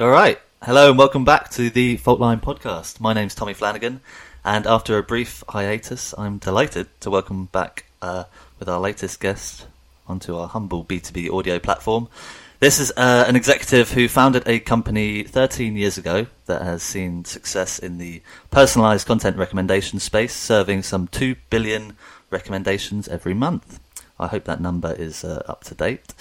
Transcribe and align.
All 0.00 0.10
right. 0.10 0.38
Hello 0.62 0.90
and 0.90 0.96
welcome 0.96 1.24
back 1.24 1.50
to 1.50 1.70
the 1.70 1.98
Faultline 1.98 2.40
podcast. 2.40 3.00
My 3.00 3.12
name's 3.12 3.34
Tommy 3.34 3.52
Flanagan, 3.52 4.00
and 4.44 4.64
after 4.64 4.96
a 4.96 5.02
brief 5.02 5.42
hiatus, 5.48 6.14
I'm 6.16 6.38
delighted 6.38 6.86
to 7.00 7.10
welcome 7.10 7.46
back 7.46 7.84
uh, 8.00 8.24
with 8.60 8.68
our 8.68 8.78
latest 8.78 9.18
guest 9.18 9.66
onto 10.06 10.36
our 10.36 10.46
humble 10.46 10.84
B2B 10.84 11.36
audio 11.36 11.58
platform. 11.58 12.06
This 12.60 12.78
is 12.78 12.92
uh, 12.96 13.24
an 13.26 13.34
executive 13.34 13.90
who 13.90 14.06
founded 14.06 14.46
a 14.46 14.60
company 14.60 15.24
13 15.24 15.76
years 15.76 15.98
ago 15.98 16.28
that 16.46 16.62
has 16.62 16.84
seen 16.84 17.24
success 17.24 17.80
in 17.80 17.98
the 17.98 18.22
personalized 18.52 19.04
content 19.04 19.36
recommendation 19.36 19.98
space, 19.98 20.32
serving 20.32 20.84
some 20.84 21.08
2 21.08 21.34
billion 21.50 21.96
recommendations 22.30 23.08
every 23.08 23.34
month. 23.34 23.80
I 24.20 24.28
hope 24.28 24.44
that 24.44 24.60
number 24.60 24.92
is 24.92 25.24
uh, 25.24 25.42
up 25.48 25.64
to 25.64 25.74
date. 25.74 26.14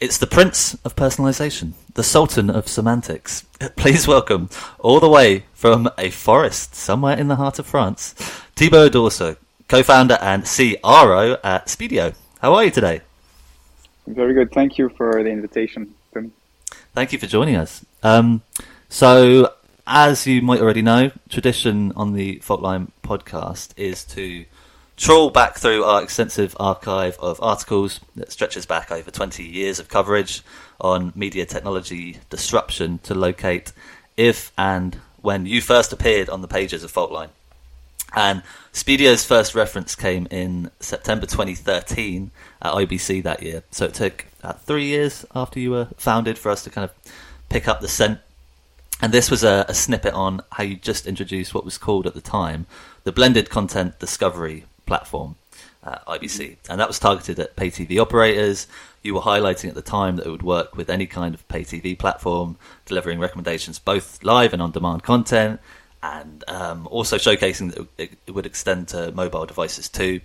It's 0.00 0.16
the 0.16 0.26
prince 0.26 0.72
of 0.82 0.96
personalization, 0.96 1.72
the 1.92 2.02
sultan 2.02 2.48
of 2.48 2.68
semantics. 2.68 3.42
Please 3.76 4.08
welcome, 4.08 4.48
all 4.78 4.98
the 4.98 5.10
way 5.10 5.44
from 5.52 5.90
a 5.98 6.08
forest 6.08 6.74
somewhere 6.74 7.18
in 7.18 7.28
the 7.28 7.36
heart 7.36 7.58
of 7.58 7.66
France, 7.66 8.14
Thibault 8.56 8.88
D'Orso, 8.88 9.36
co-founder 9.68 10.16
and 10.22 10.44
CRO 10.44 11.36
at 11.44 11.66
Spideo. 11.66 12.14
How 12.40 12.54
are 12.54 12.64
you 12.64 12.70
today? 12.70 13.02
Very 14.06 14.32
good. 14.32 14.50
Thank 14.52 14.78
you 14.78 14.88
for 14.88 15.22
the 15.22 15.28
invitation, 15.28 15.94
Tim. 16.14 16.32
Thank 16.94 17.12
you 17.12 17.18
for 17.18 17.26
joining 17.26 17.56
us. 17.56 17.84
Um, 18.02 18.40
so, 18.88 19.52
as 19.86 20.26
you 20.26 20.40
might 20.40 20.62
already 20.62 20.80
know, 20.80 21.10
tradition 21.28 21.92
on 21.94 22.14
the 22.14 22.36
Faultline 22.38 22.88
podcast 23.02 23.74
is 23.76 24.04
to 24.04 24.46
trawl 25.00 25.30
back 25.30 25.56
through 25.56 25.82
our 25.82 26.02
extensive 26.02 26.54
archive 26.60 27.16
of 27.20 27.42
articles 27.42 28.00
that 28.16 28.30
stretches 28.30 28.66
back 28.66 28.92
over 28.92 29.10
20 29.10 29.42
years 29.42 29.80
of 29.80 29.88
coverage 29.88 30.42
on 30.78 31.10
media 31.16 31.46
technology 31.46 32.18
disruption 32.28 32.98
to 32.98 33.14
locate 33.14 33.72
if 34.18 34.52
and 34.58 35.00
when 35.22 35.46
you 35.46 35.62
first 35.62 35.90
appeared 35.94 36.28
on 36.28 36.42
the 36.42 36.48
pages 36.48 36.84
of 36.84 36.92
Faultline. 36.92 37.30
And 38.14 38.42
Spideo's 38.72 39.24
first 39.24 39.54
reference 39.54 39.94
came 39.94 40.26
in 40.30 40.70
September 40.80 41.24
2013 41.24 42.30
at 42.60 42.74
IBC 42.74 43.22
that 43.22 43.42
year. 43.42 43.62
So 43.70 43.86
it 43.86 43.94
took 43.94 44.26
uh, 44.42 44.52
three 44.52 44.84
years 44.84 45.24
after 45.34 45.60
you 45.60 45.70
were 45.70 45.88
founded 45.96 46.36
for 46.36 46.50
us 46.50 46.62
to 46.64 46.70
kind 46.70 46.84
of 46.84 46.92
pick 47.48 47.66
up 47.66 47.80
the 47.80 47.88
scent. 47.88 48.20
And 49.00 49.14
this 49.14 49.30
was 49.30 49.44
a, 49.44 49.64
a 49.66 49.72
snippet 49.72 50.12
on 50.12 50.42
how 50.52 50.64
you 50.64 50.76
just 50.76 51.06
introduced 51.06 51.54
what 51.54 51.64
was 51.64 51.78
called 51.78 52.06
at 52.06 52.12
the 52.12 52.20
time 52.20 52.66
the 53.04 53.12
blended 53.12 53.48
content 53.48 53.98
discovery 53.98 54.64
platform, 54.90 55.36
uh, 55.84 55.98
IBC, 56.08 56.56
and 56.68 56.80
that 56.80 56.88
was 56.88 56.98
targeted 56.98 57.38
at 57.38 57.54
pay 57.54 57.70
TV 57.70 58.00
operators. 58.00 58.66
You 59.04 59.14
were 59.14 59.20
highlighting 59.20 59.68
at 59.68 59.76
the 59.76 59.82
time 59.98 60.16
that 60.16 60.26
it 60.26 60.30
would 60.30 60.42
work 60.42 60.76
with 60.76 60.90
any 60.90 61.06
kind 61.06 61.32
of 61.32 61.46
pay 61.46 61.62
TV 61.62 61.96
platform, 61.96 62.56
delivering 62.86 63.20
recommendations 63.20 63.78
both 63.78 64.24
live 64.24 64.52
and 64.52 64.60
on 64.60 64.72
demand 64.72 65.04
content, 65.04 65.60
and 66.02 66.42
um, 66.48 66.88
also 66.90 67.18
showcasing 67.18 67.72
that 67.72 68.10
it 68.26 68.34
would 68.34 68.46
extend 68.46 68.88
to 68.88 69.12
mobile 69.12 69.46
devices 69.46 69.88
too. 69.88 70.20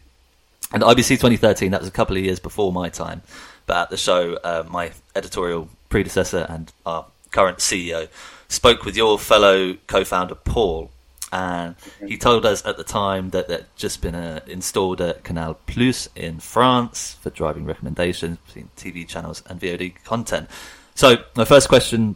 And 0.74 0.82
IBC 0.82 1.10
2013, 1.10 1.70
that 1.72 1.82
was 1.82 1.88
a 1.88 1.98
couple 2.00 2.18
of 2.18 2.24
years 2.24 2.40
before 2.40 2.74
my 2.74 2.90
time, 2.90 3.22
but 3.68 3.78
at 3.78 3.90
the 3.92 3.98
show, 3.98 4.40
uh, 4.44 4.64
my 4.68 4.94
editorial 5.16 5.70
predecessor 5.90 6.48
and 6.50 6.74
our 6.88 7.06
current 7.30 7.60
CEO 7.60 8.10
spoke 8.48 8.84
with 8.84 8.98
your 8.98 9.20
fellow 9.20 9.78
co-founder 9.86 10.36
Paul 10.36 10.90
and 11.36 11.76
he 12.08 12.18
told 12.18 12.46
us 12.46 12.66
at 12.66 12.78
the 12.78 12.84
time 12.86 13.32
that 13.32 13.50
that 13.50 13.76
just 13.76 14.02
been 14.02 14.16
uh, 14.16 14.40
installed 14.48 15.02
at 15.02 15.26
Canal 15.26 15.60
Plus 15.68 16.08
in 16.16 16.40
France 16.40 17.18
for 17.20 17.30
driving 17.30 17.66
recommendations 17.66 18.38
between 18.48 18.70
TV 18.78 19.06
channels 19.06 19.44
and 19.48 19.60
VOD 19.60 20.02
content. 20.06 20.50
So 20.96 21.18
my 21.36 21.44
first 21.44 21.68
question 21.68 22.16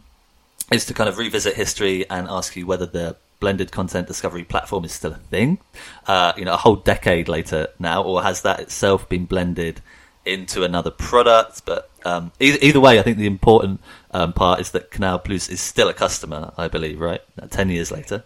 is 0.72 0.86
to 0.86 0.94
kind 0.94 1.06
of 1.06 1.18
revisit 1.18 1.54
history 1.54 2.08
and 2.08 2.28
ask 2.28 2.56
you 2.56 2.66
whether 2.66 2.86
the 2.86 3.14
blended 3.40 3.72
content 3.72 4.06
discovery 4.06 4.44
platform 4.44 4.86
is 4.86 4.92
still 4.92 5.12
a 5.12 5.16
thing, 5.16 5.58
uh, 6.06 6.32
you 6.38 6.46
know, 6.46 6.54
a 6.54 6.62
whole 6.64 6.76
decade 6.76 7.28
later 7.28 7.68
now, 7.78 8.02
or 8.02 8.22
has 8.22 8.40
that 8.40 8.58
itself 8.60 9.06
been 9.06 9.26
blended 9.26 9.82
into 10.24 10.64
another 10.64 10.90
product? 10.90 11.66
But 11.66 11.90
um, 12.06 12.32
either, 12.40 12.58
either, 12.62 12.80
way, 12.80 12.98
I 12.98 13.02
think 13.02 13.18
the 13.18 13.26
important 13.26 13.82
um, 14.12 14.32
part 14.32 14.60
is 14.60 14.70
that 14.70 14.90
Canal 14.90 15.18
Plus 15.18 15.50
is 15.50 15.60
still 15.60 15.90
a 15.90 15.94
customer, 15.94 16.54
I 16.56 16.68
believe, 16.68 17.00
right? 17.00 17.20
Ten 17.50 17.68
years 17.68 17.92
later. 17.92 18.24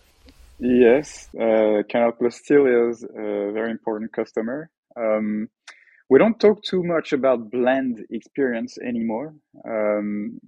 Yes, 0.59 1.29
uh, 1.41 1.83
Canal 1.89 2.13
Plus 2.13 2.37
still 2.37 2.67
is 2.67 3.03
a 3.03 3.51
very 3.53 3.71
important 3.71 4.13
customer. 4.13 4.71
Um, 4.97 5.49
we 6.11 6.19
don't 6.19 6.39
talk 6.41 6.63
too 6.63 6.83
much 6.85 7.13
about 7.13 7.51
blend 7.51 8.05
experience 8.11 8.79
anymore. 8.79 9.35
Um, 9.69 10.41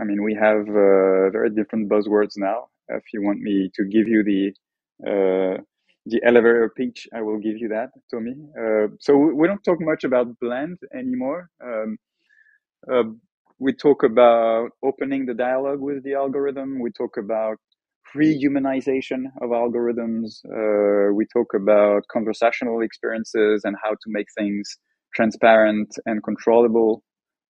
I 0.00 0.04
mean, 0.04 0.22
we 0.24 0.34
have 0.34 0.62
uh, 0.68 1.30
very 1.30 1.50
different 1.50 1.88
buzzwords 1.90 2.34
now. 2.36 2.68
If 2.88 3.04
you 3.12 3.22
want 3.22 3.40
me 3.40 3.70
to 3.74 3.84
give 3.84 4.08
you 4.08 4.24
the 4.24 4.52
uh, 5.06 5.62
the 6.06 6.20
elevator 6.24 6.72
pitch, 6.76 7.08
I 7.14 7.22
will 7.22 7.38
give 7.38 7.58
you 7.58 7.68
that, 7.68 7.90
Tommy. 8.10 8.34
Uh, 8.58 8.88
so 9.00 9.16
we 9.16 9.46
don't 9.46 9.62
talk 9.64 9.78
much 9.80 10.04
about 10.04 10.38
blend 10.40 10.78
anymore. 10.94 11.50
Um, 11.64 11.98
uh, 12.90 13.04
we 13.58 13.72
talk 13.72 14.02
about 14.04 14.70
opening 14.82 15.26
the 15.26 15.34
dialogue 15.34 15.80
with 15.80 16.02
the 16.04 16.14
algorithm. 16.14 16.78
We 16.80 16.90
talk 16.92 17.16
about 17.16 17.58
pre-humanization 18.12 19.24
of 19.42 19.50
algorithms. 19.50 20.40
Uh, 20.46 21.12
we 21.14 21.26
talk 21.32 21.54
about 21.54 22.02
conversational 22.12 22.80
experiences 22.82 23.62
and 23.64 23.76
how 23.82 23.90
to 23.90 24.06
make 24.08 24.26
things 24.36 24.78
transparent 25.14 25.88
and 26.06 26.22
controllable. 26.22 27.02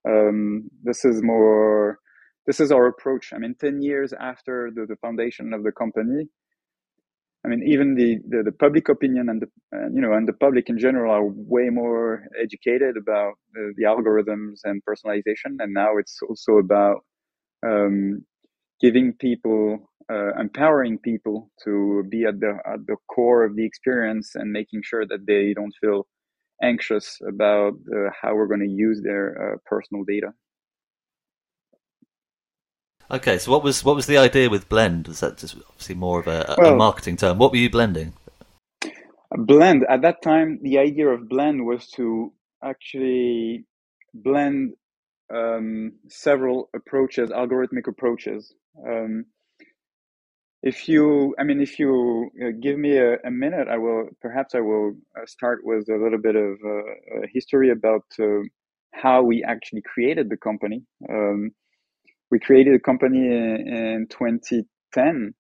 Um, 0.09 0.71
this 0.83 1.05
is 1.05 1.23
more. 1.23 1.99
This 2.47 2.61
is 2.61 2.73
our 2.73 2.87
approach. 2.87 3.33
I 3.35 3.39
mean, 3.39 3.55
ten 3.61 3.83
years 3.83 4.13
after 4.19 4.71
the, 4.75 4.87
the 4.87 4.97
foundation 4.97 5.53
of 5.53 5.65
the 5.65 5.73
company, 5.73 6.29
I 7.45 7.49
mean, 7.49 7.63
even 7.67 7.95
the, 7.95 8.19
the, 8.29 8.43
the 8.45 8.53
public 8.53 8.89
opinion 8.89 9.29
and 9.29 9.43
the 9.43 9.49
uh, 9.77 9.89
you 9.95 10.01
know 10.01 10.13
and 10.13 10.27
the 10.27 10.33
public 10.33 10.69
in 10.69 10.79
general 10.79 11.13
are 11.13 11.25
way 11.25 11.69
more 11.71 12.25
educated 12.43 12.97
about 12.97 13.35
the, 13.55 13.73
the 13.77 13.85
algorithms 13.85 14.61
and 14.65 14.83
personalization, 14.89 15.57
and 15.61 15.73
now 15.73 15.97
it's 15.99 16.19
also 16.29 16.55
about 16.59 17.05
um, 17.67 18.25
giving 18.81 19.13
people 19.15 19.91
uh, 20.11 20.35
empowering 20.39 20.99
people 20.99 21.51
to 21.65 22.05
be 22.09 22.25
at 22.25 22.41
the 22.41 22.59
at 22.67 22.87
the 22.87 22.97
core 23.09 23.45
of 23.45 23.57
the 23.57 23.65
experience 23.65 24.35
and 24.35 24.51
making 24.51 24.83
sure 24.83 25.07
that 25.07 25.27
they 25.27 25.53
don't 25.55 25.75
feel 25.81 26.07
anxious 26.63 27.19
about 27.27 27.75
uh, 27.95 28.11
how 28.21 28.35
we're 28.35 28.47
going 28.47 28.61
to 28.61 28.67
use 28.67 29.01
their 29.03 29.55
uh, 29.55 29.57
personal 29.67 30.05
data. 30.05 30.33
Okay, 33.11 33.39
so 33.39 33.51
what 33.51 33.63
was 33.63 33.85
what 33.85 33.97
was 33.97 34.07
the 34.07 34.19
idea 34.19 34.51
with 34.51 34.69
blend? 34.69 35.09
Was 35.09 35.21
that 35.21 35.39
just 35.39 35.57
obviously 35.69 35.95
more 35.95 36.21
of 36.21 36.27
a, 36.27 36.45
a 36.49 36.57
well, 36.59 36.77
marketing 36.77 37.17
term? 37.17 37.39
What 37.39 37.53
were 37.53 37.59
you 37.59 37.71
blending? 37.71 38.13
Blend 39.31 39.85
at 39.89 40.03
that 40.03 40.23
time, 40.23 40.59
the 40.63 40.79
idea 40.79 41.09
of 41.09 41.29
blend 41.29 41.65
was 41.65 41.89
to 41.93 42.33
actually 42.63 43.65
blend 44.15 44.75
um, 45.35 45.93
several 46.09 46.71
approaches, 46.75 47.31
algorithmic 47.31 47.87
approaches. 47.89 48.55
Um, 48.87 49.25
if 50.63 50.89
you, 50.89 51.35
I 51.39 51.45
mean, 51.45 51.61
if 51.61 51.79
you 51.79 52.31
uh, 52.43 52.51
give 52.61 52.79
me 52.79 52.97
a, 52.97 53.17
a, 53.25 53.31
minute, 53.31 53.69
I 53.69 53.79
will 53.79 54.09
perhaps 54.21 54.55
I 54.55 54.61
will 54.61 54.95
uh, 55.17 55.25
start 55.27 55.61
with 55.63 55.89
a 55.89 55.97
little 55.97 56.19
bit 56.19 56.35
of 56.35 56.55
uh, 56.65 57.27
history 57.33 57.71
about 57.71 58.05
uh, 58.21 58.43
how 58.93 59.23
we 59.23 59.45
actually 59.45 59.83
created 59.83 60.29
the 60.29 60.37
company. 60.37 60.83
Um, 61.09 61.53
we 62.31 62.41
created 62.41 62.75
a 62.75 62.81
company 62.81 63.19
in, 63.19 63.69
in 63.69 64.07
2010. 64.11 65.35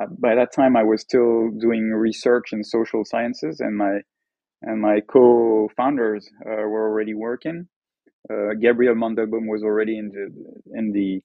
Uh, 0.00 0.06
by 0.18 0.34
that 0.34 0.52
time, 0.52 0.76
I 0.76 0.84
was 0.84 1.02
still 1.02 1.50
doing 1.50 1.90
research 1.90 2.52
in 2.52 2.64
social 2.64 3.04
sciences, 3.04 3.60
and 3.60 3.76
my 3.76 4.00
and 4.62 4.80
my 4.80 5.00
co-founders 5.06 6.28
uh, 6.46 6.66
were 6.66 6.88
already 6.88 7.14
working. 7.14 7.68
Gabriel 8.60 8.96
Mandelbaum 8.96 9.46
was 9.46 9.62
already 9.62 9.98
in 9.98 10.08
the 10.08 10.78
in 10.78 10.92
the 10.92 11.22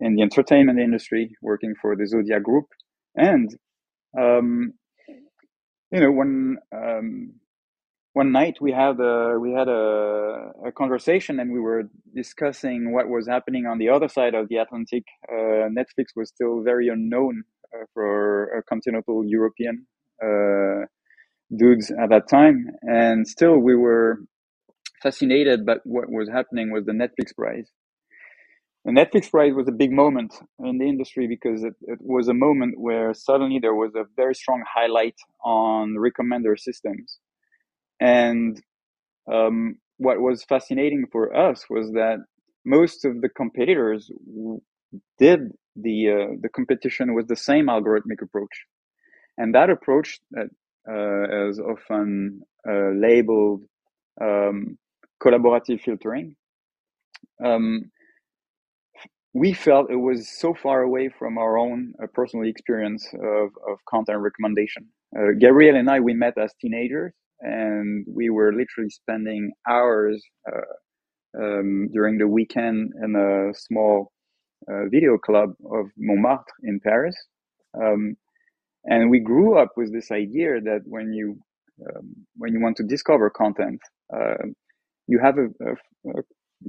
in 0.00 0.14
the 0.14 0.22
entertainment 0.22 0.78
industry, 0.78 1.36
working 1.42 1.74
for 1.80 1.96
the 1.96 2.06
Zodiak 2.06 2.42
Group, 2.42 2.66
and 3.14 3.50
um, 4.18 4.72
you 5.90 6.00
know, 6.00 6.10
one 6.10 6.56
um, 6.72 7.32
one 8.12 8.32
night 8.32 8.58
we 8.60 8.72
had 8.72 8.98
a 9.00 9.38
we 9.38 9.52
had 9.52 9.68
a, 9.68 10.52
a, 10.66 10.72
conversation, 10.72 11.38
and 11.40 11.52
we 11.52 11.60
were 11.60 11.84
discussing 12.14 12.92
what 12.92 13.08
was 13.08 13.28
happening 13.28 13.66
on 13.66 13.78
the 13.78 13.88
other 13.88 14.08
side 14.08 14.34
of 14.34 14.48
the 14.48 14.56
Atlantic. 14.56 15.04
Uh, 15.30 15.68
Netflix 15.68 16.06
was 16.14 16.28
still 16.28 16.62
very 16.62 16.88
unknown 16.88 17.42
uh, 17.74 17.84
for 17.92 18.64
continental 18.68 19.22
European 19.24 19.86
uh, 20.22 20.86
dudes 21.56 21.90
at 21.90 22.10
that 22.10 22.28
time, 22.28 22.66
and 22.82 23.26
still 23.28 23.58
we 23.58 23.76
were 23.76 24.20
fascinated 25.02 25.66
by 25.66 25.76
what 25.84 26.10
was 26.10 26.28
happening 26.28 26.72
with 26.72 26.86
the 26.86 26.92
Netflix 26.92 27.34
prize 27.36 27.70
the 28.86 28.92
Netflix 28.92 29.28
prize 29.32 29.52
was 29.52 29.66
a 29.66 29.72
big 29.72 29.90
moment 29.90 30.32
in 30.60 30.78
the 30.78 30.88
industry 30.88 31.26
because 31.26 31.64
it, 31.64 31.74
it, 31.82 31.98
was 32.00 32.28
a 32.28 32.34
moment 32.34 32.78
where 32.78 33.12
suddenly 33.14 33.58
there 33.60 33.74
was 33.74 33.92
a 33.96 34.04
very 34.14 34.32
strong 34.32 34.62
highlight 34.72 35.16
on 35.44 35.96
recommender 35.96 36.56
systems. 36.56 37.18
And 37.98 38.62
um, 39.30 39.78
what 39.96 40.20
was 40.20 40.44
fascinating 40.44 41.06
for 41.10 41.36
us 41.36 41.64
was 41.68 41.90
that 41.94 42.18
most 42.64 43.04
of 43.04 43.22
the 43.22 43.28
competitors 43.28 44.08
did 45.18 45.40
the 45.74 46.10
uh, 46.10 46.36
the 46.40 46.48
competition 46.48 47.14
with 47.14 47.26
the 47.26 47.36
same 47.36 47.66
algorithmic 47.66 48.22
approach, 48.22 48.66
and 49.36 49.52
that 49.54 49.68
approach 49.68 50.20
that 50.30 50.48
uh, 50.88 51.48
is 51.48 51.58
often 51.58 52.40
uh, 52.68 52.90
labeled 52.94 53.64
um, 54.20 54.78
collaborative 55.20 55.80
filtering. 55.80 56.36
Um, 57.44 57.90
we 59.36 59.52
felt 59.52 59.90
it 59.90 59.96
was 60.10 60.20
so 60.40 60.54
far 60.54 60.80
away 60.80 61.10
from 61.18 61.36
our 61.36 61.58
own 61.58 61.92
uh, 62.02 62.06
personal 62.14 62.48
experience 62.48 63.06
of, 63.12 63.50
of 63.70 63.76
content 63.86 64.18
recommendation. 64.18 64.86
Uh, 65.14 65.32
Gabriel 65.38 65.76
and 65.76 65.90
I, 65.90 66.00
we 66.00 66.14
met 66.14 66.38
as 66.38 66.54
teenagers 66.58 67.12
and 67.40 68.06
we 68.08 68.30
were 68.30 68.50
literally 68.54 68.88
spending 68.88 69.52
hours 69.68 70.22
uh, 70.50 71.42
um, 71.42 71.88
during 71.92 72.16
the 72.16 72.26
weekend 72.26 72.92
in 73.04 73.14
a 73.14 73.52
small 73.54 74.10
uh, 74.70 74.84
video 74.90 75.18
club 75.18 75.50
of 75.70 75.84
Montmartre 75.98 76.54
in 76.62 76.80
Paris. 76.80 77.16
Um, 77.78 78.16
and 78.84 79.10
we 79.10 79.20
grew 79.20 79.58
up 79.58 79.72
with 79.76 79.92
this 79.92 80.10
idea 80.10 80.62
that 80.62 80.80
when 80.86 81.12
you 81.12 81.38
um, 81.86 82.14
when 82.38 82.54
you 82.54 82.60
want 82.62 82.78
to 82.78 82.84
discover 82.84 83.28
content, 83.28 83.80
uh, 84.14 84.46
you 85.08 85.18
have 85.22 85.36
a, 85.36 85.48
a, 85.68 85.72
a, 86.18 86.22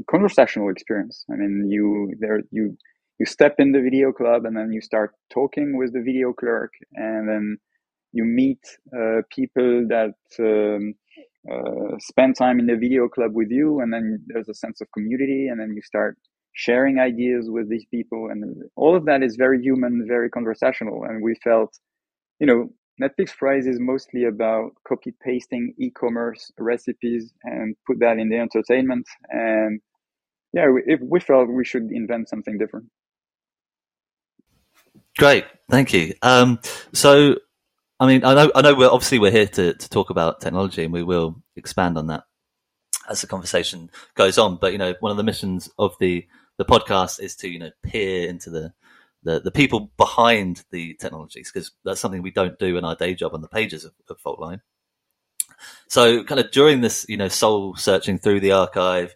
conversational 0.10 0.70
experience. 0.70 1.26
I 1.32 1.36
mean, 1.36 1.70
you 1.70 2.14
there 2.20 2.42
you 2.52 2.78
you 3.20 3.26
step 3.26 3.56
in 3.60 3.72
the 3.72 3.82
video 3.82 4.12
club 4.12 4.46
and 4.46 4.56
then 4.56 4.72
you 4.72 4.82
start 4.82 5.14
talking 5.34 5.78
with 5.78 5.94
the 5.94 6.02
video 6.02 6.34
clerk, 6.34 6.74
and 6.94 7.28
then 7.28 7.58
you 8.14 8.24
meet 8.24 8.60
uh, 8.96 9.22
people 9.30 9.88
that 9.90 10.16
um, 10.40 10.94
uh, 11.52 11.98
spend 12.00 12.36
time 12.36 12.60
in 12.60 12.68
the 12.68 12.76
video 12.76 13.08
club 13.08 13.32
with 13.34 13.50
you, 13.50 13.80
and 13.80 13.94
then 13.94 14.24
there's 14.28 14.50
a 14.50 14.54
sense 14.54 14.82
of 14.82 14.88
community, 14.92 15.48
and 15.48 15.60
then 15.60 15.74
you 15.76 15.82
start 15.82 16.18
sharing 16.54 17.00
ideas 17.00 17.50
with 17.50 17.70
these 17.70 17.86
people, 17.92 18.30
and 18.32 18.44
all 18.76 18.96
of 18.96 19.06
that 19.06 19.22
is 19.22 19.36
very 19.36 19.62
human, 19.62 20.06
very 20.08 20.30
conversational, 20.30 21.04
and 21.04 21.22
we 21.22 21.36
felt, 21.44 21.78
you 22.40 22.48
know, 22.48 22.70
Netflix 23.02 23.36
Prize 23.36 23.68
is 23.68 23.80
mostly 23.80 24.26
about 24.26 24.72
copy 24.88 25.14
pasting 25.24 25.74
e-commerce 25.78 26.52
recipes 26.58 27.32
and 27.44 27.76
put 27.86 28.00
that 28.00 28.18
in 28.18 28.30
the 28.30 28.38
entertainment. 28.38 29.08
And 29.30 29.82
yeah, 30.54 30.70
we, 30.70 30.98
we 31.02 31.20
felt 31.20 31.50
we 31.50 31.66
should 31.66 31.92
invent 31.92 32.30
something 32.30 32.58
different. 32.58 32.88
Great, 35.18 35.46
thank 35.70 35.94
you. 35.94 36.14
Um, 36.22 36.60
so, 36.94 37.36
I 38.00 38.08
mean, 38.08 38.24
I 38.24 38.34
know, 38.34 38.52
I 38.56 38.62
know, 38.62 38.76
we're 38.76 38.90
obviously 38.90 39.20
we're 39.20 39.32
here 39.32 39.48
to, 39.48 39.74
to 39.74 39.90
talk 39.90 40.10
about 40.10 40.42
technology, 40.42 40.84
and 40.84 40.94
we 40.94 41.04
will 41.04 41.42
expand 41.56 41.98
on 41.98 42.08
that 42.08 42.24
as 43.10 43.22
the 43.22 43.28
conversation 43.28 43.90
goes 44.16 44.38
on. 44.38 44.58
But 44.58 44.74
you 44.74 44.78
know, 44.78 44.94
one 45.00 45.12
of 45.12 45.18
the 45.18 45.24
missions 45.24 45.70
of 45.80 45.96
the 46.00 46.28
the 46.58 46.66
podcast 46.66 47.22
is 47.22 47.36
to 47.38 47.48
you 47.48 47.60
know 47.60 47.72
peer 47.84 48.28
into 48.28 48.50
the 48.50 48.74
the, 49.28 49.42
the 49.42 49.52
people 49.52 49.92
behind 49.98 50.64
the 50.72 50.94
technologies 50.94 51.52
because 51.52 51.72
that's 51.84 52.00
something 52.00 52.22
we 52.22 52.32
don't 52.32 52.58
do 52.58 52.78
in 52.78 52.86
our 52.86 52.96
day 52.96 53.14
job 53.14 53.34
on 53.34 53.42
the 53.42 53.50
pages 53.50 53.84
of, 53.84 53.92
of 54.10 54.18
Faultline. 54.22 54.62
So, 55.90 56.24
kind 56.24 56.40
of 56.40 56.50
during 56.52 56.80
this, 56.80 57.06
you 57.10 57.18
know, 57.18 57.28
soul 57.28 57.76
searching 57.76 58.20
through 58.20 58.40
the 58.40 58.54
archive 58.54 59.16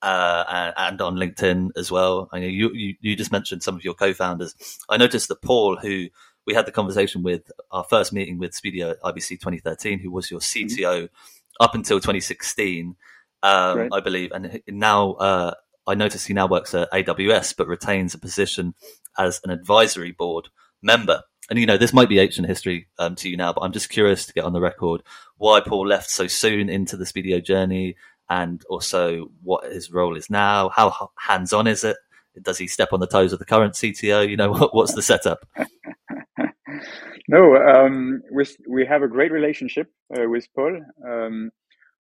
uh, 0.00 0.44
and, 0.48 0.74
and, 0.76 1.00
on 1.00 1.16
LinkedIn 1.16 1.70
as 1.76 1.90
well. 1.90 2.28
I 2.30 2.38
know 2.38 2.46
you, 2.46 2.70
you, 2.72 2.94
you 3.00 3.16
just 3.16 3.32
mentioned 3.32 3.64
some 3.64 3.74
of 3.74 3.84
your 3.84 3.94
co-founders. 3.94 4.54
I 4.88 4.96
noticed 4.96 5.26
that 5.28 5.42
Paul, 5.42 5.76
who 5.76 6.06
we 6.46 6.54
had 6.54 6.66
the 6.66 6.72
conversation 6.72 7.24
with 7.24 7.50
our 7.72 7.82
first 7.82 8.12
meeting 8.12 8.38
with 8.38 8.52
Spideo 8.52 8.94
IBC 9.02 9.40
2013, 9.40 9.98
who 9.98 10.12
was 10.12 10.30
your 10.30 10.40
CTO 10.40 10.78
mm-hmm. 10.78 11.64
up 11.64 11.74
until 11.74 11.98
2016, 11.98 12.94
um, 13.42 13.88
I 13.92 13.98
believe, 13.98 14.30
and 14.30 14.60
now 14.68 15.14
uh, 15.14 15.54
I 15.88 15.94
notice 15.94 16.26
he 16.26 16.34
now 16.34 16.46
works 16.46 16.74
at 16.74 16.90
AWS, 16.92 17.56
but 17.56 17.66
retains 17.66 18.14
a 18.14 18.18
position 18.18 18.74
as 19.16 19.40
an 19.44 19.50
advisory 19.50 20.12
board 20.12 20.48
member. 20.82 21.22
And 21.50 21.58
you 21.58 21.66
know, 21.66 21.78
this 21.78 21.94
might 21.94 22.10
be 22.10 22.18
ancient 22.18 22.46
history 22.46 22.88
um, 22.98 23.14
to 23.16 23.28
you 23.28 23.36
now, 23.36 23.52
but 23.54 23.62
I'm 23.62 23.72
just 23.72 23.88
curious 23.88 24.26
to 24.26 24.34
get 24.34 24.44
on 24.44 24.52
the 24.52 24.60
record 24.60 25.02
why 25.38 25.60
Paul 25.60 25.86
left 25.86 26.10
so 26.10 26.26
soon 26.26 26.68
into 26.68 26.96
the 26.96 27.06
Spideo 27.06 27.42
journey, 27.42 27.96
and 28.28 28.62
also 28.68 29.30
what 29.42 29.72
his 29.72 29.90
role 29.90 30.16
is 30.16 30.28
now. 30.28 30.68
How 30.68 31.10
hands 31.18 31.52
on 31.52 31.66
is 31.66 31.84
it? 31.84 31.96
Does 32.42 32.58
he 32.58 32.66
step 32.66 32.92
on 32.92 33.00
the 33.00 33.06
toes 33.06 33.32
of 33.32 33.38
the 33.38 33.44
current 33.46 33.74
CTO? 33.74 34.28
You 34.28 34.36
know, 34.36 34.50
what, 34.52 34.74
what's 34.74 34.94
the 34.94 35.02
setup? 35.02 35.48
no, 37.28 37.56
um, 37.56 38.22
we 38.30 38.44
we 38.68 38.84
have 38.84 39.02
a 39.02 39.08
great 39.08 39.32
relationship 39.32 39.90
uh, 40.14 40.28
with 40.28 40.46
Paul. 40.54 40.80
Um, 41.06 41.50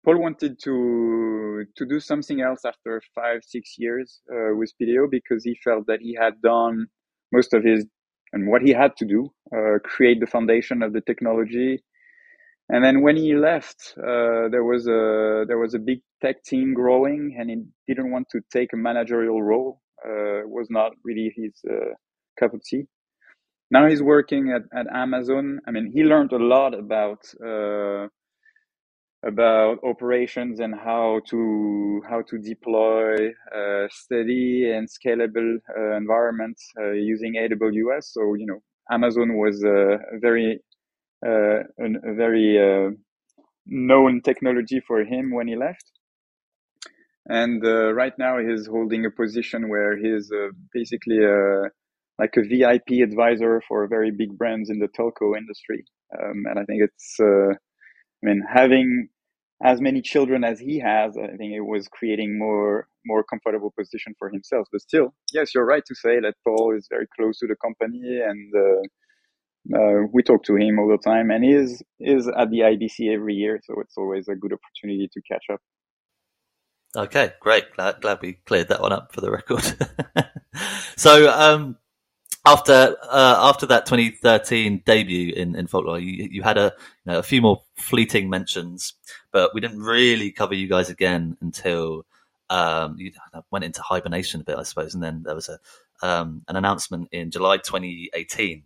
Paul 0.05 0.19
wanted 0.19 0.59
to 0.65 1.65
to 1.77 1.87
do 1.87 2.01
something 2.01 2.41
else 2.41 2.65
after 2.65 3.03
five 3.15 3.43
six 3.45 3.77
years 3.79 4.21
uh, 4.33 4.57
with 4.57 4.73
Spideo 4.75 5.11
because 5.11 5.45
he 5.45 5.55
felt 5.63 5.87
that 5.89 6.01
he 6.01 6.17
had 6.21 6.41
done 6.43 6.87
most 7.33 7.55
of 7.55 7.65
his 7.65 7.87
and 8.33 8.49
what 8.49 8.63
he 8.63 8.73
had 8.73 8.97
to 8.97 9.05
do 9.05 9.31
uh, 9.57 9.79
create 9.85 10.21
the 10.21 10.27
foundation 10.27 10.83
of 10.83 10.93
the 10.95 11.03
technology. 11.03 11.83
And 12.71 12.85
then 12.85 13.03
when 13.03 13.17
he 13.17 13.35
left 13.35 13.95
uh, 13.99 14.49
there 14.51 14.65
was 14.65 14.87
a 14.89 15.45
there 15.49 15.59
was 15.59 15.75
a 15.75 15.79
big 15.81 16.01
tech 16.23 16.43
team 16.45 16.75
growing 16.75 17.37
and 17.39 17.51
he 17.51 17.65
didn't 17.87 18.11
want 18.11 18.29
to 18.31 18.41
take 18.53 18.73
a 18.73 18.77
managerial 18.77 19.43
role 19.43 19.83
uh, 20.05 20.43
was 20.47 20.69
not 20.71 20.93
really 21.05 21.33
his 21.37 21.55
uh, 21.71 21.95
cup 22.41 22.55
of 22.55 22.63
tea. 22.65 22.85
Now 23.71 23.87
he's 23.89 24.03
working 24.03 24.53
at, 24.53 24.63
at 24.79 24.87
amazon. 24.95 25.61
I 25.67 25.71
mean 25.73 25.93
he 25.95 26.05
learned 26.05 26.33
a 26.33 26.39
lot 26.39 26.75
about 26.75 27.23
uh, 27.45 28.09
about 29.25 29.79
operations 29.85 30.59
and 30.61 30.75
how 30.75 31.21
to 31.29 32.03
how 32.09 32.23
to 32.23 32.39
deploy 32.39 33.29
uh, 33.55 33.87
steady 33.91 34.71
and 34.71 34.89
scalable 34.89 35.57
uh, 35.79 35.97
environments 35.97 36.69
uh, 36.81 36.91
using 36.91 37.35
AWS. 37.35 38.05
So 38.05 38.35
you 38.35 38.47
know, 38.47 38.63
Amazon 38.91 39.37
was 39.39 39.63
a 39.63 39.99
very 40.21 40.61
uh, 41.25 41.61
a 41.79 42.15
very 42.15 42.59
uh, 42.59 42.91
known 43.67 44.23
technology 44.23 44.81
for 44.81 45.05
him 45.05 45.31
when 45.33 45.47
he 45.47 45.57
left. 45.57 45.93
And 47.29 47.65
uh, 47.65 47.93
right 47.93 48.13
now, 48.19 48.39
he's 48.39 48.67
holding 48.67 49.07
a 49.07 49.11
position 49.11 49.69
where 49.69 49.97
he's 49.97 50.29
basically 50.75 51.21
like 52.19 52.37
a 52.37 52.43
VIP 52.43 53.03
advisor 53.09 53.63
for 53.69 53.87
very 53.87 54.11
big 54.11 54.37
brands 54.37 54.71
in 54.71 54.81
the 54.81 54.89
telco 54.89 55.37
industry. 55.39 55.85
Um, 56.21 56.45
and 56.51 56.59
I 56.59 56.65
think 56.65 56.83
it's 56.83 57.21
I 58.23 58.29
mean, 58.29 58.43
having 58.53 59.09
as 59.64 59.81
many 59.81 60.00
children 60.03 60.44
as 60.44 60.59
he 60.59 60.79
has, 60.79 61.17
I 61.17 61.37
think 61.37 61.53
it 61.53 61.61
was 61.61 61.88
creating 61.88 62.38
more 62.38 62.88
more 63.05 63.25
comfortable 63.25 63.73
position 63.79 64.14
for 64.19 64.31
himself. 64.31 64.67
But 64.73 64.82
still, 64.82 65.15
yes, 65.32 65.55
you're 65.55 65.65
right 65.65 65.84
to 65.87 65.94
say 65.94 66.20
that 66.20 66.34
Paul 66.44 66.75
is 66.77 66.87
very 66.91 67.06
close 67.17 67.39
to 67.39 67.46
the 67.46 67.56
company, 67.56 68.20
and 68.25 68.53
uh, 68.56 69.79
uh, 69.79 70.06
we 70.13 70.22
talk 70.22 70.43
to 70.44 70.56
him 70.56 70.79
all 70.79 70.89
the 70.89 70.98
time, 70.98 71.31
and 71.31 71.44
he 71.44 71.53
is 71.53 71.82
is 72.01 72.29
at 72.29 72.51
the 72.51 72.60
IBC 72.60 73.13
every 73.15 73.34
year, 73.34 73.60
so 73.65 73.75
it's 73.81 73.96
always 73.96 74.29
a 74.29 74.34
good 74.34 74.53
opportunity 74.53 75.08
to 75.13 75.20
catch 75.31 75.44
up. 75.53 75.60
Okay, 76.96 77.32
great. 77.41 77.72
Glad 77.75 78.01
glad 78.01 78.19
we 78.20 78.34
cleared 78.34 78.69
that 78.69 78.82
one 78.82 78.93
up 78.93 79.15
for 79.15 79.20
the 79.20 79.31
record. 79.31 79.63
so, 80.96 81.31
um, 81.31 81.77
after 82.44 82.96
uh, 83.08 83.37
after 83.39 83.67
that 83.67 83.87
2013 83.87 84.82
debut 84.84 85.32
in 85.34 85.55
in 85.55 85.67
Faultline, 85.67 86.03
you, 86.03 86.29
you 86.31 86.43
had 86.43 86.58
a 86.58 86.72
you 87.05 87.13
know, 87.13 87.19
a 87.19 87.22
few 87.22 87.41
more 87.41 87.63
fleeting 87.77 88.29
mentions, 88.29 88.94
but 89.31 89.55
we 89.55 89.61
didn't 89.61 89.81
really 89.81 90.32
cover 90.32 90.55
you 90.55 90.69
guys 90.69 90.91
again 90.91 91.37
until 91.41 92.05
um, 92.51 92.96
you 92.99 93.13
went 93.51 93.65
into 93.65 93.82
hibernation 93.82 94.41
a 94.41 94.44
bit, 94.44 94.58
I 94.58 94.65
suppose, 94.65 94.94
and 94.94 95.03
then 95.03 95.22
there 95.25 95.34
was 95.34 95.49
a 95.49 95.58
um, 96.06 96.43
an 96.49 96.56
announcement 96.56 97.08
in 97.13 97.31
July 97.31 97.58
2018 97.58 98.65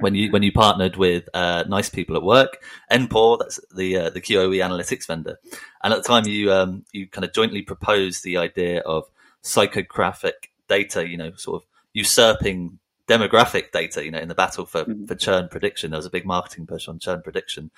when 0.00 0.14
you 0.14 0.30
when 0.30 0.42
you 0.42 0.52
partnered 0.52 0.96
with 0.96 1.28
uh, 1.32 1.64
Nice 1.66 1.88
People 1.88 2.16
at 2.16 2.22
Work, 2.22 2.62
NPAW, 2.90 3.38
that's 3.38 3.60
the 3.74 3.96
uh, 3.96 4.10
the 4.10 4.20
QoE 4.20 4.56
analytics 4.56 5.06
vendor, 5.06 5.38
and 5.82 5.92
at 5.92 6.02
the 6.02 6.08
time 6.08 6.26
you 6.26 6.52
um, 6.52 6.84
you 6.92 7.08
kind 7.08 7.24
of 7.24 7.32
jointly 7.32 7.62
proposed 7.62 8.22
the 8.22 8.36
idea 8.36 8.80
of 8.80 9.04
psychographic 9.42 10.50
data, 10.68 11.08
you 11.08 11.16
know, 11.16 11.32
sort 11.36 11.62
of 11.62 11.68
usurping 11.94 12.78
demographic 13.08 13.72
data, 13.72 14.04
you 14.04 14.10
know, 14.10 14.18
in 14.18 14.28
the 14.28 14.34
battle 14.34 14.66
for, 14.66 14.84
mm-hmm. 14.84 15.06
for 15.06 15.14
churn 15.14 15.48
prediction. 15.48 15.90
There 15.90 15.98
was 15.98 16.06
a 16.06 16.10
big 16.10 16.26
marketing 16.26 16.66
push 16.66 16.88
on 16.88 16.98
churn 16.98 17.22
prediction 17.22 17.70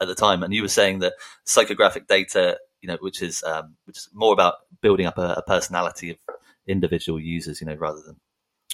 at 0.00 0.08
the 0.08 0.14
time. 0.14 0.42
And 0.42 0.54
you 0.54 0.62
were 0.62 0.68
saying 0.68 1.00
that 1.00 1.14
psychographic 1.46 2.06
data, 2.06 2.58
you 2.80 2.88
know, 2.88 2.96
which 3.00 3.22
is, 3.22 3.42
um, 3.42 3.76
which 3.84 3.98
is 3.98 4.08
more 4.12 4.32
about 4.32 4.54
building 4.80 5.06
up 5.06 5.18
a, 5.18 5.34
a, 5.36 5.42
personality 5.42 6.10
of 6.10 6.16
individual 6.66 7.20
users, 7.20 7.60
you 7.60 7.66
know, 7.66 7.74
rather 7.74 8.00
than 8.04 8.16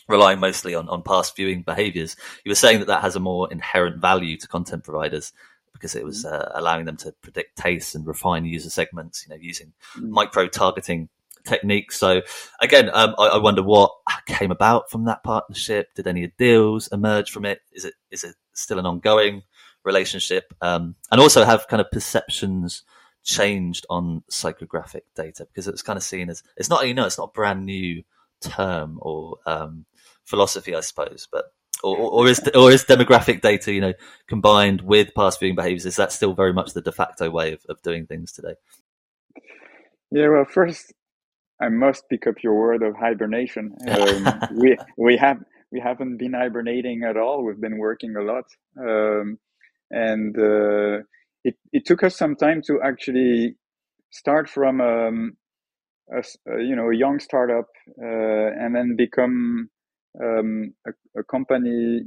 relying 0.09 0.39
mostly 0.39 0.75
on, 0.75 0.89
on 0.89 1.03
past 1.03 1.35
viewing 1.35 1.63
behaviors. 1.63 2.17
You 2.45 2.51
were 2.51 2.57
saying 2.57 2.79
that 2.79 2.87
that 2.87 3.03
has 3.03 3.17
a 3.17 3.21
more 3.21 3.51
inherent 3.51 4.01
value 4.01 4.37
to 4.37 4.49
content 4.49 4.85
providers 4.85 5.33
because 5.73 5.95
it 5.97 6.05
was 6.05 6.25
mm-hmm. 6.25 6.35
uh, 6.35 6.59
allowing 6.59 6.85
them 6.85 6.97
to 6.99 7.13
predict 7.23 7.57
tastes 7.57 7.95
and 7.95 8.07
refine 8.07 8.45
user 8.45 8.71
segments, 8.71 9.27
you 9.27 9.35
know, 9.35 9.41
using 9.41 9.73
mm-hmm. 9.97 10.11
micro 10.11 10.47
targeting 10.47 11.09
techniques. 11.45 11.99
So 11.99 12.23
again, 12.61 12.91
um, 12.93 13.15
I, 13.19 13.27
I, 13.27 13.39
wonder 13.39 13.63
what 13.63 13.93
came 14.27 14.51
about 14.51 14.91
from 14.91 15.05
that 15.05 15.23
partnership. 15.23 15.95
Did 15.95 16.07
any 16.07 16.27
deals 16.39 16.89
emerge 16.93 17.31
from 17.31 17.45
it? 17.45 17.61
Is 17.73 17.85
it 17.85 17.95
is 18.11 18.25
it 18.25 18.35
still 18.53 18.79
an 18.79 18.87
ongoing 18.87 19.43
relationship? 19.85 20.53
Um, 20.61 20.97
and 21.11 21.21
also 21.21 21.45
have 21.45 21.69
kind 21.69 21.81
of 21.81 21.91
perceptions 21.91 22.83
changed 23.23 23.87
on 23.89 24.23
psychographic 24.31 25.03
data 25.17 25.47
because 25.47 25.67
it's 25.67 25.83
kind 25.83 25.97
of 25.97 26.03
seen 26.03 26.29
as 26.29 26.43
it's 26.59 26.69
not 26.69 26.87
you 26.87 26.93
know 26.93 27.07
it's 27.07 27.17
not 27.17 27.31
a 27.31 27.33
brand 27.33 27.65
new 27.65 28.03
term 28.41 28.99
or 29.01 29.39
um, 29.47 29.87
philosophy, 30.25 30.75
I 30.75 30.81
suppose, 30.81 31.29
but 31.31 31.47
or, 31.83 31.97
or 31.97 32.29
is 32.29 32.41
or 32.55 32.71
is 32.71 32.85
demographic 32.85 33.41
data 33.41 33.73
you 33.73 33.81
know 33.81 33.95
combined 34.27 34.81
with 34.83 35.15
past 35.15 35.41
viewing 35.41 35.55
behaviors 35.55 35.87
is 35.87 35.97
that 35.97 36.13
still 36.13 36.35
very 36.35 36.53
much 36.53 36.73
the 36.73 36.81
de 36.81 36.93
facto 36.93 37.31
way 37.31 37.53
of, 37.53 37.65
of 37.69 37.83
doing 37.83 38.07
things 38.07 38.33
today? 38.33 38.55
Yeah, 40.11 40.29
well, 40.29 40.45
first 40.45 40.93
I 41.61 41.69
must 41.69 42.09
pick 42.09 42.27
up 42.27 42.43
your 42.43 42.55
word 42.55 42.83
of 42.83 42.97
hibernation. 42.97 43.75
Um, 43.89 44.49
we 44.57 44.77
we 44.97 45.17
have 45.17 45.39
we 45.71 45.81
haven't 45.81 46.19
been 46.19 46.35
hibernating 46.35 47.03
at 47.05 47.17
all. 47.17 47.45
We've 47.45 47.61
been 47.61 47.79
working 47.79 48.15
a 48.17 48.23
lot, 48.23 48.45
um, 48.79 49.39
and 49.91 50.37
uh, 50.39 51.03
it 51.45 51.57
it 51.73 51.85
took 51.85 52.03
us 52.03 52.17
some 52.17 52.37
time 52.37 52.63
to 52.67 52.81
actually 52.83 53.57
start 54.11 54.49
from 54.49 54.81
um, 54.81 55.37
a, 56.13 56.23
a, 56.53 56.63
you 56.63 56.77
know 56.77 56.91
a 56.91 56.97
young 56.97 57.19
startup 57.19 57.69
uh, 58.03 58.49
and 58.61 58.75
then 58.75 58.97
become 58.97 59.69
um, 60.23 60.73
a, 60.87 61.21
a, 61.21 61.25
company 61.25 62.03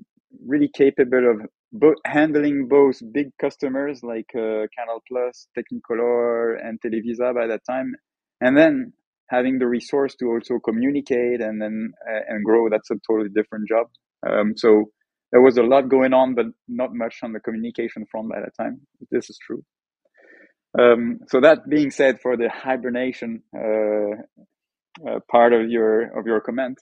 really 0.46 0.70
capable 0.74 1.30
of 1.32 1.42
bo- 1.74 2.02
handling 2.06 2.68
both 2.68 3.02
big 3.12 3.28
customers 3.42 4.02
like 4.04 4.30
uh, 4.36 4.68
Canal 4.76 5.02
Plus, 5.08 5.48
Technicolor, 5.58 6.56
and 6.64 6.80
Televisa 6.82 7.34
by 7.34 7.48
that 7.48 7.62
time, 7.70 7.94
and 8.40 8.58
then 8.58 8.94
having 9.30 9.60
the 9.60 9.68
resource 9.68 10.16
to 10.16 10.26
also 10.28 10.60
communicate 10.60 11.42
and 11.42 11.62
then 11.62 11.92
uh, 12.10 12.22
and 12.28 12.44
grow. 12.44 12.70
That's 12.70 12.92
a 12.92 12.96
totally 13.08 13.30
different 13.30 13.68
job. 13.68 13.88
Um, 14.28 14.54
so 14.56 14.86
there 15.32 15.42
was 15.42 15.58
a 15.58 15.64
lot 15.64 15.90
going 15.90 16.14
on, 16.14 16.36
but 16.36 16.46
not 16.68 16.94
much 16.94 17.18
on 17.24 17.34
the 17.34 17.40
communication 17.40 18.06
front 18.10 18.32
at 18.36 18.44
that 18.44 18.64
time. 18.64 18.82
This 19.12 19.30
is 19.30 19.38
true. 19.38 19.64
Um, 20.80 21.20
so 21.28 21.42
that 21.42 21.68
being 21.70 21.92
said, 21.92 22.20
for 22.22 22.38
the 22.38 22.50
hibernation 22.50 23.42
uh, 23.56 25.10
uh, 25.10 25.20
part 25.30 25.54
of 25.54 25.70
your 25.70 26.18
of 26.18 26.26
your 26.26 26.40
comment, 26.42 26.80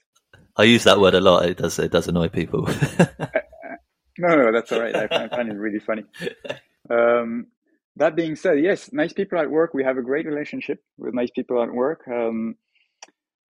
I 0.56 0.64
use 0.64 0.84
that 0.84 1.00
word 1.00 1.14
a 1.14 1.20
lot. 1.20 1.46
It 1.46 1.58
does 1.58 1.78
it 1.78 1.92
does 1.92 2.08
annoy 2.08 2.28
people. 2.28 2.62
no, 4.18 4.36
no, 4.36 4.52
that's 4.52 4.72
all 4.72 4.80
right. 4.80 4.94
I 4.94 5.06
find, 5.08 5.32
I 5.32 5.36
find 5.36 5.48
it 5.50 5.56
really 5.56 5.80
funny. 5.80 6.04
Um, 6.88 7.48
that 7.96 8.14
being 8.14 8.36
said, 8.36 8.62
yes, 8.62 8.92
nice 8.92 9.12
people 9.12 9.38
at 9.38 9.50
work. 9.50 9.72
We 9.72 9.84
have 9.84 9.96
a 9.96 10.02
great 10.02 10.26
relationship 10.26 10.78
with 10.98 11.14
nice 11.14 11.30
people 11.30 11.62
at 11.62 11.72
work. 11.72 12.02
Um, 12.06 12.56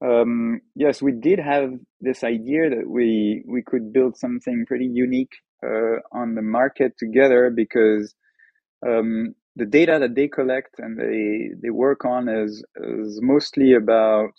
um, 0.04 0.60
yes, 0.74 1.00
we 1.00 1.12
did 1.12 1.38
have 1.38 1.72
this 2.00 2.22
idea 2.22 2.68
that 2.68 2.88
we 2.88 3.42
we 3.46 3.62
could 3.62 3.92
build 3.92 4.16
something 4.16 4.66
pretty 4.66 4.86
unique 4.86 5.32
uh, 5.64 6.00
on 6.12 6.34
the 6.34 6.42
market 6.42 6.92
together 6.98 7.50
because 7.50 8.14
um, 8.86 9.34
the 9.56 9.64
data 9.64 9.98
that 10.00 10.14
they 10.14 10.28
collect 10.28 10.74
and 10.78 10.98
they 10.98 11.50
they 11.62 11.70
work 11.70 12.04
on 12.04 12.28
is 12.28 12.62
is 12.76 13.20
mostly 13.22 13.72
about 13.72 14.32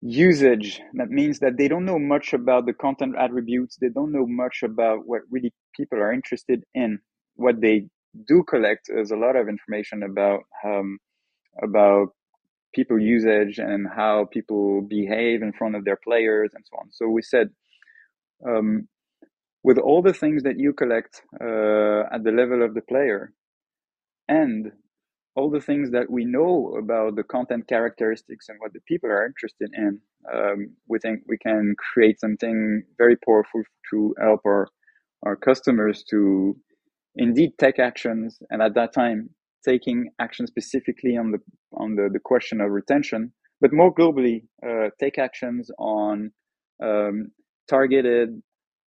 usage. 0.00 0.80
That 0.94 1.10
means 1.10 1.40
that 1.40 1.58
they 1.58 1.68
don't 1.68 1.84
know 1.84 1.98
much 1.98 2.32
about 2.32 2.64
the 2.64 2.72
content 2.72 3.14
attributes. 3.18 3.76
They 3.76 3.90
don't 3.90 4.10
know 4.10 4.26
much 4.26 4.62
about 4.62 5.06
what 5.06 5.20
really 5.30 5.52
people 5.76 5.98
are 5.98 6.12
interested 6.12 6.64
in. 6.74 6.98
What 7.36 7.60
they 7.60 7.88
do 8.28 8.42
collect 8.48 8.88
is 8.90 9.10
a 9.10 9.16
lot 9.16 9.36
of 9.36 9.48
information 9.48 10.02
about 10.02 10.40
um, 10.64 10.98
about 11.62 12.08
people 12.74 13.00
usage 13.00 13.58
and 13.58 13.86
how 13.94 14.26
people 14.32 14.82
behave 14.82 15.42
in 15.42 15.52
front 15.52 15.76
of 15.76 15.84
their 15.84 15.98
players 16.04 16.50
and 16.54 16.64
so 16.68 16.76
on. 16.78 16.88
So 16.92 17.08
we 17.08 17.22
said, 17.22 17.50
um, 18.48 18.88
with 19.64 19.78
all 19.78 20.02
the 20.02 20.14
things 20.14 20.42
that 20.44 20.58
you 20.58 20.72
collect 20.72 21.22
uh, 21.40 22.04
at 22.14 22.24
the 22.24 22.32
level 22.32 22.62
of 22.62 22.74
the 22.74 22.82
player, 22.82 23.32
and 24.28 24.72
all 25.36 25.50
the 25.50 25.60
things 25.60 25.90
that 25.92 26.10
we 26.10 26.24
know 26.24 26.74
about 26.78 27.16
the 27.16 27.22
content 27.22 27.66
characteristics 27.68 28.48
and 28.48 28.58
what 28.60 28.72
the 28.72 28.80
people 28.86 29.10
are 29.10 29.26
interested 29.26 29.70
in, 29.76 30.00
um, 30.32 30.76
we 30.88 30.98
think 30.98 31.20
we 31.26 31.38
can 31.38 31.74
create 31.78 32.20
something 32.20 32.82
very 32.98 33.16
powerful 33.16 33.62
to 33.90 34.14
help 34.20 34.40
our 34.46 34.68
our 35.24 35.36
customers 35.36 36.04
to 36.10 36.56
indeed 37.16 37.52
take 37.58 37.78
actions 37.78 38.38
and 38.50 38.62
at 38.62 38.74
that 38.74 38.92
time 38.92 39.28
taking 39.64 40.10
action 40.20 40.46
specifically 40.46 41.16
on 41.16 41.30
the 41.32 41.38
on 41.74 41.94
the, 41.94 42.08
the 42.12 42.20
question 42.20 42.60
of 42.60 42.70
retention 42.70 43.32
but 43.60 43.72
more 43.72 43.94
globally 43.94 44.42
uh, 44.66 44.88
take 45.00 45.18
actions 45.18 45.70
on 45.78 46.30
um, 46.82 47.28
targeted 47.68 48.42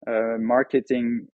uh, 0.08 0.36
marketing 0.38 1.26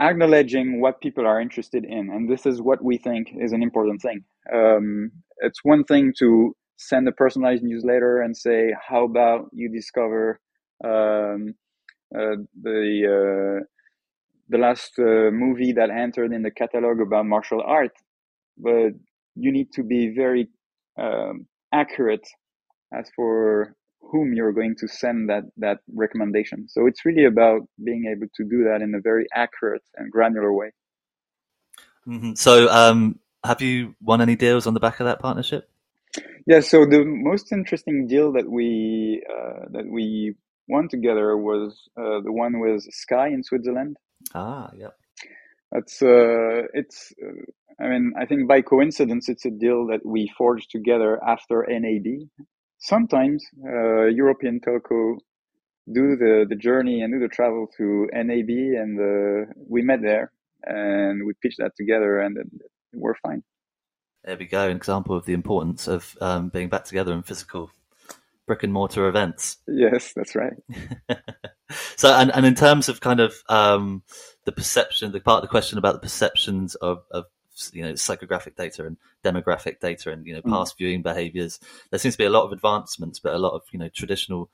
acknowledging 0.00 0.80
what 0.80 1.00
people 1.00 1.26
are 1.26 1.40
interested 1.40 1.84
in 1.84 2.10
and 2.10 2.28
this 2.30 2.46
is 2.46 2.60
what 2.60 2.82
we 2.82 2.98
think 2.98 3.28
is 3.40 3.52
an 3.52 3.62
important 3.62 4.02
thing. 4.02 4.24
Um, 4.52 5.10
it's 5.38 5.60
one 5.62 5.84
thing 5.84 6.12
to 6.18 6.54
send 6.76 7.06
a 7.08 7.12
personalized 7.12 7.62
newsletter 7.62 8.20
and 8.20 8.36
say 8.36 8.74
how 8.88 9.04
about 9.04 9.48
you 9.52 9.70
discover 9.70 10.40
um, 10.84 11.54
uh, 12.14 12.36
the 12.62 13.60
uh, 13.62 13.64
the 14.48 14.58
last 14.58 14.92
uh, 14.98 15.30
movie 15.30 15.72
that 15.72 15.90
entered 15.90 16.32
in 16.32 16.42
the 16.42 16.50
catalog 16.50 17.00
about 17.00 17.26
martial 17.26 17.62
art, 17.64 17.92
but 18.58 18.92
you 19.34 19.52
need 19.52 19.72
to 19.72 19.82
be 19.82 20.14
very 20.14 20.48
um, 20.98 21.46
accurate 21.72 22.26
as 22.92 23.10
for 23.16 23.74
whom 24.00 24.32
you're 24.32 24.52
going 24.52 24.76
to 24.78 24.86
send 24.86 25.28
that 25.28 25.44
that 25.56 25.78
recommendation. 25.92 26.68
So 26.68 26.86
it's 26.86 27.04
really 27.04 27.24
about 27.24 27.62
being 27.82 28.04
able 28.06 28.28
to 28.36 28.44
do 28.44 28.64
that 28.64 28.82
in 28.82 28.94
a 28.94 29.00
very 29.00 29.26
accurate 29.34 29.82
and 29.96 30.10
granular 30.10 30.52
way. 30.52 30.72
Mm-hmm. 32.06 32.34
So, 32.34 32.68
um, 32.68 33.18
have 33.44 33.62
you 33.62 33.94
won 34.00 34.20
any 34.20 34.36
deals 34.36 34.66
on 34.66 34.74
the 34.74 34.80
back 34.80 35.00
of 35.00 35.06
that 35.06 35.20
partnership? 35.20 35.68
Yeah. 36.46 36.60
So 36.60 36.84
the 36.84 37.04
most 37.04 37.52
interesting 37.52 38.06
deal 38.06 38.32
that 38.32 38.48
we 38.48 39.24
uh, 39.28 39.66
that 39.70 39.86
we 39.86 40.34
won 40.68 40.88
together 40.88 41.36
was 41.36 41.88
uh, 41.96 42.20
the 42.20 42.32
one 42.32 42.60
with 42.60 42.82
Sky 42.92 43.28
in 43.28 43.42
Switzerland. 43.42 43.96
Ah, 44.32 44.70
yeah. 44.76 44.90
That's 45.72 46.02
uh, 46.02 46.62
it's. 46.72 47.12
Uh, 47.22 47.84
I 47.84 47.88
mean, 47.88 48.12
I 48.16 48.24
think 48.24 48.46
by 48.46 48.62
coincidence, 48.62 49.28
it's 49.28 49.44
a 49.44 49.50
deal 49.50 49.88
that 49.88 50.06
we 50.06 50.30
forged 50.38 50.70
together 50.70 51.18
after 51.26 51.66
NAB. 51.68 52.28
Sometimes 52.78 53.44
uh, 53.66 54.04
European 54.04 54.60
telco 54.60 55.16
do 55.92 56.16
the 56.16 56.46
the 56.48 56.56
journey 56.56 57.02
and 57.02 57.12
do 57.12 57.18
the 57.18 57.28
travel 57.28 57.66
to 57.76 58.08
NAB, 58.12 58.48
and 58.48 58.98
uh, 59.00 59.52
we 59.68 59.82
met 59.82 60.00
there 60.02 60.30
and 60.66 61.26
we 61.26 61.32
pitched 61.42 61.58
that 61.58 61.76
together, 61.76 62.20
and 62.20 62.38
we're 62.92 63.16
fine. 63.16 63.42
There 64.24 64.36
we 64.38 64.46
go, 64.46 64.68
an 64.68 64.76
example 64.76 65.16
of 65.16 65.26
the 65.26 65.34
importance 65.34 65.86
of 65.86 66.16
um, 66.20 66.48
being 66.48 66.68
back 66.68 66.84
together 66.84 67.12
in 67.12 67.22
physical 67.22 67.70
brick 68.46 68.62
and 68.62 68.72
mortar 68.72 69.08
events. 69.08 69.58
Yes, 69.68 70.12
that's 70.14 70.34
right. 70.34 70.54
so, 71.96 72.12
and, 72.14 72.30
and 72.34 72.46
in 72.46 72.54
terms 72.54 72.88
of 72.88 73.00
kind 73.00 73.20
of 73.20 73.34
um, 73.48 74.02
the 74.44 74.52
perception, 74.52 75.12
the 75.12 75.20
part 75.20 75.38
of 75.38 75.42
the 75.42 75.50
question 75.50 75.78
about 75.78 75.94
the 75.94 76.00
perceptions 76.00 76.74
of, 76.76 77.02
of 77.10 77.24
you 77.72 77.82
know 77.82 77.92
psychographic 77.92 78.56
data 78.56 78.84
and 78.84 78.96
demographic 79.22 79.78
data 79.78 80.10
and 80.10 80.26
you 80.26 80.34
know 80.34 80.42
mm. 80.42 80.50
past 80.50 80.74
mm. 80.74 80.78
viewing 80.78 81.02
behaviors, 81.02 81.60
there 81.90 81.98
seems 81.98 82.14
to 82.14 82.18
be 82.18 82.24
a 82.24 82.30
lot 82.30 82.44
of 82.44 82.52
advancements, 82.52 83.18
but 83.18 83.34
a 83.34 83.38
lot 83.38 83.54
of 83.54 83.62
you 83.72 83.78
know 83.78 83.88
traditional 83.88 84.50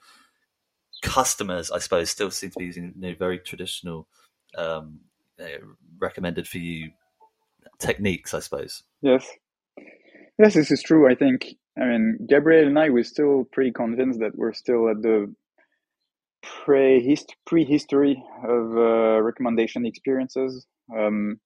customers, 1.02 1.70
I 1.70 1.78
suppose, 1.78 2.10
still 2.10 2.30
seem 2.30 2.50
to 2.50 2.58
be 2.58 2.66
using 2.66 2.92
you 2.96 3.10
know 3.10 3.14
very 3.18 3.38
traditional 3.38 4.06
um, 4.56 5.00
you 5.38 5.44
know, 5.44 5.74
recommended 5.98 6.46
for 6.46 6.58
you 6.58 6.90
techniques, 7.78 8.34
I 8.34 8.40
suppose. 8.40 8.82
Yes. 9.00 9.26
Yes, 10.38 10.54
this 10.54 10.70
is 10.70 10.82
true. 10.82 11.10
I 11.10 11.14
think 11.14 11.54
I 11.80 11.84
mean, 11.84 12.18
Gabriel 12.28 12.66
and 12.66 12.78
I, 12.78 12.90
we're 12.90 13.04
still 13.04 13.44
pretty 13.52 13.72
convinced 13.72 14.20
that 14.20 14.36
we're 14.36 14.52
still 14.52 14.88
at 14.90 15.02
the 15.02 15.32
prehistory 16.42 18.22
of 18.44 18.76
uh, 18.76 19.22
recommendation 19.22 19.86
experiences. 19.86 20.66
Um, 20.96 21.40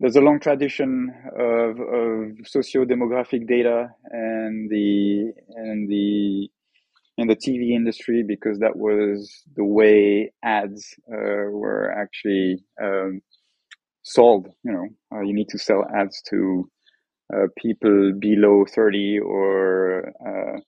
there's 0.00 0.16
a 0.16 0.20
long 0.20 0.40
tradition 0.40 1.12
of, 1.38 1.78
of 1.78 2.46
socio-demographic 2.46 3.46
data 3.46 3.88
and 4.10 4.70
the 4.70 5.32
and 5.56 5.88
the 5.90 6.48
in 7.18 7.28
the 7.28 7.36
TV 7.36 7.72
industry 7.72 8.24
because 8.26 8.58
that 8.60 8.76
was 8.76 9.30
the 9.56 9.64
way 9.64 10.32
ads 10.42 10.94
uh, 11.12 11.50
were 11.50 11.92
actually 11.92 12.64
um, 12.82 13.20
sold. 14.02 14.48
You 14.64 14.72
know, 14.72 14.88
uh, 15.12 15.20
you 15.20 15.34
need 15.34 15.50
to 15.50 15.58
sell 15.58 15.84
ads 15.94 16.22
to 16.30 16.70
uh, 17.34 17.46
people 17.58 18.14
below 18.18 18.64
30 18.74 19.20
or 19.20 20.12
uh, 20.26 20.60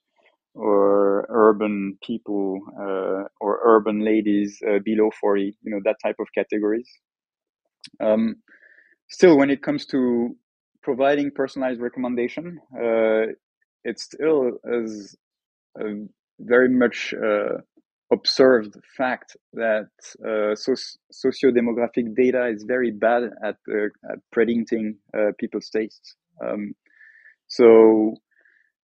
or 0.55 1.27
urban 1.29 1.99
people 2.07 2.61
uh, 2.79 3.25
or 3.41 3.61
urban 3.65 4.05
ladies 4.05 4.61
uh, 4.69 4.79
below 4.85 5.11
40 5.21 5.57
you 5.63 5.71
know 5.71 5.81
that 5.85 5.97
type 6.03 6.17
of 6.19 6.27
categories 6.35 6.89
um, 8.01 8.37
still 9.09 9.37
when 9.37 9.51
it 9.51 9.63
comes 9.63 9.87
to 9.87 10.37
providing 10.83 11.31
personalized 11.31 11.81
recommendation 11.81 12.59
uh, 12.77 13.33
it 13.85 13.99
still 13.99 14.53
is 14.65 15.17
very 16.39 16.69
much 16.69 17.15
observed 18.13 18.77
fact 18.97 19.37
that 19.55 19.89
uh, 20.25 20.55
socio-demographic 20.55 22.15
data 22.15 22.47
is 22.47 22.65
very 22.65 22.91
bad 22.91 23.25
at, 23.45 23.57
uh, 23.71 23.87
at 24.11 24.19
predicting 24.31 24.97
uh, 25.17 25.33
people's 25.39 25.69
tastes. 25.71 26.15
Um, 26.45 26.75
so 27.49 28.15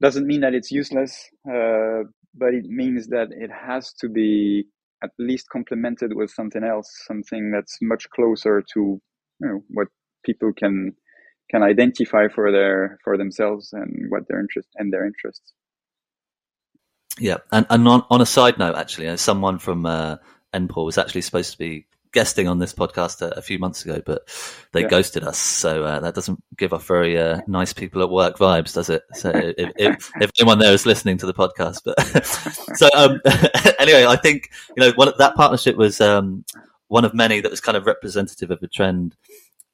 doesn't 0.01 0.27
mean 0.27 0.41
that 0.41 0.55
it's 0.55 0.71
useless, 0.71 1.29
uh, 1.49 2.05
but 2.35 2.55
it 2.55 2.67
means 2.67 3.09
that 3.09 3.29
it 3.33 3.51
has 3.51 3.93
to 3.95 4.09
be 4.09 4.65
at 5.03 5.11
least 5.19 5.49
complemented 5.51 6.15
with 6.15 6.31
something 6.31 6.65
else, 6.65 6.91
something 7.07 7.51
that's 7.51 7.79
much 7.81 8.09
closer 8.11 8.63
to 8.75 9.01
you 9.41 9.49
know, 9.49 9.63
what 9.69 9.89
people 10.25 10.53
can 10.53 10.95
can 11.51 11.63
identify 11.63 12.29
for 12.29 12.53
their 12.53 12.99
for 13.05 13.17
themselves 13.17 13.73
and 13.73 14.11
what 14.11 14.29
their 14.29 14.41
interest 14.41 14.69
and 14.77 14.93
their 14.93 15.07
interests. 15.07 15.53
Yeah, 17.19 17.39
and, 17.51 17.67
and 17.69 17.89
on, 17.89 18.05
on 18.11 18.21
a 18.21 18.27
side 18.27 18.59
note, 18.59 18.77
actually, 18.77 19.17
someone 19.17 19.59
from 19.59 19.87
uh, 19.87 20.17
NPAW 20.55 20.85
was 20.85 20.99
actually 20.99 21.23
supposed 21.23 21.53
to 21.53 21.59
be 21.59 21.87
guesting 22.13 22.49
on 22.49 22.59
this 22.59 22.73
podcast 22.73 23.23
a, 23.23 23.31
a 23.39 23.43
few 23.43 23.59
months 23.59 23.85
ago, 23.85 24.03
but 24.05 24.29
they 24.73 24.83
yeah. 24.83 24.89
ghosted 24.89 25.25
us. 25.25 25.39
So 25.39 25.85
uh, 25.85 26.01
that 26.01 26.15
doesn't 26.15 26.43
give 26.57 26.73
off 26.73 26.87
very 26.87 27.19
uh, 27.19 27.41
nice 27.47 27.73
people 27.73 28.03
at 28.03 28.11
work 28.11 28.39
vibes, 28.39 28.75
does 28.75 28.91
it? 28.91 29.03
So 29.15 29.31
if, 29.35 29.73
if, 29.77 30.11
if, 30.21 30.31
anyone 30.39 30.59
there 30.59 30.73
is 30.73 30.87
listening 30.87 31.19
to 31.19 31.27
the 31.27 31.35
podcast, 31.35 31.83
but 31.85 32.01
so 32.77 32.89
um, 32.95 33.21
anyway, 33.79 34.05
I 34.07 34.17
think 34.17 34.51
you 34.77 34.83
know 34.83 34.93
one, 34.97 35.13
that 35.19 35.35
partnership 35.35 35.77
was 35.77 36.01
um, 36.01 36.45
one 36.89 37.05
of 37.05 37.15
many 37.15 37.41
that 37.41 37.51
was 37.51 37.61
kind 37.61 37.77
of 37.77 37.87
representative 37.87 38.51
of 38.51 38.63
a 38.63 38.69
trend. 38.69 39.17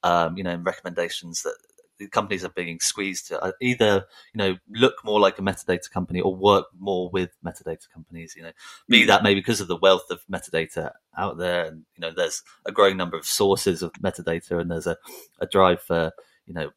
Um, 0.02 0.36
you 0.36 0.44
know, 0.44 0.50
in 0.50 0.62
recommendations 0.64 1.44
that 1.44 1.56
the 1.98 2.08
companies 2.08 2.44
are 2.44 2.50
being 2.50 2.80
squeezed 2.80 3.28
to 3.28 3.40
uh, 3.40 3.52
either 3.60 4.06
you 4.32 4.38
know 4.38 4.56
look 4.68 4.96
more 5.04 5.20
like 5.20 5.38
a 5.38 5.42
metadata 5.42 5.90
company 5.90 6.20
or 6.20 6.34
work 6.34 6.66
more 6.78 7.10
with 7.10 7.30
metadata 7.44 7.88
companies. 7.92 8.34
You 8.36 8.44
know, 8.44 8.52
be 8.88 9.02
hmm. 9.02 9.08
that 9.08 9.22
maybe 9.22 9.40
because 9.40 9.60
of 9.60 9.68
the 9.68 9.76
wealth 9.76 10.10
of 10.10 10.20
metadata 10.30 10.92
out 11.16 11.38
there, 11.38 11.64
and 11.64 11.84
you 11.96 12.00
know, 12.00 12.12
there's 12.14 12.42
a 12.66 12.72
growing 12.72 12.96
number 12.96 13.16
of 13.16 13.26
sources 13.26 13.82
of 13.82 13.92
metadata, 13.94 14.60
and 14.60 14.70
there's 14.70 14.86
a, 14.86 14.96
a 15.40 15.46
drive 15.46 15.82
for 15.82 16.12
you 16.46 16.54
know 16.54 16.70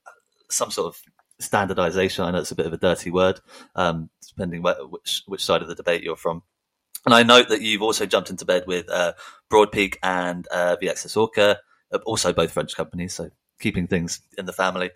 some 0.49 0.71
sort 0.71 0.87
of 0.87 1.01
standardization. 1.39 2.25
I 2.25 2.31
know 2.31 2.39
it's 2.39 2.51
a 2.51 2.55
bit 2.55 2.65
of 2.65 2.73
a 2.73 2.77
dirty 2.77 3.11
word, 3.11 3.39
um, 3.75 4.09
depending 4.27 4.61
where, 4.61 4.75
which 4.85 5.23
which 5.25 5.43
side 5.43 5.61
of 5.61 5.67
the 5.67 5.75
debate 5.75 6.03
you're 6.03 6.15
from. 6.15 6.43
And 7.05 7.13
I 7.13 7.23
note 7.23 7.49
that 7.49 7.61
you've 7.61 7.81
also 7.81 8.05
jumped 8.05 8.29
into 8.29 8.45
bed 8.45 8.65
with 8.67 8.89
uh, 8.89 9.13
Broadpeak 9.49 9.95
and 10.03 10.47
uh, 10.51 10.75
VXS 10.81 11.15
Orca, 11.15 11.59
uh, 11.91 11.99
also 12.05 12.33
both 12.33 12.51
French 12.51 12.75
companies. 12.75 13.13
So 13.13 13.29
keeping 13.59 13.87
things 13.87 14.21
in 14.37 14.45
the 14.45 14.53
family. 14.53 14.91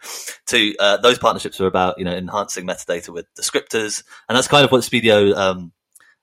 To 0.48 0.76
uh, 0.80 0.98
those 0.98 1.18
partnerships 1.18 1.60
are 1.62 1.68
about 1.68 1.98
you 1.98 2.06
know 2.06 2.14
enhancing 2.14 2.66
metadata 2.66 3.10
with 3.10 3.34
descriptors, 3.36 4.04
and 4.28 4.36
that's 4.36 4.48
kind 4.48 4.66
of 4.66 4.72
what 4.72 4.82
Spideo, 4.82 5.36
um, 5.36 5.72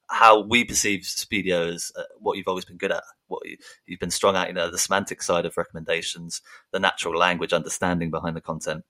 how 0.09 0.40
we 0.40 0.64
perceive 0.64 1.00
Spideo 1.00 1.75
as 1.75 1.92
uh, 1.97 2.02
what 2.18 2.37
you've 2.37 2.49
always 2.49 2.64
been 2.64 2.76
good 2.76 2.92
at, 2.92 3.02
what 3.28 3.47
you, 3.47 3.57
have 3.90 4.00
been 4.00 4.11
strong 4.11 4.37
at. 4.37 4.49
You 4.49 4.54
know, 4.54 4.71
the 4.71 4.78
semantic 4.78 5.23
side 5.23 5.47
of 5.47 5.57
recommendations, 5.57 6.42
the 6.73 6.80
natural 6.80 7.16
language 7.16 7.52
understanding 7.52 8.11
behind 8.11 8.37
the 8.37 8.40
content, 8.40 8.85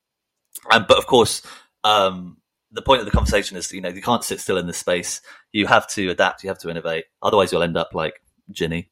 but 0.71 0.99
of 0.99 1.07
course. 1.07 1.43
Um, 1.85 2.39
the 2.71 2.83
point 2.83 3.01
of 3.01 3.07
the 3.07 3.13
conversation 3.13 3.57
is, 3.57 3.73
you 3.73 3.81
know, 3.81 3.89
you 3.89 4.03
can't 4.03 4.23
sit 4.23 4.41
still 4.41 4.59
in 4.59 4.67
this 4.67 4.77
space. 4.77 5.23
You 5.53 5.67
have 5.69 5.89
to 5.93 6.11
adapt. 6.11 6.43
You 6.43 6.51
have 6.51 6.59
to 6.59 6.69
innovate. 6.69 7.07
Otherwise, 7.23 7.51
you'll 7.51 7.63
end 7.63 7.79
up 7.79 7.95
like 7.95 8.21
Jinni. 8.53 8.89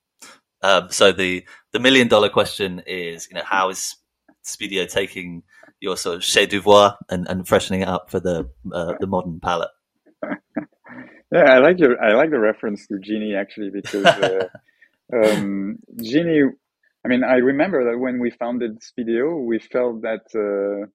Um, 0.63 0.91
so 0.91 1.13
the 1.13 1.45
the 1.73 1.79
million 1.79 2.09
dollar 2.09 2.29
question 2.29 2.83
is, 2.87 3.29
you 3.29 3.35
know, 3.35 3.45
how 3.45 3.69
is 3.69 3.97
Spideo 4.47 4.91
taking 4.91 5.43
your 5.81 5.97
sort 5.97 6.17
of 6.17 6.25
chef 6.25 6.49
d'oeuvre 6.49 6.97
and, 7.11 7.29
and 7.29 7.47
freshening 7.47 7.83
it 7.83 7.89
up 7.89 8.11
for 8.11 8.21
the 8.21 8.49
uh, 8.73 8.95
the 9.01 9.07
modern 9.07 9.41
palate. 9.41 9.71
yeah, 11.33 11.51
I 11.51 11.59
like 11.59 11.79
your 11.79 12.03
I 12.03 12.15
like 12.15 12.31
the 12.31 12.39
reference 12.39 12.87
to 12.89 12.95
Jinni 12.95 13.37
actually 13.39 13.71
because 13.71 14.07
uh, 14.07 14.49
um, 15.15 15.79
Jinni. 16.01 16.51
I 17.05 17.09
mean, 17.09 17.23
I 17.23 17.37
remember 17.37 17.85
that 17.91 17.99
when 17.99 18.19
we 18.19 18.31
founded 18.31 18.81
Spideo, 18.81 19.45
we 19.45 19.61
felt 19.61 20.03
that 20.03 20.25
uh, 20.35 20.87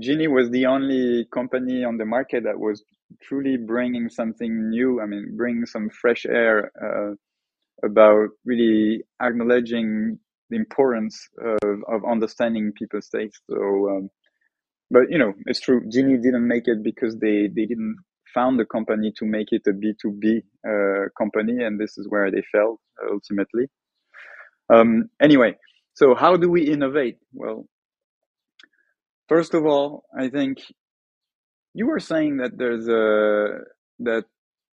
Jinni 0.00 0.28
was 0.28 0.50
the 0.50 0.66
only 0.66 1.26
company 1.32 1.84
on 1.84 1.98
the 1.98 2.04
market 2.04 2.42
that 2.44 2.58
was 2.58 2.82
truly 3.22 3.56
bringing 3.56 4.08
something 4.08 4.70
new. 4.70 5.00
I 5.00 5.06
mean, 5.06 5.36
bringing 5.36 5.66
some 5.66 5.88
fresh 5.88 6.26
air 6.26 6.72
uh, 6.82 7.14
about 7.86 8.30
really 8.44 9.04
acknowledging 9.22 10.18
the 10.50 10.56
importance 10.56 11.28
of, 11.40 11.78
of 11.88 12.04
understanding 12.04 12.72
people's 12.76 13.08
tastes. 13.08 13.40
So, 13.48 13.56
um, 13.90 14.10
but 14.90 15.02
you 15.08 15.18
know, 15.18 15.32
it's 15.46 15.60
true. 15.60 15.80
Jinni 15.88 16.20
didn't 16.22 16.46
make 16.46 16.64
it 16.66 16.82
because 16.82 17.16
they 17.16 17.48
they 17.54 17.66
didn't 17.66 17.96
found 18.34 18.58
the 18.58 18.64
company 18.64 19.12
to 19.18 19.24
make 19.24 19.48
it 19.52 19.62
a 19.66 19.72
B 19.72 19.92
two 20.00 20.12
B 20.12 20.42
uh, 20.66 21.08
company, 21.16 21.64
and 21.64 21.78
this 21.80 21.96
is 21.98 22.08
where 22.08 22.30
they 22.30 22.42
failed 22.52 22.78
ultimately. 23.10 23.68
Um, 24.72 25.10
anyway, 25.20 25.56
so 25.94 26.14
how 26.14 26.36
do 26.36 26.48
we 26.50 26.62
innovate? 26.62 27.18
Well, 27.32 27.66
first 29.28 29.54
of 29.54 29.66
all, 29.66 30.04
I 30.16 30.28
think 30.28 30.58
you 31.74 31.86
were 31.86 32.00
saying 32.00 32.38
that 32.38 32.56
there's 32.56 32.88
a 32.88 33.60
that 34.00 34.24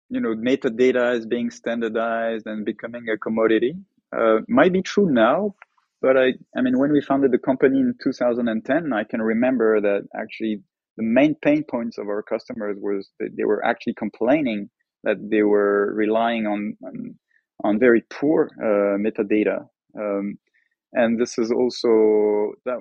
you 0.09 0.19
know 0.19 0.35
metadata 0.35 1.15
is 1.17 1.25
being 1.25 1.51
standardized 1.51 2.45
and 2.47 2.65
becoming 2.65 3.09
a 3.09 3.17
commodity. 3.17 3.75
Uh, 4.15 4.39
might 4.47 4.71
be 4.71 4.81
true 4.81 5.09
now, 5.11 5.53
but 6.01 6.17
I, 6.17 6.33
I 6.55 6.61
mean, 6.61 6.77
when 6.77 6.91
we 6.91 7.01
founded 7.01 7.31
the 7.31 7.39
company 7.39 7.79
in 7.79 7.93
2010, 8.03 8.93
I 8.93 9.03
can 9.03 9.21
remember 9.21 9.81
that 9.81 10.03
actually 10.19 10.61
the 10.97 11.03
main 11.03 11.35
pain 11.43 11.63
points 11.69 11.97
of 11.97 12.07
our 12.07 12.23
customers 12.23 12.77
was 12.79 13.09
that 13.19 13.29
they 13.37 13.45
were 13.45 13.63
actually 13.65 13.95
complaining 13.95 14.69
that 15.03 15.17
they 15.29 15.43
were 15.43 15.93
relying 15.95 16.45
on 16.47 16.75
on, 16.83 17.15
on 17.63 17.79
very 17.79 18.03
poor 18.11 18.49
uh, 18.61 18.97
metadata, 18.97 19.67
um, 19.99 20.37
and 20.93 21.19
this 21.19 21.37
is 21.37 21.51
also 21.51 22.53
that 22.65 22.79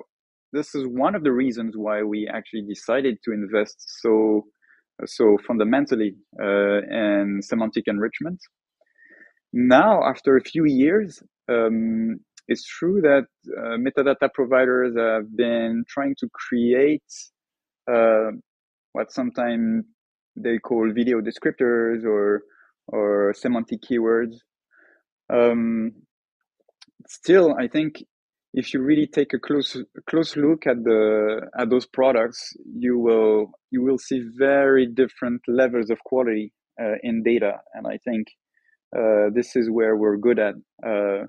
this 0.53 0.73
is 0.75 0.85
one 0.87 1.15
of 1.15 1.23
the 1.23 1.31
reasons 1.31 1.75
why 1.75 2.03
we 2.03 2.27
actually 2.31 2.63
decided 2.63 3.17
to 3.23 3.31
invest 3.31 3.75
so 4.01 4.45
so 5.05 5.37
fundamentally 5.47 6.15
uh, 6.41 6.81
in 6.89 7.39
semantic 7.41 7.83
enrichment. 7.87 8.39
Now, 9.53 10.03
after 10.03 10.35
a 10.35 10.41
few 10.41 10.65
years, 10.65 11.21
um, 11.49 12.19
it's 12.47 12.65
true 12.65 13.01
that 13.01 13.25
uh, 13.57 13.77
metadata 13.77 14.33
providers 14.33 14.95
have 14.97 15.35
been 15.35 15.83
trying 15.87 16.15
to 16.19 16.29
create 16.33 17.03
uh, 17.91 18.31
what 18.93 19.11
sometimes 19.11 19.85
they 20.35 20.57
call 20.59 20.91
video 20.93 21.19
descriptors 21.21 22.05
or 22.05 22.43
or 22.87 23.33
semantic 23.33 23.81
keywords. 23.81 24.35
Um, 25.29 25.91
still, 27.07 27.55
I 27.59 27.67
think 27.67 28.03
if 28.53 28.73
you 28.73 28.81
really 28.81 29.07
take 29.07 29.33
a 29.33 29.39
close 29.39 29.75
close 30.09 30.37
look 30.37 30.65
at 30.67 30.83
the 30.83 31.49
at 31.59 31.69
those 31.69 31.85
products, 31.85 32.53
you 32.65 32.97
will 32.97 33.51
you 33.71 33.81
will 33.83 33.97
see 33.97 34.23
very 34.37 34.85
different 34.87 35.41
levels 35.47 35.89
of 35.89 35.99
quality 36.05 36.53
uh, 36.81 36.95
in 37.03 37.23
data, 37.23 37.57
and 37.73 37.87
I 37.87 37.97
think 38.05 38.27
uh, 38.95 39.29
this 39.33 39.55
is 39.55 39.69
where 39.69 39.97
we're 39.97 40.17
good 40.17 40.39
at. 40.39 40.55
Uh, 40.85 41.25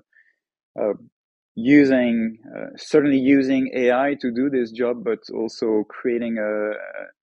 using 1.55 2.37
uh, 2.55 2.67
certainly 2.77 3.17
using 3.17 3.71
AI 3.75 4.15
to 4.21 4.31
do 4.31 4.49
this 4.49 4.71
job, 4.71 5.03
but 5.03 5.19
also 5.33 5.83
creating 5.89 6.37
a, 6.37 6.71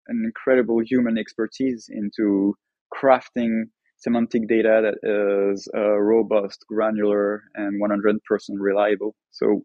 an 0.09 0.23
incredible 0.25 0.81
human 0.81 1.19
expertise 1.19 1.89
into 1.89 2.55
crafting 2.95 3.65
semantic 3.99 4.47
data 4.47 4.83
that 4.83 5.51
is 5.53 5.69
uh, 5.75 5.97
robust, 5.97 6.65
granular, 6.69 7.45
and 7.55 7.81
100% 7.83 8.19
reliable. 8.59 9.15
So 9.31 9.63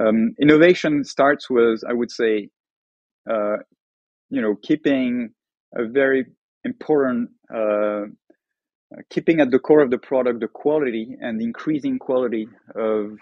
um, 0.00 0.34
innovation 0.40 1.04
starts 1.04 1.48
with, 1.48 1.80
I 1.88 1.94
would 1.94 2.10
say, 2.10 2.48
uh, 3.30 3.56
you 4.30 4.42
know, 4.42 4.56
keeping 4.62 5.30
a 5.74 5.86
very 5.86 6.26
important 6.64 7.30
uh, 7.54 8.02
keeping 9.10 9.40
at 9.40 9.50
the 9.50 9.58
core 9.58 9.80
of 9.80 9.90
the 9.90 9.98
product 9.98 10.40
the 10.40 10.48
quality 10.48 11.16
and 11.20 11.40
increasing 11.40 11.98
quality 11.98 12.48
of 12.74 13.18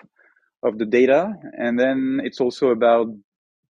of 0.63 0.79
the 0.79 0.87
data. 0.87 1.33
And 1.59 1.79
then 1.79 2.21
it's 2.23 2.41
also 2.41 2.69
about 2.69 3.09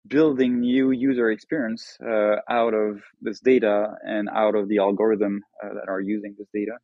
building 0.07 0.61
new 0.61 0.91
user 0.91 1.31
experience 1.31 1.97
uh, 2.05 2.37
out 2.49 2.75
of 2.75 3.01
this 3.21 3.41
data 3.41 3.95
and 4.05 4.29
out 4.29 4.55
of 4.55 4.69
the 4.69 4.79
algorithm 4.79 5.43
uh, 5.63 5.75
that 5.75 5.89
are 5.89 6.01
using 6.01 6.35
this 6.39 6.49
data. 6.53 6.77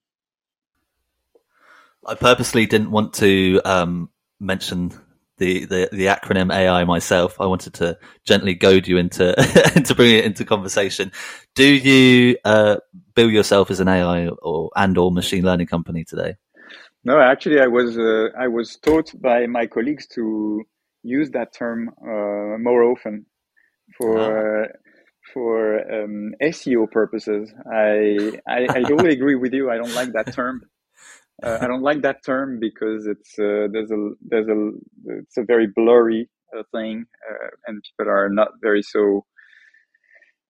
I 2.07 2.15
purposely 2.15 2.67
didn't 2.67 2.91
want 2.91 3.13
to 3.15 3.61
um, 3.65 4.11
mention 4.41 4.93
the, 5.39 5.65
the, 5.65 5.89
the 5.93 6.07
acronym 6.07 6.53
AI 6.53 6.85
myself. 6.85 7.41
I 7.41 7.47
wanted 7.47 7.75
to 7.75 7.99
gently 8.25 8.55
goad 8.55 8.87
you 8.87 8.99
into 8.99 9.35
into 9.77 9.95
bringing 9.95 10.19
it 10.19 10.25
into 10.25 10.45
conversation. 10.45 11.13
Do 11.55 11.65
you 11.65 12.37
uh, 12.45 12.77
bill 13.15 13.31
yourself 13.31 13.71
as 13.71 13.81
an 13.81 13.89
AI 13.89 14.29
or 14.29 14.71
and 14.77 14.97
or 14.99 15.11
machine 15.11 15.45
learning 15.45 15.69
company 15.69 16.05
today? 16.05 16.37
No, 17.05 17.21
actually, 17.21 17.61
I 17.61 17.67
was 17.67 17.97
uh, 17.97 18.29
I 18.39 18.49
was 18.49 18.77
taught 18.77 19.11
by 19.21 19.47
my 19.47 19.67
colleagues 19.67 20.07
to 20.09 20.63
use 21.03 21.31
that 21.31 21.53
term 21.53 21.91
uh, 22.03 22.59
more 22.59 22.83
often 22.83 23.27
for 23.97 24.65
ah. 24.65 24.67
for 25.33 25.81
um, 25.93 26.33
SEO 26.43 26.91
purposes. 26.91 27.53
I, 27.73 28.41
I, 28.47 28.67
I 28.69 28.83
totally 28.83 29.13
agree 29.13 29.37
with 29.37 29.53
you. 29.53 29.71
I 29.71 29.77
don't 29.77 29.95
like 29.95 30.13
that 30.13 30.33
term. 30.33 30.63
Uh, 31.43 31.59
I 31.61 31.67
don't 31.69 31.83
like 31.83 32.03
that 32.03 32.25
term 32.25 32.59
because 32.61 33.07
it's 33.07 33.39
uh, 33.39 33.69
there's 33.73 33.91
a 33.91 34.11
there's 34.23 34.49
a 34.49 34.71
it's 35.21 35.37
a 35.37 35.45
very 35.45 35.69
blurry 35.75 36.29
uh, 36.57 36.63
thing, 36.75 37.07
uh, 37.31 37.49
and 37.67 37.83
people 37.99 38.13
are 38.13 38.29
not 38.29 38.49
very 38.63 38.83
so. 38.83 39.25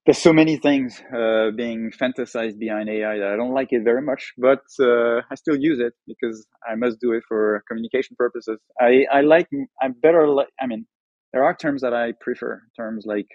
There's 0.06 0.18
so 0.18 0.32
many 0.32 0.56
things 0.56 1.02
uh, 1.14 1.50
being 1.54 1.90
fantasized 1.90 2.58
behind 2.58 2.88
AI 2.88 3.18
that 3.18 3.28
I 3.34 3.36
don't 3.36 3.52
like 3.52 3.68
it 3.72 3.84
very 3.84 4.00
much, 4.00 4.32
but 4.38 4.62
uh, 4.80 5.20
I 5.30 5.34
still 5.34 5.56
use 5.58 5.80
it 5.80 5.92
because 6.06 6.46
I 6.66 6.76
must 6.76 6.98
do 7.00 7.12
it 7.12 7.24
for 7.28 7.62
communication 7.68 8.16
purposes. 8.18 8.58
I 8.80 9.04
I 9.12 9.20
like 9.22 9.48
I'm 9.82 9.92
better. 10.02 10.26
Like 10.28 10.48
I 10.60 10.66
mean, 10.66 10.86
there 11.32 11.44
are 11.44 11.54
terms 11.54 11.82
that 11.82 11.92
I 11.92 12.12
prefer, 12.20 12.62
terms 12.76 13.04
like 13.06 13.28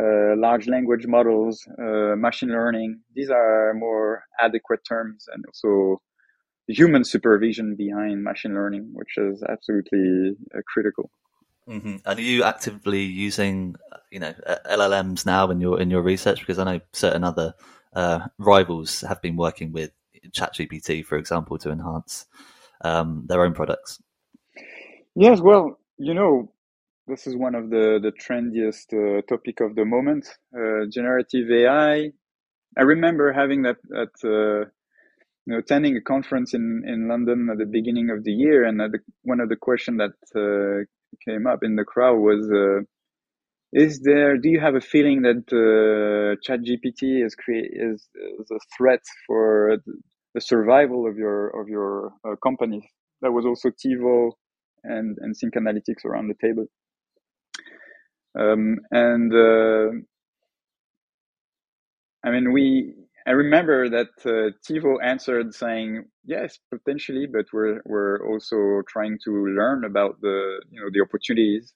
uh, 0.00 0.34
large 0.36 0.68
language 0.68 1.06
models, 1.06 1.66
uh, 1.80 2.16
machine 2.16 2.48
learning. 2.50 3.00
These 3.14 3.30
are 3.30 3.74
more 3.74 4.24
adequate 4.40 4.80
terms, 4.88 5.26
and 5.32 5.44
also 5.46 6.00
human 6.68 7.04
supervision 7.04 7.76
behind 7.76 8.22
machine 8.22 8.54
learning, 8.54 8.90
which 8.92 9.16
is 9.16 9.42
absolutely 9.48 10.36
uh, 10.54 10.60
critical. 10.66 11.10
Mm-hmm. 11.68 11.96
And 12.04 12.18
are 12.18 12.22
you 12.22 12.42
actively 12.42 13.02
using, 13.02 13.76
you 14.10 14.18
know, 14.18 14.34
LLMs 14.66 15.24
now 15.24 15.50
in 15.50 15.60
your 15.60 15.80
in 15.80 15.90
your 15.90 16.02
research? 16.02 16.40
Because 16.40 16.58
I 16.58 16.64
know 16.64 16.80
certain 16.92 17.24
other 17.24 17.54
uh, 17.94 18.26
rivals 18.38 19.02
have 19.02 19.22
been 19.22 19.36
working 19.36 19.72
with 19.72 19.92
ChatGPT, 20.30 21.04
for 21.04 21.16
example, 21.16 21.58
to 21.58 21.70
enhance 21.70 22.26
um, 22.82 23.24
their 23.28 23.42
own 23.44 23.54
products. 23.54 24.02
Yes, 25.14 25.40
well, 25.40 25.78
you 25.98 26.14
know, 26.14 26.52
this 27.06 27.26
is 27.26 27.36
one 27.36 27.54
of 27.54 27.70
the 27.70 28.00
the 28.02 28.12
trendiest 28.12 28.92
uh, 28.92 29.22
topic 29.22 29.60
of 29.60 29.76
the 29.76 29.84
moment. 29.84 30.26
Uh, 30.56 30.86
generative 30.90 31.50
AI. 31.50 32.10
I 32.76 32.82
remember 32.82 33.32
having 33.32 33.62
that 33.62 33.76
at 33.94 34.28
uh, 34.28 34.64
you 35.46 35.52
know 35.54 35.58
attending 35.58 35.96
a 35.96 36.00
conference 36.00 36.54
in 36.54 36.84
in 36.86 37.08
London 37.08 37.48
at 37.50 37.58
the 37.58 37.66
beginning 37.66 38.10
of 38.10 38.24
the 38.24 38.32
year, 38.32 38.64
and 38.64 38.80
the, 38.80 38.98
one 39.22 39.40
of 39.40 39.48
the 39.48 39.56
questions 39.56 39.98
that 39.98 40.16
uh, 40.36 40.84
came 41.28 41.46
up 41.46 41.60
in 41.64 41.76
the 41.76 41.84
crowd 41.84 42.18
was. 42.18 42.50
Uh, 42.50 42.82
is 43.72 44.00
there? 44.00 44.36
Do 44.36 44.50
you 44.50 44.60
have 44.60 44.74
a 44.74 44.82
feeling 44.82 45.22
that 45.22 45.44
uh, 45.50 46.36
ChatGPT 46.46 47.24
is 47.24 47.34
create 47.34 47.70
is, 47.72 48.06
is 48.40 48.50
a 48.50 48.58
threat 48.76 49.00
for 49.26 49.78
the 50.34 50.40
survival 50.42 51.06
of 51.08 51.16
your 51.16 51.48
of 51.60 51.68
your 51.68 52.12
company? 52.42 52.90
That 53.22 53.32
was 53.32 53.46
also 53.46 53.70
TiVo 53.70 54.32
and 54.84 55.16
and 55.20 55.34
Think 55.36 55.54
Analytics 55.54 56.04
around 56.04 56.28
the 56.28 56.34
table. 56.46 56.66
Um, 58.38 58.78
and 58.90 59.32
uh, 59.32 59.90
I 62.24 62.30
mean, 62.30 62.52
we. 62.52 62.94
I 63.26 63.32
remember 63.32 63.88
that 63.90 64.08
uh, 64.26 64.50
TiVo 64.68 64.96
answered 65.02 65.54
saying, 65.54 66.04
"Yes, 66.24 66.58
potentially, 66.70 67.26
but 67.32 67.46
we're 67.52 67.80
we're 67.86 68.18
also 68.28 68.82
trying 68.88 69.18
to 69.24 69.30
learn 69.46 69.84
about 69.84 70.20
the 70.20 70.62
you 70.70 70.80
know 70.80 70.90
the 70.92 71.02
opportunities." 71.02 71.72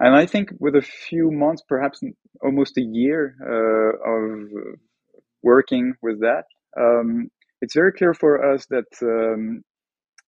And 0.00 0.16
I 0.16 0.26
think 0.26 0.50
with 0.60 0.76
a 0.76 0.82
few 0.82 1.30
months, 1.30 1.62
perhaps 1.68 2.00
almost 2.42 2.76
a 2.78 2.82
year 2.82 3.36
uh, 3.42 4.12
of 4.12 4.48
working 5.42 5.94
with 6.02 6.20
that, 6.20 6.44
um, 6.80 7.30
it's 7.62 7.74
very 7.74 7.92
clear 7.92 8.14
for 8.14 8.54
us 8.54 8.66
that 8.66 8.86
um, 9.02 9.62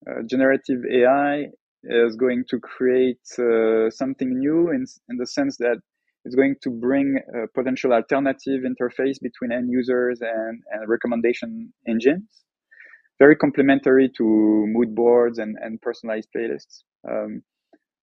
uh, 0.09 0.23
generative 0.31 0.81
AI 0.92 1.47
is 1.85 2.16
going 2.16 2.45
to 2.51 2.61
create 2.61 3.21
uh, 3.38 3.90
something 3.90 4.38
new 4.38 4.71
in, 4.71 4.85
in 5.09 5.16
the 5.19 5.27
sense 5.27 5.57
that 5.59 5.79
it's 6.26 6.34
going 6.34 6.56
to 6.60 6.70
bring 6.70 7.20
a 7.34 7.46
potential 7.54 7.92
alternative 7.92 8.62
interface 8.62 9.18
between 9.22 9.52
end 9.52 9.70
users 9.70 10.20
and, 10.20 10.60
and 10.72 10.88
recommendation 10.88 11.72
engines, 11.86 12.42
very 13.20 13.36
complementary 13.36 14.10
to 14.16 14.24
mood 14.66 14.92
boards 14.94 15.38
and, 15.38 15.56
and 15.62 15.80
personalized 15.80 16.28
playlists. 16.36 16.82
Um, 17.08 17.42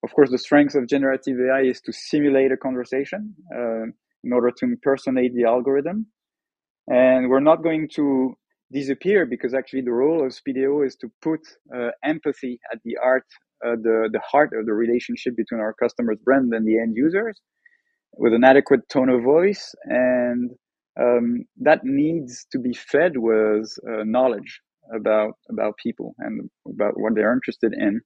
of 0.05 0.13
course, 0.13 0.31
the 0.31 0.37
strength 0.37 0.73
of 0.75 0.87
generative 0.87 1.37
AI 1.37 1.63
is 1.63 1.81
to 1.81 1.91
simulate 1.91 2.53
a 2.53 2.57
conversation 2.57 3.35
uh, 3.53 3.87
in 4.23 4.31
order 4.31 4.51
to 4.51 4.65
impersonate 4.65 5.35
the 5.35 5.43
algorithm. 5.43 6.07
And 6.87 7.29
we're 7.29 7.41
not 7.41 7.61
going 7.61 7.89
to 7.95 8.35
disappear 8.71 9.25
because 9.25 9.53
actually 9.53 9.81
the 9.81 9.91
role 9.91 10.25
of 10.25 10.31
Spideo 10.31 10.85
is 10.85 10.95
to 10.97 11.11
put 11.21 11.41
uh, 11.75 11.89
empathy 12.05 12.59
at 12.71 12.79
the 12.85 12.97
art 13.03 13.25
uh, 13.65 13.77
the 13.81 14.09
the 14.11 14.19
heart 14.19 14.51
of 14.53 14.65
the 14.65 14.73
relationship 14.73 15.37
between 15.37 15.61
our 15.61 15.73
customers 15.73 16.17
brand 16.25 16.53
and 16.53 16.67
the 16.67 16.77
end 16.77 16.97
users 16.97 17.39
with 18.17 18.33
an 18.33 18.43
adequate 18.43 18.87
tone 18.89 19.09
of 19.09 19.23
voice 19.23 19.73
and 19.85 20.51
um, 20.99 21.45
that 21.59 21.81
needs 21.83 22.45
to 22.51 22.59
be 22.59 22.73
fed 22.73 23.13
with 23.17 23.73
uh, 23.89 24.03
knowledge 24.03 24.61
about 24.93 25.33
about 25.49 25.75
people 25.77 26.13
and 26.19 26.49
about 26.67 26.93
what 26.99 27.15
they're 27.15 27.33
interested 27.33 27.73
in. 27.73 28.01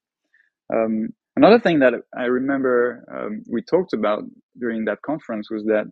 Um, 0.73 1.09
another 1.35 1.59
thing 1.59 1.79
that 1.79 1.93
i 2.17 2.25
remember 2.25 3.03
um, 3.13 3.43
we 3.51 3.61
talked 3.61 3.93
about 3.93 4.23
during 4.59 4.85
that 4.85 5.01
conference 5.01 5.49
was 5.49 5.63
that 5.65 5.85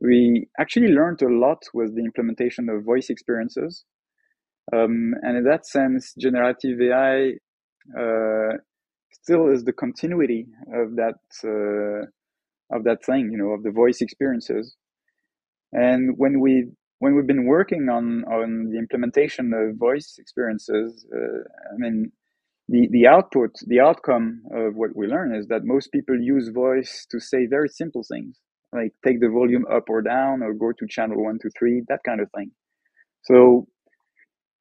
we 0.00 0.48
actually 0.60 0.88
learned 0.88 1.22
a 1.22 1.28
lot 1.28 1.62
with 1.72 1.94
the 1.96 2.04
implementation 2.04 2.68
of 2.68 2.84
voice 2.84 3.08
experiences. 3.08 3.84
Um, 4.74 5.14
and 5.22 5.38
in 5.38 5.44
that 5.44 5.66
sense 5.66 6.12
generative 6.18 6.80
ai 6.80 7.34
uh, 7.98 8.56
still 9.12 9.48
is 9.48 9.64
the 9.64 9.72
continuity 9.72 10.46
of 10.74 10.96
that 10.96 11.20
uh, 11.44 12.06
of 12.70 12.84
that 12.84 13.04
thing, 13.04 13.30
you 13.32 13.38
know, 13.38 13.50
of 13.50 13.62
the 13.62 13.70
voice 13.70 14.00
experiences. 14.00 14.76
And 15.72 16.16
when 16.18 16.40
we 16.40 16.68
when 17.00 17.14
we've 17.14 17.26
been 17.26 17.46
working 17.46 17.88
on 17.90 18.24
on 18.24 18.70
the 18.70 18.78
implementation 18.78 19.52
of 19.54 19.76
voice 19.76 20.16
experiences, 20.18 21.06
uh, 21.14 21.40
I 21.74 21.76
mean, 21.78 22.12
the 22.68 22.88
the 22.90 23.06
output, 23.06 23.52
the 23.66 23.80
outcome 23.80 24.42
of 24.52 24.76
what 24.76 24.96
we 24.96 25.06
learn 25.06 25.34
is 25.34 25.46
that 25.48 25.64
most 25.64 25.92
people 25.92 26.20
use 26.20 26.48
voice 26.48 27.06
to 27.10 27.20
say 27.20 27.46
very 27.46 27.68
simple 27.68 28.04
things, 28.10 28.38
like 28.72 28.92
take 29.06 29.20
the 29.20 29.28
volume 29.28 29.66
up 29.72 29.84
or 29.88 30.02
down, 30.02 30.42
or 30.42 30.54
go 30.54 30.72
to 30.78 30.86
channel 30.88 31.22
one, 31.24 31.38
two, 31.40 31.50
three, 31.58 31.82
that 31.88 32.00
kind 32.04 32.20
of 32.20 32.28
thing. 32.36 32.50
So 33.24 33.66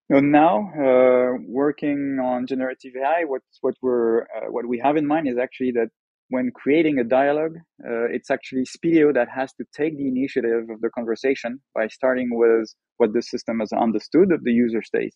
now, 0.09 0.71
uh, 0.79 1.37
working 1.47 2.19
on 2.23 2.47
generative 2.47 2.93
AI, 2.95 3.23
what 3.25 3.41
what 3.61 3.75
we're 3.81 4.23
uh, 4.23 4.49
what 4.51 4.67
we 4.67 4.79
have 4.79 4.97
in 4.97 5.07
mind 5.07 5.27
is 5.27 5.37
actually 5.37 5.71
that 5.73 5.89
when 6.29 6.51
creating 6.51 6.99
a 6.99 7.03
dialogue, 7.03 7.55
uh, 7.85 8.05
it's 8.11 8.31
actually 8.31 8.63
Spideo 8.63 9.13
that 9.13 9.27
has 9.33 9.53
to 9.53 9.65
take 9.75 9.97
the 9.97 10.07
initiative 10.07 10.69
of 10.69 10.81
the 10.81 10.89
conversation 10.89 11.59
by 11.73 11.87
starting 11.87 12.29
with 12.31 12.73
what 12.97 13.13
the 13.13 13.21
system 13.21 13.59
has 13.59 13.71
understood 13.73 14.31
of 14.31 14.43
the 14.43 14.51
user 14.51 14.81
state, 14.81 15.13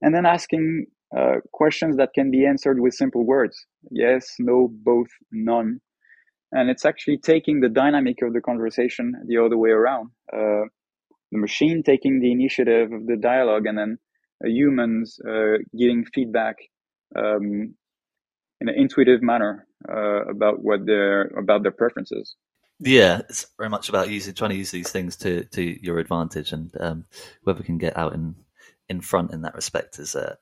and 0.00 0.14
then 0.14 0.26
asking 0.26 0.86
uh, 1.16 1.36
questions 1.52 1.96
that 1.96 2.10
can 2.14 2.30
be 2.30 2.46
answered 2.46 2.80
with 2.80 2.94
simple 2.94 3.24
words: 3.24 3.56
yes, 3.90 4.34
no, 4.38 4.68
both, 4.84 5.08
none. 5.32 5.80
And 6.50 6.70
it's 6.70 6.86
actually 6.86 7.18
taking 7.18 7.60
the 7.60 7.68
dynamic 7.68 8.22
of 8.22 8.32
the 8.32 8.40
conversation 8.40 9.12
the 9.26 9.36
other 9.36 9.58
way 9.58 9.70
around. 9.70 10.08
Uh, 10.32 10.64
the 11.30 11.38
machine 11.38 11.82
taking 11.82 12.20
the 12.20 12.32
initiative 12.32 12.90
of 12.90 13.06
the 13.06 13.16
dialogue 13.16 13.66
and 13.66 13.76
then 13.76 13.98
humans 14.42 15.18
uh, 15.28 15.58
giving 15.78 16.04
feedback 16.14 16.56
um, 17.16 17.74
in 18.60 18.68
an 18.68 18.74
intuitive 18.74 19.22
manner 19.22 19.66
uh, 19.88 20.24
about 20.26 20.62
what 20.62 20.86
their 20.86 21.22
about 21.28 21.62
their 21.62 21.72
preferences. 21.72 22.36
Yeah, 22.80 23.22
it's 23.28 23.46
very 23.56 23.68
much 23.68 23.88
about 23.88 24.08
using 24.08 24.34
trying 24.34 24.50
to 24.50 24.56
use 24.56 24.70
these 24.70 24.90
things 24.90 25.16
to 25.18 25.44
to 25.44 25.62
your 25.62 25.98
advantage, 25.98 26.52
and 26.52 26.70
um, 26.80 27.04
whoever 27.42 27.62
can 27.62 27.78
get 27.78 27.96
out 27.96 28.14
in 28.14 28.36
in 28.88 29.00
front 29.00 29.32
in 29.32 29.42
that 29.42 29.54
respect 29.54 29.98
is 29.98 30.14
uh, 30.14 30.36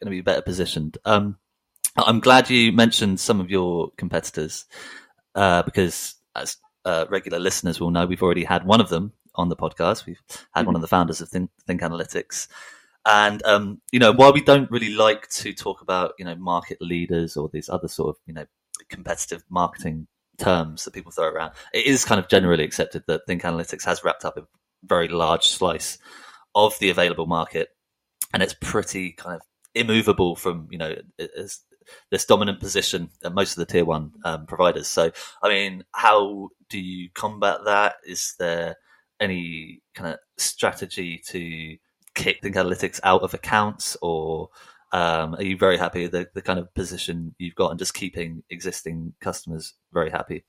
going 0.00 0.06
to 0.06 0.10
be 0.10 0.20
better 0.20 0.42
positioned. 0.42 0.98
Um, 1.04 1.38
I'm 1.96 2.20
glad 2.20 2.50
you 2.50 2.72
mentioned 2.72 3.20
some 3.20 3.40
of 3.40 3.50
your 3.50 3.90
competitors 3.96 4.64
uh, 5.34 5.62
because 5.62 6.14
as 6.34 6.56
uh, 6.84 7.06
regular 7.10 7.38
listeners 7.38 7.80
will 7.80 7.90
know, 7.90 8.06
we've 8.06 8.22
already 8.22 8.44
had 8.44 8.64
one 8.64 8.80
of 8.80 8.88
them 8.88 9.12
on 9.34 9.48
the 9.48 9.56
podcast. 9.56 10.06
We've 10.06 10.20
had 10.28 10.60
mm-hmm. 10.60 10.66
one 10.66 10.74
of 10.76 10.80
the 10.80 10.88
founders 10.88 11.20
of 11.20 11.28
Think, 11.28 11.50
Think 11.66 11.82
Analytics 11.82 12.48
and 13.06 13.42
um, 13.44 13.80
you 13.90 13.98
know, 13.98 14.12
while 14.12 14.32
we 14.32 14.42
don't 14.42 14.70
really 14.70 14.94
like 14.94 15.28
to 15.30 15.52
talk 15.52 15.80
about 15.82 16.12
you 16.18 16.24
know 16.24 16.34
market 16.36 16.78
leaders 16.80 17.36
or 17.36 17.48
these 17.52 17.68
other 17.68 17.88
sort 17.88 18.10
of 18.10 18.16
you 18.26 18.34
know 18.34 18.46
competitive 18.88 19.44
marketing 19.50 20.06
terms 20.38 20.84
that 20.84 20.94
people 20.94 21.12
throw 21.12 21.28
around, 21.28 21.52
it 21.72 21.86
is 21.86 22.04
kind 22.04 22.20
of 22.20 22.28
generally 22.28 22.64
accepted 22.64 23.04
that 23.06 23.22
Think 23.26 23.42
Analytics 23.42 23.84
has 23.84 24.04
wrapped 24.04 24.24
up 24.24 24.36
a 24.36 24.46
very 24.84 25.08
large 25.08 25.48
slice 25.48 25.98
of 26.54 26.78
the 26.78 26.90
available 26.90 27.26
market, 27.26 27.68
and 28.32 28.42
it's 28.42 28.54
pretty 28.60 29.12
kind 29.12 29.36
of 29.36 29.42
immovable 29.74 30.36
from 30.36 30.68
you 30.70 30.78
know 30.78 30.94
this 32.10 32.24
dominant 32.24 32.60
position 32.60 33.10
at 33.24 33.34
most 33.34 33.52
of 33.52 33.56
the 33.56 33.72
tier 33.72 33.84
one 33.84 34.12
um, 34.24 34.46
providers. 34.46 34.88
So, 34.88 35.10
I 35.42 35.48
mean, 35.48 35.84
how 35.92 36.50
do 36.68 36.78
you 36.78 37.10
combat 37.14 37.60
that? 37.64 37.96
Is 38.06 38.34
there 38.38 38.76
any 39.20 39.82
kind 39.94 40.14
of 40.14 40.18
strategy 40.36 41.22
to 41.28 41.76
kick 42.14 42.40
Think 42.42 42.56
Analytics 42.56 43.00
out 43.04 43.22
of 43.22 43.34
accounts, 43.34 43.96
or 44.02 44.48
um, 44.92 45.34
are 45.34 45.42
you 45.42 45.56
very 45.56 45.78
happy 45.78 46.02
with 46.02 46.12
the, 46.12 46.28
the 46.34 46.42
kind 46.42 46.58
of 46.58 46.72
position 46.74 47.34
you've 47.38 47.54
got 47.54 47.70
and 47.70 47.78
just 47.78 47.94
keeping 47.94 48.42
existing 48.50 49.14
customers 49.20 49.74
very 49.92 50.10
happy? 50.10 50.44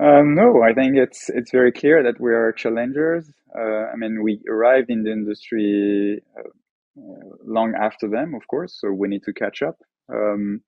Um, 0.00 0.34
no, 0.34 0.62
I 0.62 0.74
think 0.74 0.96
it's 0.96 1.28
it's 1.28 1.50
very 1.50 1.72
clear 1.72 2.02
that 2.04 2.20
we 2.20 2.32
are 2.32 2.52
challengers. 2.52 3.30
Uh, 3.58 3.86
I 3.92 3.96
mean, 3.96 4.22
we 4.22 4.40
arrived 4.48 4.90
in 4.90 5.02
the 5.02 5.10
industry 5.10 6.22
uh, 6.38 6.50
long 7.44 7.74
after 7.74 8.08
them, 8.08 8.34
of 8.34 8.46
course. 8.46 8.78
So 8.80 8.92
we 8.92 9.08
need 9.08 9.24
to 9.24 9.32
catch 9.32 9.62
up. 9.62 9.78
Um, 10.12 10.60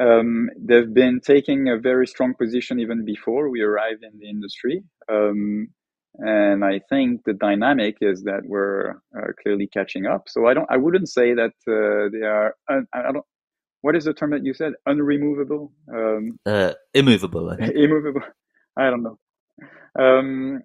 um, 0.00 0.50
they've 0.58 0.92
been 0.92 1.20
taking 1.20 1.68
a 1.68 1.78
very 1.78 2.06
strong 2.06 2.34
position 2.34 2.80
even 2.80 3.04
before 3.04 3.50
we 3.50 3.60
arrived 3.60 4.02
in 4.04 4.18
the 4.18 4.28
industry. 4.28 4.82
Um, 5.10 5.68
and 6.18 6.64
I 6.64 6.80
think 6.88 7.22
the 7.24 7.32
dynamic 7.32 7.96
is 8.00 8.22
that 8.24 8.42
we're 8.44 8.90
uh, 9.16 9.32
clearly 9.42 9.66
catching 9.66 10.06
up. 10.06 10.28
So 10.28 10.46
I 10.46 10.54
don't, 10.54 10.70
I 10.70 10.76
wouldn't 10.76 11.08
say 11.08 11.34
that 11.34 11.52
uh, 11.66 12.10
they 12.12 12.26
are. 12.26 12.54
Un- 12.70 12.88
I 12.92 13.12
don't. 13.12 13.24
What 13.80 13.96
is 13.96 14.04
the 14.04 14.14
term 14.14 14.30
that 14.30 14.44
you 14.44 14.54
said? 14.54 14.74
Unremovable. 14.86 15.72
Um, 15.92 16.38
uh, 16.46 16.74
immovable. 16.94 17.50
I 17.50 17.70
immovable. 17.74 18.22
I 18.76 18.90
don't 18.90 19.02
know. 19.02 19.18
Um, 19.98 20.62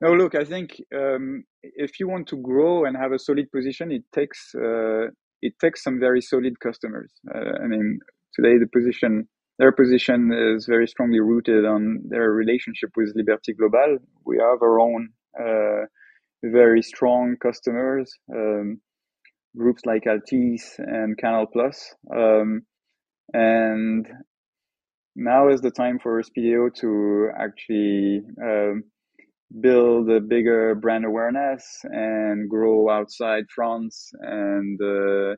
no, 0.00 0.14
look. 0.14 0.34
I 0.34 0.44
think 0.44 0.80
um, 0.94 1.44
if 1.62 1.98
you 1.98 2.08
want 2.08 2.26
to 2.28 2.36
grow 2.36 2.84
and 2.84 2.96
have 2.96 3.12
a 3.12 3.18
solid 3.18 3.50
position, 3.50 3.90
it 3.90 4.02
takes 4.14 4.54
uh, 4.54 5.06
it 5.42 5.54
takes 5.60 5.82
some 5.82 5.98
very 5.98 6.20
solid 6.20 6.58
customers. 6.60 7.12
Uh, 7.34 7.52
I 7.62 7.66
mean, 7.66 8.00
today 8.34 8.58
the 8.58 8.66
position 8.66 9.28
their 9.58 9.72
position 9.72 10.32
is 10.32 10.66
very 10.66 10.86
strongly 10.86 11.20
rooted 11.20 11.64
on 11.64 12.00
their 12.08 12.30
relationship 12.30 12.90
with 12.96 13.12
Liberty 13.16 13.52
Global. 13.54 13.98
We 14.24 14.38
have 14.38 14.62
our 14.62 14.78
own 14.80 15.10
uh, 15.38 15.86
very 16.44 16.82
strong 16.82 17.36
customers, 17.42 18.12
um, 18.32 18.80
groups 19.56 19.82
like 19.84 20.04
Altice 20.04 20.78
and 20.78 21.18
Canal 21.18 21.46
Plus, 21.46 21.94
um, 22.14 22.62
and 23.32 24.06
now 25.16 25.48
is 25.48 25.60
the 25.60 25.72
time 25.72 25.98
for 25.98 26.22
Spideo 26.22 26.72
to 26.76 27.30
actually 27.36 28.22
um, 28.40 28.84
build 29.60 30.08
a 30.10 30.20
bigger 30.20 30.76
brand 30.76 31.04
awareness 31.04 31.80
and 31.84 32.48
grow 32.48 32.88
outside 32.88 33.44
France 33.52 34.12
and 34.20 34.80
uh, 34.80 35.34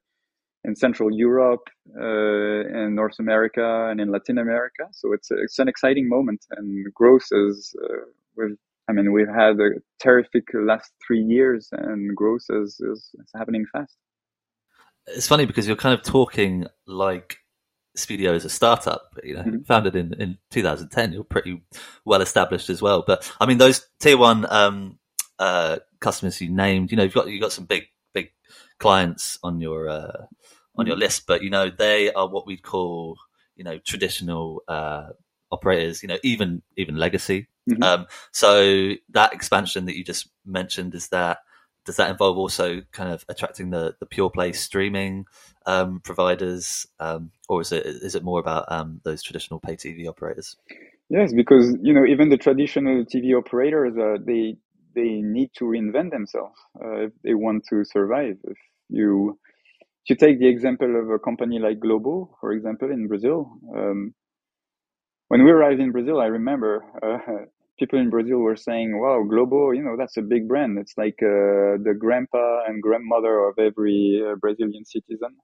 in 0.65 0.77
Central 0.77 1.11
Europe, 1.13 1.69
uh, 1.99 2.85
in 2.85 2.95
North 2.95 3.19
America, 3.19 3.89
and 3.91 4.01
in 4.01 4.11
Latin 4.11 4.39
America. 4.39 4.85
So 4.93 5.13
it's 5.13 5.31
it's 5.31 5.59
an 5.59 5.69
exciting 5.69 6.09
moment, 6.09 6.45
and 6.51 6.93
growth 6.95 7.29
is 7.33 7.75
uh, 7.83 8.07
with. 8.37 8.57
I 8.89 8.93
mean, 8.93 9.13
we've 9.13 9.29
had 9.29 9.61
a 9.61 9.71
terrific 10.03 10.49
last 10.53 10.91
three 11.07 11.23
years, 11.23 11.69
and 11.71 12.17
growth 12.17 12.47
is, 12.51 12.81
is, 12.81 13.15
is 13.21 13.31
happening 13.37 13.65
fast. 13.73 13.97
It's 15.07 15.29
funny 15.29 15.47
because 15.47 15.69
you're 15.69 15.77
kind 15.77 15.95
of 15.95 16.05
talking 16.05 16.67
like 16.89 17.37
Spideo 17.97 18.35
is 18.35 18.45
a 18.45 18.51
startup, 18.51 19.15
you 19.23 19.35
know, 19.35 19.43
mm-hmm. 19.43 19.63
founded 19.63 19.97
in, 19.97 20.15
in 20.15 20.39
2010. 20.51 21.13
You're 21.13 21.25
pretty 21.25 21.63
well 22.05 22.21
established 22.21 22.71
as 22.71 22.81
well. 22.81 23.05
But 23.07 23.31
I 23.41 23.47
mean, 23.47 23.59
those 23.59 23.87
tier 24.01 24.17
one 24.17 24.47
um, 24.51 24.99
uh, 25.39 25.79
customers 26.01 26.41
you 26.41 26.51
named, 26.51 26.91
you 26.91 26.97
know, 26.97 27.05
you've 27.05 27.15
got 27.15 27.29
you've 27.29 27.43
got 27.43 27.53
some 27.53 27.65
big 27.65 27.85
big 28.15 28.31
clients 28.81 29.39
on 29.45 29.61
your 29.61 29.89
uh, 29.89 30.27
on 30.77 30.87
your 30.87 30.97
list, 30.97 31.27
but 31.29 31.43
you 31.43 31.51
know 31.51 31.71
they 31.71 32.13
are 32.13 32.29
what 32.29 32.47
we'd 32.47 32.63
call 32.63 33.17
you 33.55 33.63
know 33.63 33.79
traditional 33.79 34.65
uh, 34.67 35.11
operators. 35.53 36.03
You 36.03 36.09
know 36.09 36.19
even 36.25 36.63
even 36.77 36.97
legacy. 36.97 37.47
Mm-hmm. 37.71 37.83
Um, 37.83 38.07
so 38.33 38.95
that 39.11 39.33
expansion 39.33 39.85
that 39.85 39.97
you 39.97 40.03
just 40.03 40.29
mentioned 40.45 40.95
is 40.95 41.09
that 41.09 41.39
does 41.85 41.97
that 41.97 42.11
involve 42.11 42.39
also 42.39 42.83
kind 42.93 43.13
of 43.13 43.25
attracting 43.29 43.71
the 43.71 43.95
the 44.01 44.07
pure 44.07 44.31
play 44.31 44.53
streaming 44.53 45.27
um, 45.67 46.01
providers, 46.01 46.87
um, 46.99 47.31
or 47.49 47.61
is 47.61 47.73
it 47.73 47.87
is 47.87 48.15
it 48.15 48.25
more 48.25 48.41
about 48.41 48.71
um, 48.73 49.01
those 49.05 49.23
traditional 49.23 49.61
pay 49.61 49.77
TV 49.77 50.09
operators? 50.09 50.57
Yes, 51.09 51.33
because 51.33 51.77
you 51.83 51.93
know 51.93 52.07
even 52.07 52.29
the 52.29 52.37
traditional 52.37 53.05
TV 53.05 53.37
operators 53.37 53.97
uh, 53.97 54.23
they 54.25 54.57
they 54.95 55.21
need 55.23 55.51
to 55.55 55.65
reinvent 55.65 56.11
themselves 56.11 56.59
uh, 56.83 57.07
if 57.07 57.13
they 57.23 57.35
want 57.35 57.65
to 57.71 57.85
survive. 57.85 58.37
If 58.45 58.57
you 58.91 59.39
to 60.09 60.17
take 60.17 60.41
the 60.41 60.49
example 60.49 61.01
of 61.01 61.11
a 61.11 61.19
company 61.21 61.59
like 61.61 61.81
Globo, 61.81 62.37
for 62.41 62.53
example, 62.53 62.91
in 62.91 63.09
Brazil, 63.09 63.53
um, 63.77 64.15
when 65.29 65.45
we 65.45 65.51
arrived 65.53 65.81
in 65.81 65.93
Brazil, 65.93 66.21
I 66.21 66.27
remember 66.27 66.85
uh, 67.03 67.47
people 67.81 67.99
in 67.99 68.11
Brazil 68.11 68.39
were 68.39 68.57
saying, 68.57 69.01
"Wow, 69.01 69.25
Globo, 69.29 69.73
you 69.73 69.83
know, 69.83 69.97
that's 69.99 70.19
a 70.19 70.23
big 70.23 70.49
brand. 70.49 70.79
It's 70.79 70.95
like 70.97 71.17
uh, 71.23 71.83
the 71.83 71.97
grandpa 71.99 72.65
and 72.69 72.83
grandmother 72.83 73.41
of 73.49 73.59
every 73.59 74.23
uh, 74.25 74.37
Brazilian 74.37 74.85
citizen." 74.87 75.37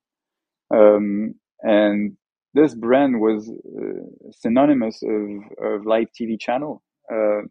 Um, 0.75 1.35
and 1.63 2.17
this 2.55 2.75
brand 2.75 3.21
was 3.21 3.51
uh, 3.51 4.31
synonymous 4.33 5.03
of, 5.03 5.75
of 5.75 5.87
live 5.87 6.09
TV 6.21 6.41
channel. 6.41 6.83
Uh, 7.13 7.43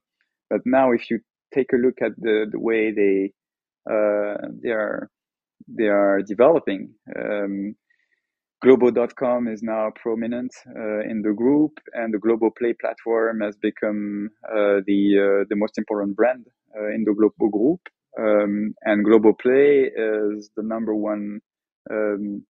but 0.49 0.61
now, 0.65 0.91
if 0.93 1.09
you 1.11 1.19
take 1.53 1.73
a 1.73 1.77
look 1.77 1.95
at 2.03 2.13
the 2.17 2.47
the 2.51 2.59
way 2.59 2.91
they 2.91 3.33
uh, 3.91 4.49
they 4.63 4.71
are 4.71 5.09
they 5.67 5.87
are 5.87 6.21
developing. 6.21 6.93
Um, 7.15 7.75
Globo.com 8.63 9.47
is 9.47 9.63
now 9.63 9.91
prominent 10.01 10.51
uh, 10.69 11.01
in 11.09 11.23
the 11.23 11.33
group, 11.33 11.73
and 11.93 12.13
the 12.13 12.19
Globo 12.19 12.51
Play 12.57 12.73
platform 12.81 13.41
has 13.41 13.55
become 13.57 14.29
uh, 14.49 14.81
the 14.87 15.43
uh, 15.43 15.45
the 15.49 15.55
most 15.55 15.77
important 15.77 16.17
brand 16.17 16.45
uh, 16.77 16.87
in 16.89 17.05
the 17.05 17.13
Globo 17.13 17.49
group. 17.57 17.81
Um, 18.19 18.75
and 18.83 19.05
Globo 19.05 19.33
Play 19.33 19.91
is 19.95 20.51
the 20.57 20.63
number 20.63 20.95
one 20.95 21.39
um, 21.91 22.45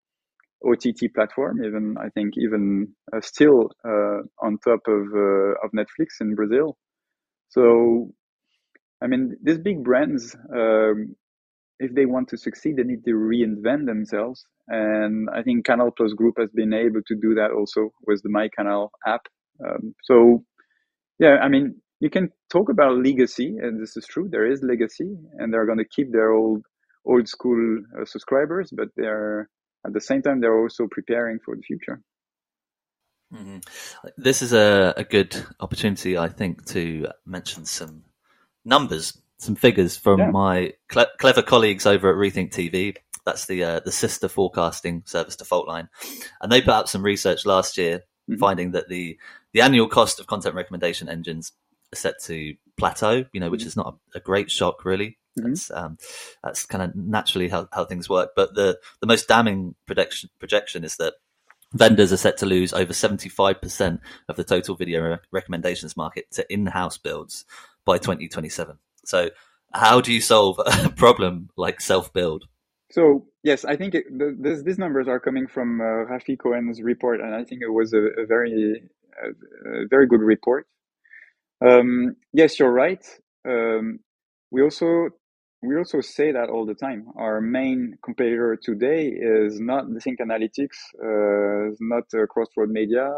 OTT 0.66 1.14
platform, 1.16 1.64
even 1.66 1.96
I 2.00 2.10
think 2.10 2.36
even 2.38 2.90
uh, 3.14 3.22
still 3.22 3.70
uh, 3.86 4.22
on 4.42 4.60
top 4.66 4.82
of 4.88 5.04
of 5.64 5.72
Netflix 5.74 6.22
in 6.22 6.36
Brazil. 6.36 6.78
So, 7.50 8.12
I 9.04 9.08
mean, 9.08 9.38
these 9.44 9.60
big 9.60 9.84
brands 9.84 10.36
um, 10.56 11.16
if 11.80 11.94
they 11.94 12.06
want 12.06 12.30
to 12.30 12.38
succeed, 12.38 12.78
they 12.78 12.84
need 12.84 13.04
to 13.06 13.12
reinvent 13.12 13.86
themselves. 13.86 14.46
And 14.68 15.30
I 15.30 15.44
think 15.44 15.66
Canal 15.66 15.92
Plus 15.92 16.14
Group 16.14 16.36
has 16.40 16.50
been 16.52 16.74
able 16.74 17.02
to 17.08 17.16
do 17.16 17.36
that 17.36 17.52
also 17.52 17.92
with 18.08 18.22
the 18.24 18.30
My 18.30 18.50
Canal 18.58 18.92
app. 19.06 19.22
Um, 19.64 19.94
so, 20.04 20.44
yeah, 21.20 21.38
I 21.42 21.50
mean, 21.50 21.76
you 22.00 22.10
can 22.10 22.30
talk 22.52 22.70
about 22.70 22.98
legacy, 22.98 23.58
and 23.62 23.82
this 23.82 23.96
is 23.96 24.06
true. 24.06 24.28
There 24.30 24.46
is 24.46 24.62
legacy, 24.64 25.16
and 25.38 25.54
they're 25.54 25.66
going 25.66 25.78
to 25.78 25.86
keep 25.86 26.12
their 26.12 26.32
old 26.32 26.66
old 27.06 27.28
school 27.28 27.84
uh, 28.00 28.06
subscribers, 28.06 28.72
but 28.72 28.90
they're 28.98 29.50
at 29.86 29.94
the 29.94 30.02
same 30.02 30.22
time 30.22 30.42
they're 30.42 30.60
also 30.60 30.88
preparing 30.90 31.40
for 31.46 31.56
the 31.56 31.62
future. 31.62 32.02
Mm-hmm. 33.34 33.58
This 34.18 34.42
is 34.42 34.54
a, 34.54 34.94
a 34.98 35.04
good 35.04 35.36
opportunity, 35.60 36.18
I 36.18 36.30
think, 36.30 36.66
to 36.68 37.08
mention 37.26 37.66
some 37.66 38.04
numbers 38.64 39.22
some 39.38 39.56
figures 39.56 39.98
from 39.98 40.20
yeah. 40.20 40.32
my 40.32 40.74
cle- 40.88 41.06
clever 41.18 41.42
colleagues 41.42 41.86
over 41.86 42.10
at 42.10 42.16
Rethink 42.16 42.52
TV. 42.52 42.96
That's 43.26 43.46
the 43.48 43.64
uh, 43.64 43.80
the 43.80 43.92
sister 43.92 44.28
forecasting 44.28 45.04
service 45.06 45.36
to 45.38 45.46
Faultline, 45.46 45.90
and 46.42 46.52
they 46.52 46.62
put 46.62 46.74
out 46.74 46.90
some 46.90 47.04
research 47.04 47.46
last 47.46 47.78
year 47.78 48.04
mm-hmm. 48.30 48.40
finding 48.40 48.72
that 48.72 48.90
the 48.90 49.18
the 49.54 49.62
annual 49.62 49.88
cost 49.88 50.20
of 50.20 50.28
content 50.28 50.56
recommendation 50.56 51.10
engines 51.10 51.52
are 51.94 51.98
set 51.98 52.22
to 52.24 52.56
plateau. 52.78 53.26
You 53.34 53.40
know, 53.40 53.50
which 53.50 53.62
mm-hmm. 53.62 53.68
is 53.68 53.78
not 53.78 53.98
a, 54.14 54.18
a, 54.18 54.22
great 54.22 54.52
shock, 54.52 54.86
really. 54.86 55.18
Mm-hmm. 55.40 55.50
That's 55.50 55.72
um, 55.72 55.98
that's 56.44 56.66
kind 56.66 56.84
of 56.84 56.96
naturally 56.96 57.50
how, 57.50 57.68
how 57.72 57.86
things 57.86 58.10
work. 58.10 58.32
But 58.36 58.56
the 58.56 58.80
the 59.02 59.08
most 59.08 59.28
damning 59.28 59.76
projection 59.86 60.30
projection 60.40 60.84
is 60.84 60.98
that 60.98 61.14
vendors 61.74 62.14
are 62.14 62.18
set 62.18 62.38
to 62.38 62.46
lose 62.46 62.74
over 62.74 62.94
75% 62.94 64.00
of 64.30 64.36
the 64.38 64.44
total 64.44 64.76
video 64.76 65.02
re- 65.02 65.18
recommendations 65.32 65.98
market 65.98 66.32
to 66.32 66.54
in-house 66.54 66.98
builds 66.98 67.44
by 67.84 67.98
2027. 67.98 68.78
So, 69.06 69.30
how 69.74 70.02
do 70.02 70.14
you 70.14 70.22
solve 70.22 70.60
a 70.66 70.90
problem 70.96 71.50
like 71.58 71.82
self 71.82 72.14
build? 72.14 72.46
So 72.92 73.26
yes, 73.44 73.66
I 73.66 73.76
think 73.76 73.96
it, 73.96 74.06
the, 74.10 74.36
this, 74.40 74.64
these 74.64 74.78
numbers 74.78 75.08
are 75.08 75.20
coming 75.20 75.48
from 75.48 75.82
uh, 75.82 76.06
Rafi 76.10 76.38
Cohen's 76.38 76.82
report, 76.82 77.20
and 77.20 77.36
I 77.36 77.44
think 77.44 77.62
it 77.62 77.72
was 77.72 77.94
a, 77.94 78.04
a 78.22 78.26
very, 78.26 78.84
a, 79.22 79.30
a, 79.84 79.88
very 79.90 80.08
good 80.08 80.22
report. 80.22 80.68
Um, 81.66 82.16
yes, 82.32 82.60
you're 82.60 82.72
right. 82.72 83.04
Um, 83.48 84.00
we 84.52 84.62
also 84.62 85.10
we 85.62 85.76
also 85.78 86.00
say 86.00 86.32
that 86.32 86.50
all 86.50 86.66
the 86.66 86.76
time. 86.76 87.08
Our 87.18 87.42
main 87.42 87.98
competitor 88.04 88.56
today 88.56 89.08
is 89.08 89.60
not 89.60 89.86
Think 90.02 90.20
Analytics, 90.20 90.78
uh, 91.04 91.76
not 91.80 92.04
uh, 92.14 92.28
Crossroad 92.28 92.70
Media. 92.70 93.10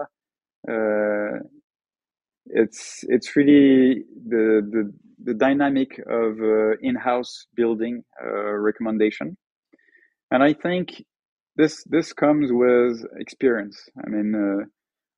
Uh, 0.68 1.40
it's 2.50 3.04
it's 3.08 3.36
really 3.36 4.04
the 4.28 4.62
the 4.72 4.94
the 5.24 5.34
dynamic 5.34 6.00
of 6.08 6.40
uh, 6.40 6.78
in-house 6.82 7.48
building 7.56 8.04
uh, 8.24 8.54
recommendation, 8.54 9.38
and 10.32 10.44
I 10.44 10.54
think 10.54 11.04
this 11.56 11.84
this 11.86 12.14
comes 12.14 12.52
with 12.52 13.04
experience. 13.20 13.78
I 14.06 14.10
mean, 14.10 14.34
uh, 14.36 14.66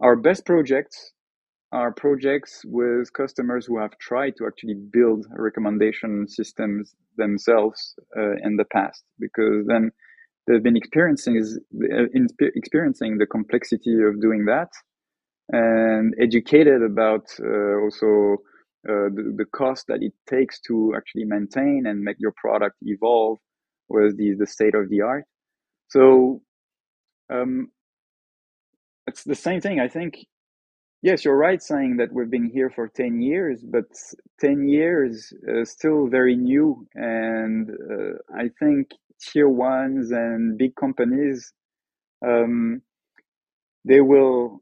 our 0.05 0.15
best 0.15 0.45
projects 0.45 1.11
are 1.71 1.93
projects 1.93 2.61
with 2.65 3.13
customers 3.13 3.65
who 3.65 3.77
have 3.77 3.95
tried 3.99 4.35
to 4.37 4.47
actually 4.47 4.75
build 4.91 5.27
recommendation 5.37 6.27
systems 6.27 6.95
themselves 7.17 7.93
uh, 8.17 8.35
in 8.43 8.55
the 8.57 8.65
past, 8.73 9.03
because 9.19 9.67
then 9.67 9.91
they've 10.47 10.63
been 10.63 10.77
experiencing 10.77 11.37
uh, 11.83 12.05
experiencing 12.55 13.17
the 13.17 13.27
complexity 13.27 14.01
of 14.01 14.19
doing 14.21 14.45
that 14.45 14.69
and 15.49 16.13
educated 16.19 16.83
about 16.83 17.25
uh, 17.39 17.75
also 17.83 18.37
uh, 18.87 19.09
the, 19.15 19.33
the 19.37 19.45
cost 19.53 19.87
that 19.87 20.01
it 20.01 20.13
takes 20.29 20.59
to 20.61 20.93
actually 20.95 21.25
maintain 21.25 21.85
and 21.87 22.01
make 22.01 22.17
your 22.19 22.33
product 22.37 22.75
evolve 22.83 23.37
was 23.89 24.15
the 24.15 24.35
the 24.39 24.47
state 24.47 24.75
of 24.75 24.89
the 24.89 25.01
art. 25.01 25.25
So 25.89 26.41
um, 27.31 27.69
it's 29.07 29.23
the 29.23 29.35
same 29.35 29.61
thing. 29.61 29.79
I 29.79 29.87
think 29.87 30.25
yes, 31.01 31.25
you're 31.25 31.37
right 31.37 31.61
saying 31.61 31.97
that 31.97 32.13
we've 32.13 32.29
been 32.29 32.49
here 32.49 32.69
for 32.69 32.87
ten 32.87 33.21
years, 33.21 33.63
but 33.63 33.85
ten 34.39 34.67
years 34.67 35.33
is 35.47 35.71
still 35.71 36.07
very 36.07 36.35
new, 36.35 36.87
and 36.95 37.69
uh, 37.69 38.13
I 38.37 38.49
think 38.59 38.91
tier 39.21 39.49
ones 39.49 40.11
and 40.11 40.57
big 40.57 40.75
companies 40.75 41.51
um, 42.25 42.81
they 43.85 44.01
will 44.01 44.61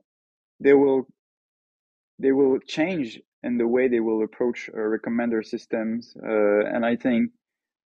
they 0.60 0.74
will 0.74 1.08
they 2.20 2.32
will 2.32 2.60
change 2.68 3.20
in 3.44 3.58
the 3.58 3.68
way 3.68 3.88
they 3.88 4.00
will 4.00 4.24
approach 4.24 4.70
uh, 4.74 4.78
recommender 4.78 5.46
systems. 5.46 6.16
Uh, 6.22 6.66
and 6.66 6.86
I 6.86 6.96
think 6.96 7.32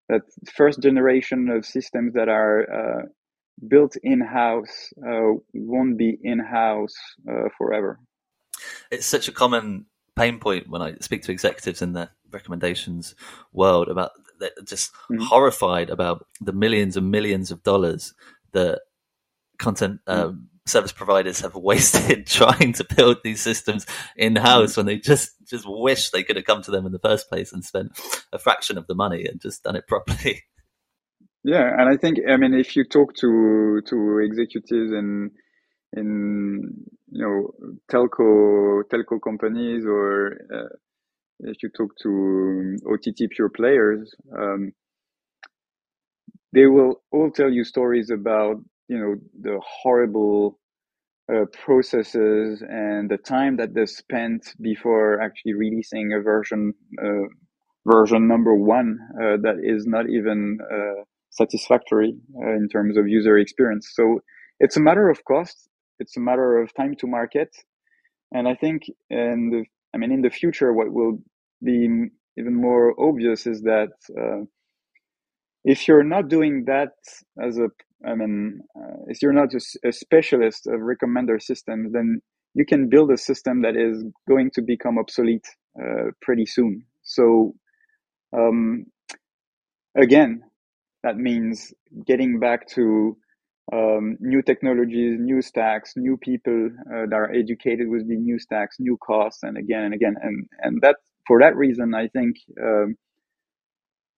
that 0.07 0.21
first 0.53 0.81
generation 0.81 1.49
of 1.49 1.65
systems 1.65 2.13
that 2.13 2.29
are 2.29 2.62
uh, 2.62 3.01
built 3.67 3.95
in 4.03 4.21
house 4.21 4.93
uh, 5.05 5.34
won't 5.53 5.97
be 5.97 6.17
in 6.21 6.39
house 6.39 6.95
uh, 7.29 7.49
forever. 7.57 7.99
It's 8.91 9.05
such 9.05 9.27
a 9.27 9.31
common 9.31 9.86
pain 10.15 10.39
point 10.39 10.69
when 10.69 10.81
I 10.81 10.95
speak 10.99 11.23
to 11.23 11.31
executives 11.31 11.81
in 11.81 11.93
the 11.93 12.10
recommendations 12.31 13.15
world 13.53 13.88
about 13.89 14.12
they're 14.39 14.51
just 14.65 14.93
mm-hmm. 14.93 15.21
horrified 15.23 15.89
about 15.89 16.25
the 16.39 16.53
millions 16.53 16.97
and 16.97 17.12
millions 17.12 17.51
of 17.51 17.63
dollars 17.63 18.13
that 18.53 18.81
content 19.60 19.99
mm-hmm. 20.07 20.29
um, 20.29 20.47
service 20.65 20.91
providers 20.91 21.41
have 21.41 21.56
wasted 21.56 22.26
trying 22.28 22.74
to 22.74 22.86
build 22.95 23.17
these 23.24 23.41
systems 23.41 23.86
in 24.15 24.36
house 24.36 24.78
when 24.78 24.86
they 24.86 24.97
just 24.97 25.32
just 25.45 25.65
wish 25.67 26.10
they 26.10 26.24
could 26.24 26.36
have 26.36 26.45
come 26.45 26.62
to 26.62 26.71
them 26.71 26.86
in 26.86 26.91
the 26.91 27.00
first 27.00 27.30
place 27.30 27.52
and 27.52 27.65
spent 27.65 27.91
a 28.32 28.39
fraction 28.39 28.78
of 28.78 28.88
the 28.88 28.95
money 28.95 29.26
and 29.26 29.41
just 29.41 29.63
done 29.63 29.76
it 29.76 29.88
properly. 29.88 30.43
Yeah, 31.43 31.67
and 31.78 31.89
I 31.89 31.97
think 31.97 32.19
I 32.30 32.38
mean 32.38 32.54
if 32.54 32.76
you 32.76 32.84
talk 32.84 33.15
to 33.15 33.82
to 33.88 34.19
executives 34.19 34.91
in 34.91 35.32
in 35.93 36.86
you 37.12 37.26
know 37.26 37.52
telco 37.91 38.84
telco 38.84 39.19
companies 39.21 39.86
or 39.86 40.38
uh, 40.54 40.76
if 41.39 41.63
you 41.63 41.69
talk 41.69 41.95
to 42.04 42.78
OTT 42.88 43.32
pure 43.32 43.50
players, 43.50 44.13
um, 44.38 44.74
they 46.54 46.67
will 46.67 47.02
all 47.12 47.32
tell 47.32 47.50
you 47.50 47.63
stories 47.63 48.12
about 48.12 48.58
you 48.91 48.99
know 48.99 49.15
the 49.41 49.60
horrible 49.84 50.60
uh, 51.34 51.45
processes 51.65 52.63
and 52.69 53.10
the 53.12 53.17
time 53.17 53.58
that 53.58 53.73
they 53.75 53.86
spent 53.88 54.54
before 54.62 55.21
actually 55.21 55.56
releasing 55.56 56.13
a 56.13 56.21
version 56.21 56.73
uh, 57.04 57.27
version 57.88 58.27
number 58.27 58.56
one 58.56 58.99
uh, 59.21 59.38
that 59.45 59.58
is 59.63 59.88
not 59.88 60.10
even 60.10 60.60
uh, 60.73 61.04
satisfactory 61.32 62.13
uh, 62.43 62.51
in 62.51 62.69
terms 62.69 62.97
of 62.97 63.08
user 63.08 63.38
experience. 63.39 63.91
So 63.95 64.21
it's 64.60 64.77
a 64.77 64.82
matter 64.82 65.10
of 65.10 65.25
cost 65.25 65.69
it's 65.99 66.17
a 66.17 66.21
matter 66.21 66.58
of 66.60 66.73
time 66.75 66.95
to 66.99 67.08
market 67.08 67.49
and 68.34 68.47
i 68.47 68.56
think 68.56 68.84
in 69.10 69.49
the 69.51 69.63
i 69.93 69.97
mean 69.97 70.12
in 70.12 70.21
the 70.21 70.30
future 70.30 70.73
what 70.73 70.91
will 70.91 71.17
be 71.63 71.77
even 72.38 72.56
more 72.56 72.95
obvious 72.99 73.47
is 73.47 73.62
that 73.63 73.93
uh, 74.19 74.41
if 75.65 75.88
you're 75.88 76.04
not 76.15 76.30
doing 76.30 76.65
that 76.65 76.93
as 77.41 77.58
a 77.60 77.69
I 78.05 78.15
mean, 78.15 78.61
uh, 78.75 79.03
if 79.07 79.21
you're 79.21 79.33
not 79.33 79.53
a, 79.53 79.87
a, 79.87 79.91
specialist 79.91 80.67
of 80.67 80.79
recommender 80.79 81.41
systems, 81.41 81.93
then 81.93 82.21
you 82.53 82.65
can 82.65 82.89
build 82.89 83.11
a 83.11 83.17
system 83.17 83.61
that 83.61 83.75
is 83.75 84.03
going 84.27 84.51
to 84.55 84.61
become 84.61 84.97
obsolete 84.97 85.45
uh, 85.79 86.11
pretty 86.21 86.45
soon. 86.45 86.83
So, 87.03 87.53
um, 88.35 88.85
again, 89.95 90.41
that 91.03 91.17
means 91.17 91.73
getting 92.05 92.39
back 92.39 92.67
to 92.69 93.17
um, 93.73 94.17
new 94.19 94.41
technologies, 94.41 95.17
new 95.19 95.41
stacks, 95.41 95.93
new 95.95 96.17
people 96.17 96.69
uh, 96.93 97.05
that 97.09 97.15
are 97.15 97.31
educated 97.31 97.87
with 97.87 98.07
the 98.07 98.15
new 98.15 98.39
stacks, 98.39 98.77
new 98.79 98.97
costs, 98.97 99.43
and 99.43 99.57
again 99.57 99.83
and 99.83 99.93
again, 99.93 100.15
and 100.21 100.47
and 100.61 100.81
that 100.81 100.97
for 101.27 101.39
that 101.39 101.55
reason, 101.55 101.93
I 101.93 102.07
think. 102.07 102.35
Um, 102.61 102.95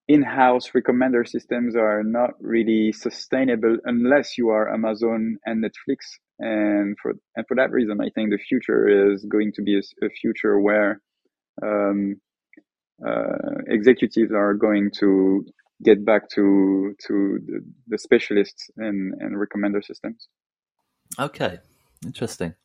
in-house 0.08 0.72
recommender 0.72 1.28
systems 1.28 1.76
are 1.76 2.04
not 2.04 2.32
really 2.40 2.92
sustainable 2.92 3.78
unless 3.86 4.38
you 4.38 4.50
are 4.50 4.74
Amazon 4.74 5.38
and 5.46 5.64
Netflix. 5.64 6.20
And 6.40 6.98
for 7.02 7.14
and 7.36 7.48
for 7.48 7.56
that 7.56 7.72
reason, 7.72 8.02
I 8.02 8.10
think 8.14 8.32
the 8.32 8.38
future 8.38 9.14
is 9.14 9.26
going 9.26 9.54
to 9.56 9.62
be 9.62 9.78
a, 9.78 10.06
a 10.06 10.10
future 10.10 10.60
where 10.60 11.02
um, 11.62 12.20
uh, 13.06 13.62
executives 13.68 14.32
are 14.34 14.54
going 14.54 14.92
to 15.00 15.46
get 15.84 16.04
back 16.06 16.30
to 16.30 16.96
to 17.08 17.40
the, 17.46 17.60
the 17.88 17.98
specialists 17.98 18.70
in, 18.78 19.14
in 19.22 19.36
recommender 19.36 19.84
systems. 19.84 20.28
Okay, 21.20 21.60
interesting. 22.06 22.56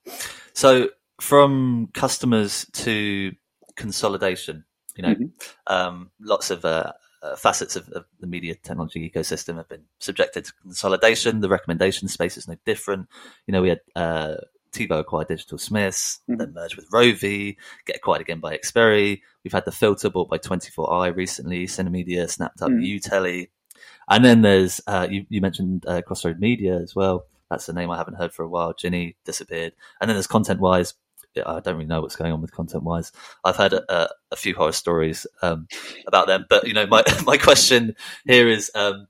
So 0.55 0.89
from 1.21 1.89
customers 1.93 2.67
to 2.73 3.33
consolidation, 3.77 4.65
you 4.97 5.03
know, 5.03 5.15
mm-hmm. 5.15 5.27
um, 5.67 6.11
lots 6.21 6.51
of 6.51 6.65
uh, 6.65 6.93
uh, 7.23 7.37
facets 7.37 7.77
of, 7.77 7.89
of, 7.91 8.05
the 8.21 8.27
media 8.27 8.55
technology 8.55 9.11
ecosystem 9.11 9.57
have 9.57 9.69
been 9.69 9.85
subjected 9.99 10.45
to 10.45 10.53
consolidation. 10.63 11.41
The 11.41 11.49
recommendation 11.49 12.09
space 12.09 12.37
is 12.37 12.49
no 12.49 12.57
different. 12.65 13.09
You 13.47 13.53
know, 13.53 13.63
we 13.63 13.71
had 13.71 13.81
uh, 13.97 14.35
TiVo 14.73 15.01
acquired 15.01 15.29
Digitalsmiths, 15.29 16.21
mm-hmm. 16.21 16.37
then 16.37 16.55
merged 16.55 16.77
with 16.77 16.91
Rovi, 16.91 17.57
get 17.87 17.97
acquired 17.97 18.21
again 18.21 18.41
by 18.41 18.57
Xperi. 18.57 19.21
We've 19.45 19.53
had 19.53 19.65
the 19.65 19.73
filter 19.73 20.11
bought 20.11 20.29
by 20.29 20.39
24i 20.39 21.15
recently, 21.15 21.67
Synamedia 21.67 22.29
snapped 22.31 22.63
up. 22.63 22.71
Utelly. 22.71 23.49
And 24.09 24.25
then 24.25 24.43
there's, 24.43 24.81
uh, 24.87 25.07
you, 25.11 25.27
you, 25.29 25.41
mentioned 25.41 25.85
uh, 25.87 26.03
XroadMedia 26.03 26.83
as 26.83 26.95
well. 26.95 27.27
That's 27.51 27.69
a 27.69 27.73
name 27.73 27.91
I 27.91 27.97
haven't 27.97 28.15
heard 28.15 28.33
for 28.33 28.43
a 28.43 28.49
while. 28.49 28.75
Jinni 28.75 29.17
disappeared. 29.25 29.73
And 30.01 30.09
then 30.09 30.17
there's 30.17 30.27
ContentWise, 30.27 30.95
I 31.47 31.61
don't 31.61 31.75
really 31.75 31.87
know 31.87 32.01
what's 32.01 32.17
going 32.17 32.33
on 32.33 32.41
with 32.41 32.53
ContentWise. 32.53 33.13
I've 33.45 33.57
heard 33.57 33.73
a, 33.73 34.09
a 34.31 34.37
few 34.37 34.55
horror 34.55 34.73
stories 34.73 35.27
um, 35.43 35.67
about 36.07 36.27
them, 36.27 36.47
but 36.49 36.67
you 36.67 36.75
know, 36.75 36.87
my 36.87 37.03
my 37.25 37.37
question 37.37 37.95
here 38.27 38.49
is, 38.49 38.71
um, 38.75 39.07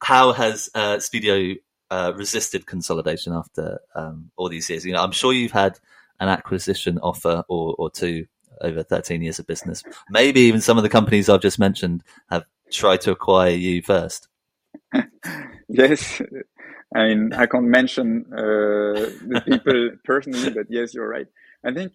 how 0.00 0.32
has 0.32 0.70
uh, 0.74 0.96
Spideo 0.96 1.56
uh, 1.90 2.12
resisted 2.16 2.66
consolidation 2.66 3.32
after 3.32 3.80
um, 3.94 4.30
all 4.36 4.48
these 4.48 4.68
years? 4.70 4.84
You 4.84 4.92
know, 4.92 5.02
I'm 5.02 5.12
sure 5.12 5.32
you've 5.32 5.52
had 5.52 5.78
an 6.20 6.28
acquisition 6.28 6.98
offer 6.98 7.44
or, 7.48 7.74
or 7.78 7.90
two 7.90 8.26
over 8.60 8.82
13 8.82 9.22
years 9.22 9.38
of 9.38 9.46
business. 9.46 9.82
Maybe 10.10 10.40
even 10.42 10.60
some 10.60 10.76
of 10.76 10.82
the 10.82 10.88
companies 10.88 11.28
I've 11.28 11.40
just 11.40 11.58
mentioned 11.58 12.02
have 12.30 12.44
tried 12.70 13.00
to 13.02 13.12
acquire 13.12 13.50
you 13.50 13.82
first. 13.82 14.28
yes, 15.68 16.20
I 16.94 17.08
mean, 17.08 17.32
I 17.32 17.46
can't 17.46 17.66
mention 17.66 18.26
uh, 18.32 18.36
the 18.36 19.42
people 19.46 19.90
personally, 20.04 20.50
but 20.50 20.66
yes, 20.68 20.94
you're 20.94 21.08
right. 21.08 21.26
I 21.64 21.72
think 21.72 21.92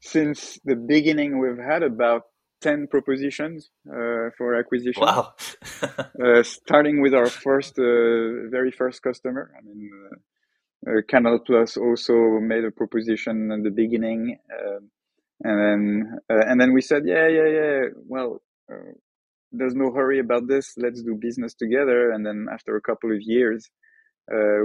since 0.00 0.58
the 0.64 0.76
beginning, 0.76 1.38
we've 1.38 1.58
had 1.58 1.82
about 1.82 2.22
10 2.60 2.88
propositions 2.88 3.70
uh, 3.88 4.30
for 4.36 4.54
acquisition. 4.54 5.02
Wow. 5.02 5.34
uh, 5.82 6.42
starting 6.42 7.00
with 7.00 7.14
our 7.14 7.26
first, 7.26 7.78
uh, 7.78 8.48
very 8.50 8.70
first 8.70 9.02
customer. 9.02 9.50
I 9.56 9.62
mean, 9.62 9.90
uh, 10.86 10.90
uh, 10.90 11.02
Canal 11.08 11.40
Plus 11.40 11.76
also 11.76 12.14
made 12.40 12.64
a 12.64 12.70
proposition 12.70 13.50
in 13.52 13.62
the 13.62 13.70
beginning. 13.70 14.38
Um, 14.52 14.90
and 15.42 15.58
then, 15.58 16.18
uh, 16.30 16.44
and 16.46 16.60
then 16.60 16.72
we 16.72 16.82
said, 16.82 17.02
yeah, 17.06 17.28
yeah, 17.28 17.48
yeah. 17.48 17.80
Well, 18.06 18.42
there's 19.52 19.74
no 19.74 19.90
hurry 19.92 20.20
about 20.20 20.46
this. 20.46 20.74
Let's 20.76 21.02
do 21.02 21.18
business 21.20 21.54
together. 21.54 22.10
And 22.12 22.24
then 22.24 22.46
after 22.52 22.76
a 22.76 22.80
couple 22.80 23.10
of 23.10 23.18
years, 23.20 23.68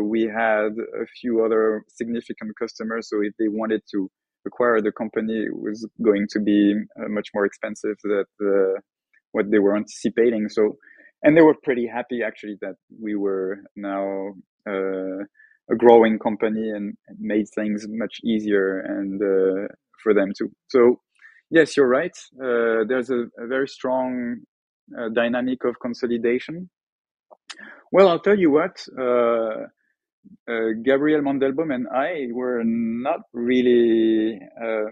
we 0.04 0.24
had 0.24 0.74
a 0.78 1.06
few 1.20 1.44
other 1.44 1.86
significant 1.88 2.52
customers. 2.60 3.10
So 3.10 3.22
if 3.22 3.34
they 3.40 3.48
wanted 3.48 3.82
to 3.92 4.12
acquire 4.46 4.82
the 4.82 4.92
company 4.92 5.48
was 5.52 5.88
going 6.02 6.28
to 6.32 6.40
be 6.40 6.76
uh, 7.00 7.08
much 7.08 7.30
more 7.34 7.46
expensive 7.46 7.98
than 8.04 8.24
the, 8.40 8.82
what 9.32 9.52
they 9.52 9.60
were 9.60 9.76
anticipating. 9.76 10.50
So, 10.50 10.78
and 11.24 11.36
they 11.36 11.42
were 11.42 11.56
pretty 11.64 11.88
happy 11.88 12.22
actually 12.24 12.58
that 12.62 12.76
we 13.02 13.16
were 13.16 13.60
now 13.76 14.34
uh, 14.68 15.24
a 15.72 15.76
growing 15.78 16.20
company 16.20 16.70
and 16.70 16.96
made 17.18 17.48
things 17.56 17.86
much 17.90 18.20
easier 18.24 18.80
and 18.80 19.22
uh, 19.22 19.68
for 20.02 20.14
them 20.14 20.32
too. 20.38 20.52
So, 20.68 21.02
yes, 21.50 21.76
you're 21.76 21.88
right. 21.88 22.16
Uh, 22.40 22.86
there's 22.88 23.10
a, 23.10 23.26
a, 23.38 23.48
very 23.48 23.68
strong 23.68 24.38
uh, 24.98 25.10
dynamic 25.10 25.64
of 25.66 25.80
consolidation. 25.80 26.70
Well, 27.92 28.10
I'll 28.10 28.20
tell 28.20 28.38
you 28.38 28.52
what 28.52 28.86
uh, 29.00 29.04
uh, 29.04 29.66
Gabriel 30.84 31.22
Mandelbaum 31.22 31.74
and 31.74 31.88
I 31.94 32.28
were 32.32 32.64
not 32.66 33.22
really. 33.34 34.40
Uh, 34.62 34.92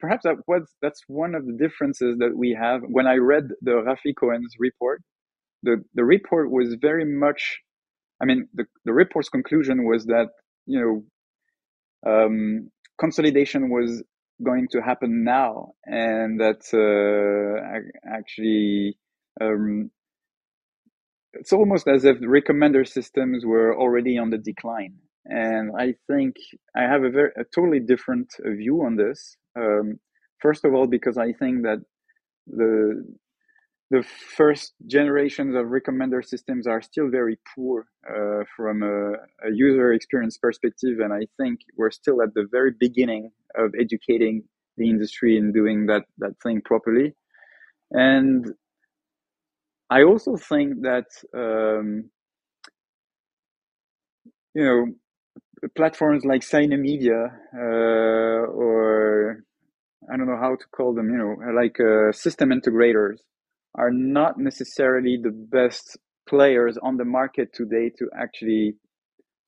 perhaps 0.00 0.24
that 0.24 0.36
was 0.46 0.62
that's 0.80 1.02
one 1.08 1.34
of 1.34 1.46
the 1.46 1.54
differences 1.54 2.16
that 2.18 2.36
we 2.36 2.56
have. 2.60 2.82
When 2.82 3.06
I 3.06 3.16
read 3.16 3.48
the 3.62 3.72
Rafi 3.72 4.14
Cohen's 4.18 4.54
report, 4.58 5.02
the 5.62 5.82
the 5.94 6.04
report 6.04 6.50
was 6.50 6.76
very 6.80 7.04
much. 7.04 7.60
I 8.20 8.24
mean, 8.26 8.48
the 8.54 8.64
the 8.84 8.92
report's 8.92 9.28
conclusion 9.28 9.84
was 9.84 10.06
that 10.06 10.28
you 10.66 10.80
know 10.80 12.10
um, 12.10 12.70
consolidation 12.98 13.70
was 13.70 14.02
going 14.44 14.68
to 14.72 14.80
happen 14.80 15.24
now, 15.24 15.72
and 15.86 16.40
that 16.40 16.62
uh, 16.74 17.78
actually 18.08 18.96
um, 19.40 19.90
it's 21.34 21.52
almost 21.52 21.88
as 21.88 22.04
if 22.04 22.18
recommender 22.20 22.86
systems 22.86 23.44
were 23.44 23.76
already 23.76 24.18
on 24.18 24.30
the 24.30 24.38
decline. 24.38 24.94
And 25.24 25.70
I 25.78 25.94
think 26.06 26.36
I 26.76 26.82
have 26.82 27.04
a 27.04 27.10
very 27.10 27.30
a 27.36 27.44
totally 27.44 27.80
different 27.80 28.34
view 28.44 28.82
on 28.84 28.96
this. 28.96 29.36
Um, 29.56 30.00
first 30.40 30.64
of 30.64 30.74
all, 30.74 30.86
because 30.86 31.16
I 31.16 31.32
think 31.32 31.62
that 31.62 31.78
the 32.46 33.04
the 33.90 34.02
first 34.36 34.72
generations 34.86 35.54
of 35.54 35.66
recommender 35.66 36.24
systems 36.24 36.66
are 36.66 36.80
still 36.80 37.08
very 37.10 37.38
poor 37.54 37.86
uh, 38.08 38.42
from 38.56 38.82
a, 38.82 39.12
a, 39.46 39.52
user 39.52 39.92
experience 39.92 40.38
perspective, 40.38 40.98
and 40.98 41.12
I 41.12 41.26
think 41.36 41.60
we're 41.76 41.90
still 41.90 42.22
at 42.22 42.32
the 42.32 42.48
very 42.50 42.72
beginning 42.80 43.30
of 43.54 43.74
educating 43.78 44.44
the 44.78 44.88
industry 44.88 45.36
and 45.36 45.52
doing 45.52 45.86
that 45.86 46.04
that 46.18 46.34
thing 46.42 46.62
properly. 46.62 47.14
And 47.90 48.54
I 49.98 50.04
also 50.04 50.36
think 50.36 50.82
that 50.82 51.08
um, 51.34 52.10
you 54.54 54.64
know 54.64 54.86
platforms 55.76 56.24
like 56.24 56.42
Synamedia 56.42 57.20
uh, 57.54 58.46
or 58.62 59.44
I 60.10 60.16
don't 60.16 60.26
know 60.26 60.38
how 60.40 60.56
to 60.56 60.66
call 60.76 60.94
them, 60.94 61.10
you 61.10 61.16
know, 61.16 61.36
like 61.54 61.78
uh, 61.78 62.12
system 62.12 62.50
integrators 62.50 63.18
are 63.74 63.90
not 63.90 64.38
necessarily 64.38 65.18
the 65.22 65.30
best 65.30 65.96
players 66.28 66.76
on 66.82 66.96
the 66.96 67.04
market 67.04 67.50
today 67.54 67.90
to 67.98 68.08
actually 68.18 68.74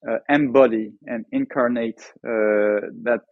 uh, 0.09 0.19
embody 0.29 0.93
and 1.07 1.25
incarnate 1.33 2.01
uh, 2.25 2.89
that 3.03 3.25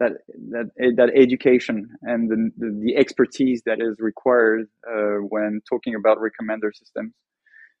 that 0.00 0.12
that 0.50 0.66
that 0.96 1.10
education 1.14 1.88
and 2.02 2.28
the, 2.30 2.50
the, 2.58 2.96
expertise 2.96 3.62
that 3.66 3.80
is 3.80 3.96
required 4.00 4.66
uh, 4.90 5.18
when 5.28 5.60
talking 5.68 5.94
about 5.94 6.18
recommender 6.18 6.70
systems. 6.74 7.12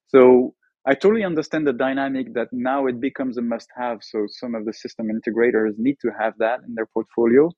So 0.08 0.54
I 0.86 0.94
totally 0.94 1.24
understand 1.24 1.66
the 1.66 1.72
dynamic 1.72 2.34
that 2.34 2.48
now 2.52 2.86
it 2.86 3.00
becomes 3.00 3.36
a 3.36 3.42
must-have. 3.42 3.98
So 4.02 4.26
some 4.28 4.54
of 4.54 4.64
the 4.64 4.72
system 4.72 5.08
integrators 5.08 5.72
need 5.76 5.96
to 6.02 6.10
have 6.18 6.34
that 6.38 6.60
in 6.66 6.74
their 6.74 6.86
portfolio. 6.86 7.50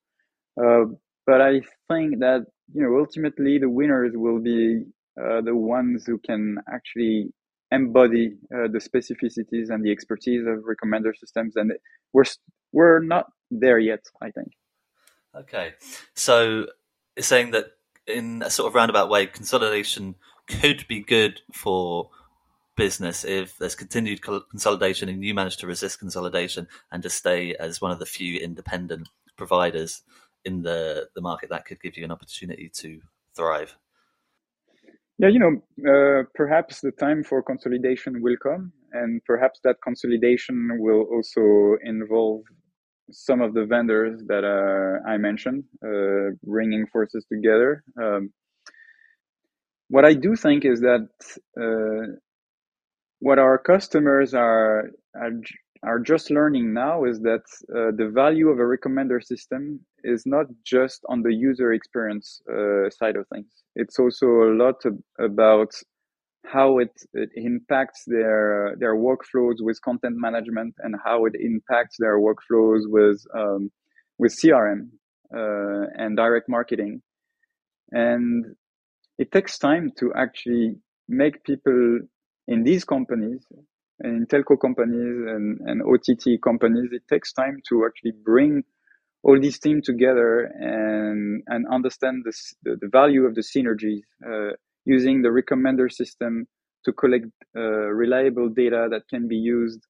Uh, 0.61 0.85
but 1.27 1.41
I 1.41 1.61
think 1.89 2.21
that 2.21 2.47
you 2.73 2.83
know 2.83 2.99
ultimately 2.99 3.59
the 3.59 3.69
winners 3.69 4.13
will 4.15 4.41
be 4.41 4.85
uh, 5.21 5.41
the 5.43 5.55
ones 5.55 6.05
who 6.07 6.19
can 6.19 6.57
actually 6.73 7.33
embody 7.71 8.35
uh, 8.55 8.69
the 8.71 8.79
specificities 8.79 9.71
and 9.71 9.85
the 9.85 9.91
expertise 9.91 10.43
of 10.47 10.65
recommender 10.65 11.13
systems, 11.17 11.55
and 11.57 11.73
we're 12.13 12.25
we're 12.73 13.01
not 13.01 13.27
there 13.61 13.79
yet. 13.79 14.05
I 14.21 14.31
think. 14.31 14.53
Okay, 15.35 15.73
so 16.15 16.67
it's 17.17 17.27
saying 17.27 17.53
that 17.53 17.67
in 18.07 18.43
a 18.43 18.51
sort 18.51 18.69
of 18.69 18.75
roundabout 18.75 19.09
way, 19.09 19.27
consolidation 19.27 20.17
could 20.47 20.87
be 20.89 21.01
good 21.01 21.41
for 21.53 22.11
business 22.77 23.25
if 23.25 23.59
there's 23.59 23.75
continued 23.75 24.21
consolidation 24.23 25.09
and 25.09 25.23
you 25.23 25.35
manage 25.35 25.59
to 25.59 25.67
resist 25.67 25.99
consolidation 25.99 26.67
and 26.91 27.03
to 27.03 27.11
stay 27.11 27.55
as 27.57 27.81
one 27.81 27.91
of 27.91 27.99
the 27.99 28.07
few 28.07 28.41
independent 28.41 29.09
providers 29.37 30.03
in 30.45 30.63
the 30.63 31.09
the 31.15 31.21
market 31.21 31.51
that 31.51 31.65
could 31.65 31.81
give 31.81 31.97
you 31.97 32.05
an 32.05 32.11
opportunity 32.11 32.71
to 32.73 33.01
thrive 33.37 33.77
yeah 35.19 35.29
you 35.29 35.39
know 35.39 35.55
uh, 35.93 36.25
perhaps 36.35 36.81
the 36.81 36.91
time 36.93 37.23
for 37.23 37.43
consolidation 37.43 38.23
will 38.23 38.37
come 38.43 38.73
and 38.93 39.23
perhaps 39.25 39.61
that 39.63 39.77
consolidation 39.83 40.79
will 40.81 41.03
also 41.03 41.77
involve 41.85 42.43
some 43.11 43.41
of 43.41 43.55
the 43.55 43.65
vendors 43.65 44.23
that 44.27 44.45
uh, 44.45 45.09
i 45.09 45.17
mentioned 45.17 45.65
uh, 45.85 46.35
bringing 46.45 46.87
forces 46.87 47.25
together 47.33 47.83
um, 48.01 48.33
what 49.89 50.05
i 50.05 50.15
do 50.15 50.37
think 50.37 50.65
is 50.65 50.81
that 50.81 51.09
uh, 51.61 52.13
what 53.21 53.39
our 53.39 53.57
customers 53.59 54.35
are, 54.35 54.91
are 55.15 55.31
are 55.85 55.99
just 55.99 56.31
learning 56.31 56.73
now 56.73 57.05
is 57.05 57.21
that 57.21 57.43
uh, 57.75 57.91
the 57.97 58.11
value 58.15 58.49
of 58.49 58.59
a 58.59 58.63
recommender 58.63 59.23
system 59.23 59.81
is 60.05 60.25
not 60.27 60.47
just 60.65 61.05
on 61.09 61.23
the 61.23 61.33
user 61.35 61.73
experience 61.73 62.41
uh, 62.49 62.89
side 62.91 63.17
of 63.17 63.27
things. 63.29 63.65
It's 63.75 63.99
also 63.99 64.27
a 64.27 64.55
lot 64.55 64.77
about 65.19 65.73
how 66.45 66.79
it, 66.79 66.91
it 67.15 67.31
impacts 67.35 68.05
their 68.07 68.75
their 68.79 68.97
workflows 68.97 69.57
with 69.61 69.81
content 69.83 70.17
management 70.17 70.75
and 70.79 70.95
how 71.05 71.25
it 71.25 71.35
impacts 71.39 71.97
their 71.99 72.19
workflows 72.19 72.83
with 72.85 73.25
um, 73.35 73.71
with 74.19 74.33
CRM 74.33 74.89
uh, 75.35 75.87
and 75.97 76.17
direct 76.17 76.49
marketing. 76.49 77.03
And 77.91 78.57
it 79.19 79.31
takes 79.31 79.59
time 79.59 79.93
to 79.99 80.13
actually 80.15 80.77
make 81.09 81.45
people 81.45 82.01
in 82.49 82.65
these 82.65 82.85
companies 82.85 83.47
in 84.03 84.27
telco 84.27 84.59
companies 84.61 85.27
and, 85.29 85.61
and 85.61 85.83
OTT 85.83 86.41
companies, 86.43 86.91
it 86.93 87.03
takes 87.09 87.33
time 87.33 87.61
to 87.69 87.87
actually 87.87 88.13
bring 88.25 88.65
all 89.23 89.41
these 89.41 89.59
teams 89.59 89.87
together 89.87 90.51
and 90.59 91.43
and 91.47 91.67
understand 91.71 92.25
the, 92.25 92.77
the 92.81 92.89
value 92.89 93.25
of 93.25 93.35
the 93.35 93.41
synergies 93.41 94.03
uh, 94.27 94.55
using 94.85 95.23
the 95.23 95.29
recommender 95.29 95.91
system 95.93 96.47
to 96.85 96.93
collect 96.93 97.27
uh, 97.57 97.61
reliable 98.05 98.49
data 98.49 98.89
that 98.91 99.03
can 99.09 99.29
be 99.29 99.37
used 99.37 99.81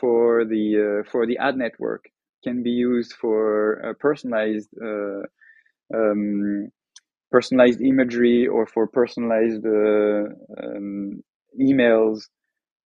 for 0.00 0.44
the 0.44 0.64
uh, 1.04 1.10
for 1.10 1.26
the 1.26 1.38
ad 1.38 1.56
network 1.56 2.04
can 2.44 2.62
be 2.62 2.70
used 2.70 3.12
for 3.14 3.96
personalized 4.00 4.68
uh, 4.82 5.22
um, 5.94 6.68
personalized 7.30 7.80
imagery 7.80 8.46
or 8.46 8.66
for 8.66 8.86
personalized 8.86 9.64
uh, 9.66 10.24
um, 10.62 11.22
emails. 11.60 12.22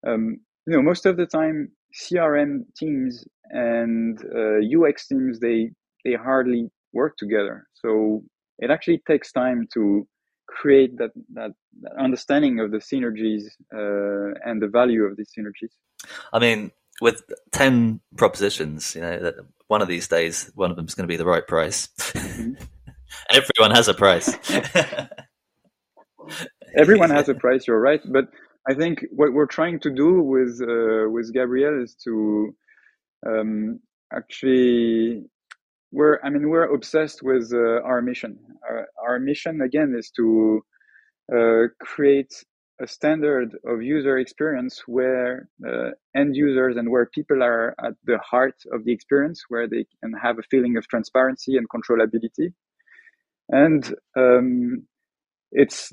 Um, 0.07 0.39
you 0.67 0.75
know 0.77 0.83
most 0.83 1.07
of 1.07 1.17
the 1.17 1.27
time 1.27 1.71
crm 1.95 2.65
teams 2.77 3.25
and 3.51 4.19
uh, 4.35 4.61
ux 4.79 5.07
teams 5.09 5.41
they 5.41 5.71
they 6.05 6.15
hardly 6.15 6.71
work 6.93 7.17
together. 7.19 7.67
So 7.75 8.23
it 8.59 8.71
actually 8.71 9.03
takes 9.07 9.33
time 9.33 9.67
to 9.75 10.07
create 10.51 10.99
that 10.99 11.11
that, 11.35 11.53
that 11.83 11.93
understanding 11.99 12.61
of 12.61 12.71
the 12.71 12.79
synergies 12.79 13.45
uh, 13.75 14.35
and 14.45 14.61
the 14.61 14.69
value 14.69 15.05
of 15.05 15.17
these 15.17 15.31
synergies? 15.37 15.73
I 16.33 16.39
mean 16.39 16.73
with 17.01 17.23
10 17.53 18.01
propositions 18.19 18.95
you 18.95 19.01
know 19.01 19.19
that 19.19 19.37
one 19.69 19.81
of 19.81 19.89
these 19.89 20.07
days 20.07 20.51
one 20.55 20.71
of 20.71 20.77
them 20.77 20.87
is 20.87 20.95
going 20.95 21.05
to 21.05 21.13
be 21.13 21.17
the 21.17 21.27
right 21.27 21.47
price. 21.47 21.89
Mm-hmm. 21.99 22.55
everyone 23.31 23.75
has 23.75 23.89
a 23.89 23.95
price. 23.95 24.37
Everyone 26.77 27.11
has 27.11 27.29
a 27.29 27.35
price 27.35 27.67
you're 27.67 27.81
right. 27.81 28.01
But 28.05 28.29
I 28.69 28.75
think 28.75 29.05
what 29.11 29.33
we're 29.33 29.47
trying 29.47 29.81
to 29.81 29.91
do 29.91 30.23
with 30.23 30.61
uh, 30.63 31.09
with 31.11 31.33
Gabriel 31.33 31.83
is 31.83 31.95
to 32.05 32.55
um, 33.27 33.81
actually 34.13 35.25
we're 35.93 36.19
I 36.23 36.31
mean 36.31 36.49
we're 36.49 36.73
obsessed 36.73 37.23
with 37.23 37.53
uh, 37.53 37.83
our 37.83 38.03
mission. 38.03 38.39
Our, 38.69 38.89
our, 39.03 39.19
mission 39.19 39.61
again 39.61 39.95
is 39.99 40.11
to 40.17 40.63
uh, 41.33 41.63
create 41.81 42.33
a 42.81 42.87
standard 42.87 43.57
of 43.67 43.83
user 43.83 44.19
experience 44.19 44.83
where 44.87 45.49
uh, 45.67 45.91
end 46.17 46.35
users 46.35 46.77
and 46.77 46.91
where 46.91 47.07
people 47.07 47.43
are 47.43 47.75
at 47.85 47.93
the 48.05 48.19
heart 48.19 48.55
of 48.73 48.85
the 48.85 48.93
experience, 48.93 49.45
where 49.49 49.69
they 49.69 49.85
can 50.03 50.13
have 50.23 50.39
a 50.39 50.43
feeling 50.51 50.77
of 50.77 50.89
transparency 50.89 51.57
and 51.57 51.67
controllability. 51.69 52.53
And 53.51 53.95
um, 54.17 54.87
it's 55.53 55.93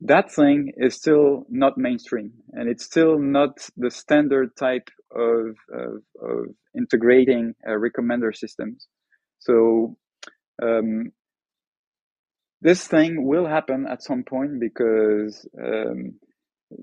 that 0.00 0.32
thing 0.32 0.72
is 0.76 0.94
still 0.94 1.44
not 1.48 1.78
mainstream 1.78 2.32
and 2.52 2.68
it's 2.68 2.84
still 2.84 3.18
not 3.18 3.68
the 3.76 3.90
standard 3.90 4.56
type 4.56 4.88
of, 5.14 5.56
of, 5.72 6.02
of 6.20 6.46
integrating 6.76 7.54
uh, 7.66 7.72
recommender 7.72 8.34
systems. 8.34 8.88
So 9.44 9.96
um, 10.62 11.12
this 12.60 12.86
thing 12.86 13.26
will 13.26 13.46
happen 13.46 13.86
at 13.90 14.02
some 14.02 14.24
point 14.24 14.60
because 14.60 15.46
um, 15.62 16.14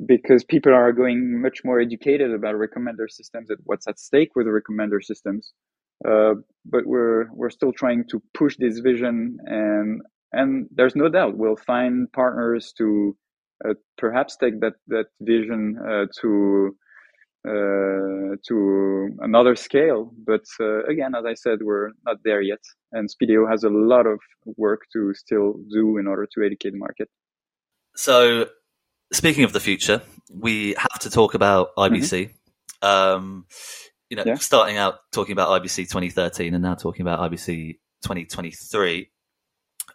because 0.05 0.43
people 0.43 0.74
are 0.74 0.93
going 0.93 1.41
much 1.41 1.59
more 1.66 1.80
educated 1.82 2.32
about 2.32 2.55
recommender 2.55 3.09
systems 3.09 3.49
and 3.49 3.59
what's 3.64 3.88
at 3.88 3.99
stake 3.99 4.30
with 4.36 4.45
the 4.45 4.51
recommender 4.51 5.03
systems. 5.03 5.53
Uh, 6.07 6.36
but 6.66 6.86
we're 6.86 7.32
we're 7.34 7.49
still 7.49 7.74
trying 7.74 8.03
to 8.09 8.22
push 8.34 8.55
this 8.57 8.80
vision 8.80 9.38
and 9.45 10.01
and 10.32 10.68
there's 10.74 10.95
no 10.95 11.09
doubt 11.09 11.38
we'll 11.38 11.57
find 11.57 12.12
partners 12.12 12.74
to 12.78 13.16
uh, 13.68 13.74
perhaps 13.97 14.38
take 14.38 14.59
that 14.62 14.74
that 14.88 15.05
vision 15.20 15.78
uh, 15.88 16.05
to 16.22 16.76
uh, 17.48 18.36
to 18.48 19.10
another 19.20 19.56
scale. 19.56 20.12
But 20.26 20.46
uh, 20.60 20.84
again, 20.86 21.16
as 21.16 21.26
I 21.26 21.34
said, 21.34 21.60
we're 21.62 21.92
not 22.06 22.18
there 22.24 22.42
yet, 22.42 22.60
and 22.92 23.10
Spideo 23.10 23.50
has 23.50 23.64
a 23.64 23.70
lot 23.70 24.06
of 24.06 24.20
work 24.58 24.82
to 24.94 25.14
still 25.14 25.56
do 25.72 25.98
in 25.98 26.08
order 26.08 26.28
to 26.34 26.44
educate 26.44 26.72
the 26.72 26.78
market. 26.78 27.10
So, 27.96 28.48
speaking 29.12 29.44
of 29.44 29.54
the 29.54 29.60
future, 29.60 30.02
we 30.32 30.76
have 30.78 31.00
to 31.00 31.10
talk 31.10 31.34
about 31.34 31.76
IBC. 31.78 32.30
Mm-hmm. 32.30 32.88
Um, 32.88 33.46
you 34.10 34.18
know, 34.18 34.24
yeah. 34.26 34.36
starting 34.36 34.78
out 34.78 35.00
talking 35.12 35.32
about 35.32 35.62
IBC 35.62 35.88
2013 35.88 36.54
and 36.54 36.62
now 36.62 36.76
talking 36.76 37.02
about 37.02 37.32
IBC 37.32 37.80
2023. 38.04 39.10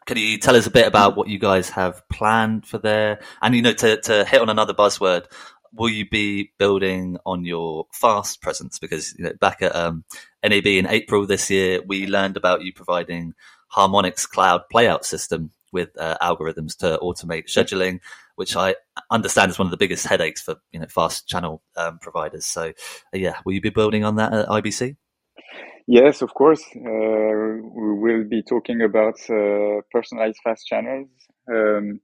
Can 0.07 0.17
you 0.17 0.39
tell 0.39 0.55
us 0.55 0.67
a 0.67 0.71
bit 0.71 0.87
about 0.87 1.17
what 1.17 1.29
you 1.29 1.39
guys 1.39 1.69
have 1.71 2.01
planned 2.09 2.65
for 2.65 2.79
there? 2.79 3.21
And 3.43 3.55
you 3.55 3.63
know, 3.63 3.73
to, 3.73 4.01
to 4.03 4.25
hit 4.25 4.41
on 4.41 4.49
another 4.49 4.73
buzzword, 4.73 5.27
will 5.77 5.89
you 5.89 6.09
be 6.09 6.53
building 6.59 7.19
on 7.27 7.45
your 7.45 7.87
fast 7.93 8.43
presence? 8.43 8.79
Because 8.79 9.15
you 9.19 9.25
know, 9.25 9.33
back 9.41 9.63
at 9.63 9.75
um, 9.75 10.05
NAB 10.45 10.67
in 10.67 10.87
April 10.87 11.27
this 11.27 11.51
year, 11.51 11.81
we 11.87 12.07
learned 12.07 12.37
about 12.37 12.63
you 12.63 12.73
providing 12.73 13.35
Harmonic's 13.69 14.27
cloud 14.27 14.63
playout 14.73 15.05
system 15.05 15.51
with 15.73 15.91
uh, 15.99 16.17
algorithms 16.23 16.77
to 16.79 16.99
automate 17.03 17.47
scheduling, 17.47 18.01
which 18.37 18.57
I 18.57 18.77
understand 19.11 19.51
is 19.51 19.59
one 19.59 19.67
of 19.67 19.71
the 19.71 19.77
biggest 19.77 20.07
headaches 20.07 20.41
for 20.41 20.57
you 20.73 20.81
know 20.81 20.87
fast 20.89 21.29
channel 21.29 21.63
um, 21.77 21.99
providers. 21.99 22.47
So, 22.47 22.69
uh, 22.69 22.73
yeah, 23.13 23.37
will 23.45 23.53
you 23.53 23.61
be 23.61 23.71
building 23.71 24.05
on 24.05 24.17
that 24.17 24.33
at 24.33 24.49
IBC? 24.49 24.97
Yes, 25.87 26.23
of 26.23 26.35
course. 26.35 26.65
Uh, 26.75 26.81
we 26.81 27.95
will 27.95 28.25
be 28.29 28.43
talking 28.43 28.83
about 28.83 29.15
uh, 29.31 29.83
personalized 29.93 30.39
fast 30.43 30.67
channels. 30.67 31.09
Um, 31.49 32.01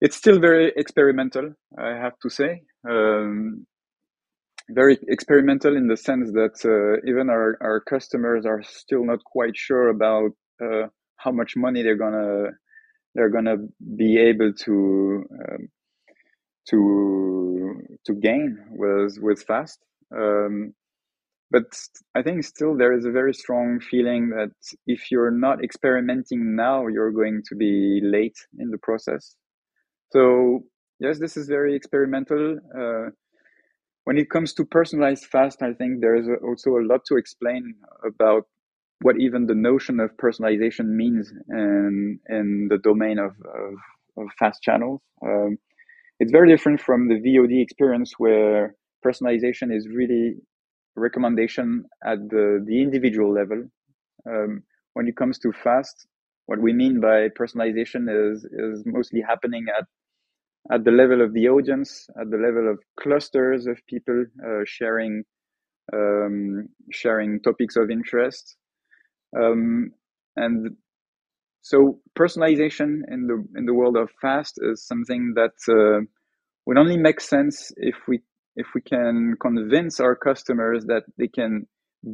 it's 0.00 0.16
still 0.16 0.40
very 0.40 0.72
experimental, 0.76 1.52
I 1.78 1.90
have 1.90 2.18
to 2.22 2.30
say. 2.30 2.62
Um, 2.88 3.66
very 4.70 4.98
experimental 5.08 5.76
in 5.76 5.88
the 5.88 5.96
sense 5.96 6.30
that 6.32 6.60
uh, 6.64 7.00
even 7.08 7.30
our, 7.30 7.56
our 7.60 7.80
customers 7.80 8.44
are 8.44 8.62
still 8.62 9.04
not 9.04 9.24
quite 9.24 9.56
sure 9.56 9.88
about 9.88 10.32
uh, 10.62 10.88
how 11.16 11.32
much 11.32 11.56
money 11.56 11.82
they're 11.82 11.96
gonna 11.96 12.50
they're 13.14 13.30
gonna 13.30 13.56
be 13.96 14.18
able 14.18 14.52
to 14.52 15.24
um, 15.32 15.68
to 16.68 17.80
to 18.06 18.14
gain 18.14 18.58
with 18.70 19.18
with 19.20 19.42
fast. 19.42 19.78
Um, 20.14 20.74
but 21.50 21.64
I 22.14 22.22
think 22.22 22.44
still 22.44 22.76
there 22.76 22.92
is 22.92 23.06
a 23.06 23.10
very 23.10 23.32
strong 23.32 23.80
feeling 23.80 24.30
that 24.30 24.50
if 24.86 25.10
you're 25.10 25.30
not 25.30 25.64
experimenting 25.64 26.54
now, 26.54 26.88
you're 26.88 27.10
going 27.10 27.42
to 27.48 27.56
be 27.56 28.00
late 28.02 28.36
in 28.58 28.70
the 28.70 28.76
process. 28.78 29.34
So 30.12 30.64
yes, 31.00 31.18
this 31.18 31.36
is 31.36 31.48
very 31.48 31.74
experimental. 31.74 32.58
Uh, 32.76 33.10
when 34.04 34.16
it 34.18 34.30
comes 34.30 34.54
to 34.54 34.64
personalized 34.64 35.26
fast, 35.26 35.62
I 35.62 35.74
think 35.74 36.00
there 36.00 36.16
is 36.16 36.28
also 36.42 36.78
a 36.78 36.86
lot 36.86 37.04
to 37.06 37.16
explain 37.16 37.74
about 38.06 38.44
what 39.02 39.20
even 39.20 39.46
the 39.46 39.54
notion 39.54 40.00
of 40.00 40.16
personalization 40.16 40.86
means 40.86 41.32
in 41.50 42.18
in 42.28 42.68
the 42.70 42.78
domain 42.78 43.18
of 43.18 43.32
of, 43.54 43.74
of 44.16 44.28
fast 44.38 44.62
channels. 44.62 45.00
Um, 45.22 45.58
it's 46.20 46.32
very 46.32 46.48
different 46.48 46.80
from 46.80 47.08
the 47.08 47.14
VOD 47.14 47.62
experience 47.62 48.14
where 48.18 48.74
personalization 49.04 49.74
is 49.74 49.88
really 49.88 50.34
recommendation 50.96 51.84
at 52.04 52.18
the, 52.28 52.64
the 52.66 52.82
individual 52.82 53.32
level. 53.32 53.64
Um, 54.28 54.62
when 54.94 55.06
it 55.06 55.16
comes 55.16 55.38
to 55.40 55.52
fast, 55.52 56.08
what 56.46 56.60
we 56.60 56.72
mean 56.72 57.00
by 57.00 57.28
personalization 57.28 58.08
is 58.10 58.44
is 58.44 58.82
mostly 58.86 59.20
happening 59.20 59.66
at 59.78 59.84
at 60.72 60.84
the 60.84 60.90
level 60.90 61.22
of 61.22 61.32
the 61.32 61.48
audience, 61.48 62.08
at 62.20 62.30
the 62.30 62.36
level 62.36 62.70
of 62.70 62.78
clusters 63.00 63.66
of 63.66 63.78
people 63.88 64.24
uh, 64.46 64.62
sharing 64.66 65.24
um, 65.92 66.68
sharing 66.92 67.40
topics 67.40 67.76
of 67.76 67.90
interest, 67.90 68.56
um, 69.36 69.90
and 70.36 70.76
so 71.62 72.00
personalization 72.18 73.00
in 73.10 73.26
the 73.26 73.44
in 73.56 73.66
the 73.66 73.74
world 73.74 73.96
of 73.96 74.10
fast 74.20 74.58
is 74.62 74.86
something 74.86 75.34
that 75.34 75.54
uh, 75.68 76.04
would 76.66 76.78
only 76.78 76.96
make 76.96 77.20
sense 77.20 77.72
if 77.76 77.96
we 78.06 78.20
if 78.56 78.66
we 78.74 78.80
can 78.82 79.34
convince 79.40 80.00
our 80.00 80.16
customers 80.16 80.84
that 80.86 81.04
they 81.16 81.28
can 81.28 81.66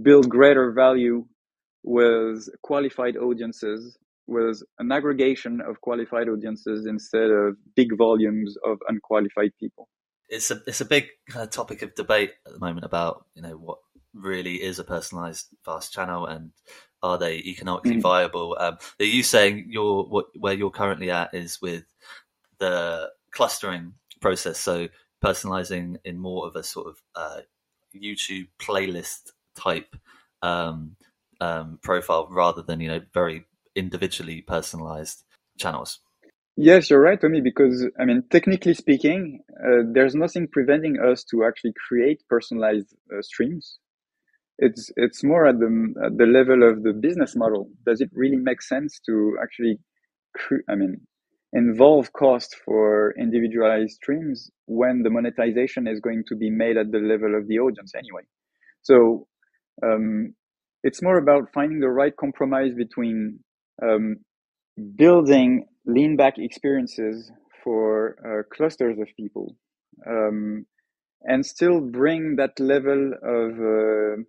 build 0.03 0.29
greater 0.29 0.73
value 0.73 1.25
with 1.83 2.49
qualified 2.63 3.17
audiences 3.17 3.97
with 4.27 4.63
an 4.79 4.91
aggregation 4.91 5.61
of 5.61 5.81
qualified 5.81 6.29
audiences 6.29 6.87
instead 6.87 7.31
of 7.31 7.57
big 7.77 7.97
volumes 7.97 8.57
of 8.65 8.79
unqualified 8.89 9.51
people 9.61 9.89
it's 10.29 10.51
a 10.51 10.61
it's 10.67 10.81
a 10.81 10.87
big 10.87 11.07
kind 11.29 11.45
of 11.45 11.51
topic 11.51 11.83
of 11.83 11.95
debate 11.95 12.33
at 12.47 12.53
the 12.53 12.59
moment 12.59 12.85
about 12.85 13.27
you 13.35 13.43
know 13.43 13.57
what 13.57 13.79
really 14.15 14.63
is 14.63 14.79
a 14.79 14.85
personalized 14.85 15.49
fast 15.65 15.93
channel 15.93 16.27
and 16.27 16.53
are 17.03 17.19
they 17.19 17.39
economically 17.39 17.97
mm. 17.97 18.03
viable 18.03 18.57
um, 18.59 18.77
are 19.01 19.05
you 19.05 19.23
saying 19.23 19.67
you're 19.69 20.05
what 20.05 20.27
where 20.39 20.55
you're 20.55 20.71
currently 20.71 21.11
at 21.11 21.35
is 21.35 21.61
with 21.61 21.85
the 22.59 23.11
clustering 23.33 23.93
process 24.21 24.59
so 24.59 24.89
personalizing 25.25 25.97
in 26.05 26.19
more 26.19 26.47
of 26.47 26.55
a 26.55 26.63
sort 26.63 26.87
of 26.87 27.03
uh, 27.15 27.41
YouTube 27.95 28.49
playlist 28.61 29.33
type 29.57 29.97
um, 30.43 30.97
um, 31.41 31.79
profile 31.83 32.29
rather 32.31 32.63
than 32.63 32.81
you 32.81 32.89
know 32.89 33.01
very 33.13 33.45
individually 33.75 34.43
personalized 34.43 35.25
channels. 35.59 36.01
Yes, 36.57 36.89
you're 36.89 37.01
right, 37.01 37.21
Tommy. 37.21 37.41
Because 37.41 37.87
I 37.99 38.05
mean, 38.05 38.23
technically 38.31 38.75
speaking, 38.75 39.41
uh, 39.61 39.83
there's 39.93 40.15
nothing 40.15 40.49
preventing 40.49 40.99
us 41.01 41.25
to 41.25 41.45
actually 41.45 41.75
create 41.89 42.23
personalized 42.29 42.95
uh, 43.13 43.23
streams. 43.23 43.79
It's 44.59 44.91
it's 44.97 45.25
more 45.25 45.47
at 45.47 45.59
the 45.59 45.95
at 46.05 46.17
the 46.17 46.27
level 46.27 46.69
of 46.69 46.85
the 46.85 46.93
business 46.93 47.35
model. 47.35 47.71
Does 47.85 48.01
it 48.01 48.11
really 48.13 48.37
make 48.37 48.63
sense 48.63 49.01
to 49.07 49.37
actually, 49.43 49.81
cre- 50.37 50.63
I 50.69 50.77
mean, 50.77 51.01
involve 51.55 52.13
cost 52.13 52.57
for 52.65 53.15
individualized 53.19 53.95
streams 53.95 54.51
when 54.67 55.03
the 55.03 55.11
monetization 55.11 55.87
is 55.87 56.01
going 56.01 56.25
to 56.29 56.37
be 56.37 56.51
made 56.51 56.77
at 56.77 56.91
the 56.91 56.99
level 56.99 57.35
of 57.37 57.49
the 57.49 57.59
audience 57.61 57.95
anyway. 57.97 58.23
So 58.83 59.27
um, 59.83 60.35
it's 60.83 61.03
more 61.03 61.17
about 61.17 61.53
finding 61.55 61.81
the 61.81 61.89
right 61.89 62.15
compromise 62.17 62.75
between 62.77 63.41
um, 63.83 64.17
building 64.97 65.67
lean 65.87 66.17
back 66.17 66.35
experiences 66.39 67.31
for 67.63 68.17
uh, 68.25 68.55
clusters 68.55 68.99
of 68.99 69.09
people 69.17 69.57
um, 70.07 70.67
and 71.23 71.45
still 71.45 71.81
bring 71.81 72.37
that 72.37 72.59
level 72.61 73.13
of 73.23 73.53
uh, 73.61 74.23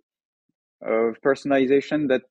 of 0.82 1.16
personalization 1.24 2.08
that 2.08 2.22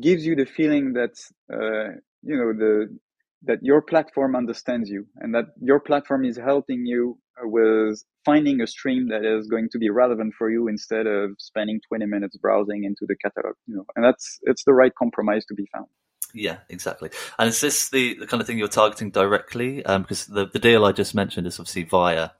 gives 0.00 0.24
you 0.24 0.34
the 0.34 0.46
feeling 0.46 0.92
that 0.94 1.14
uh, 1.52 1.94
you 2.22 2.36
know 2.36 2.52
the 2.52 2.98
that 3.42 3.58
your 3.62 3.80
platform 3.80 4.36
understands 4.36 4.90
you 4.90 5.06
and 5.16 5.34
that 5.34 5.46
your 5.60 5.80
platform 5.80 6.24
is 6.24 6.36
helping 6.36 6.84
you 6.84 7.18
with 7.42 8.04
finding 8.24 8.60
a 8.60 8.66
stream 8.66 9.08
that 9.08 9.24
is 9.24 9.48
going 9.48 9.68
to 9.72 9.78
be 9.78 9.88
relevant 9.88 10.34
for 10.36 10.50
you 10.50 10.68
instead 10.68 11.06
of 11.06 11.30
spending 11.38 11.80
20 11.88 12.04
minutes 12.06 12.36
browsing 12.36 12.84
into 12.84 13.06
the 13.08 13.16
catalog 13.16 13.54
you 13.66 13.74
know 13.76 13.84
and 13.96 14.04
that's 14.04 14.38
it's 14.42 14.64
the 14.64 14.74
right 14.74 14.94
compromise 14.94 15.44
to 15.46 15.54
be 15.54 15.66
found 15.72 15.86
yeah 16.34 16.58
exactly. 16.68 17.10
And 17.38 17.48
is 17.48 17.60
this 17.60 17.88
the, 17.90 18.14
the 18.14 18.26
kind 18.26 18.40
of 18.40 18.46
thing 18.46 18.58
you're 18.58 18.68
targeting 18.68 19.10
directly? 19.10 19.84
Um, 19.84 20.02
because 20.02 20.26
the, 20.26 20.46
the 20.46 20.58
deal 20.58 20.84
i 20.84 20.92
just 20.92 21.14
mentioned 21.14 21.46
is 21.46 21.58
obviously 21.58 21.84
via 21.84 22.30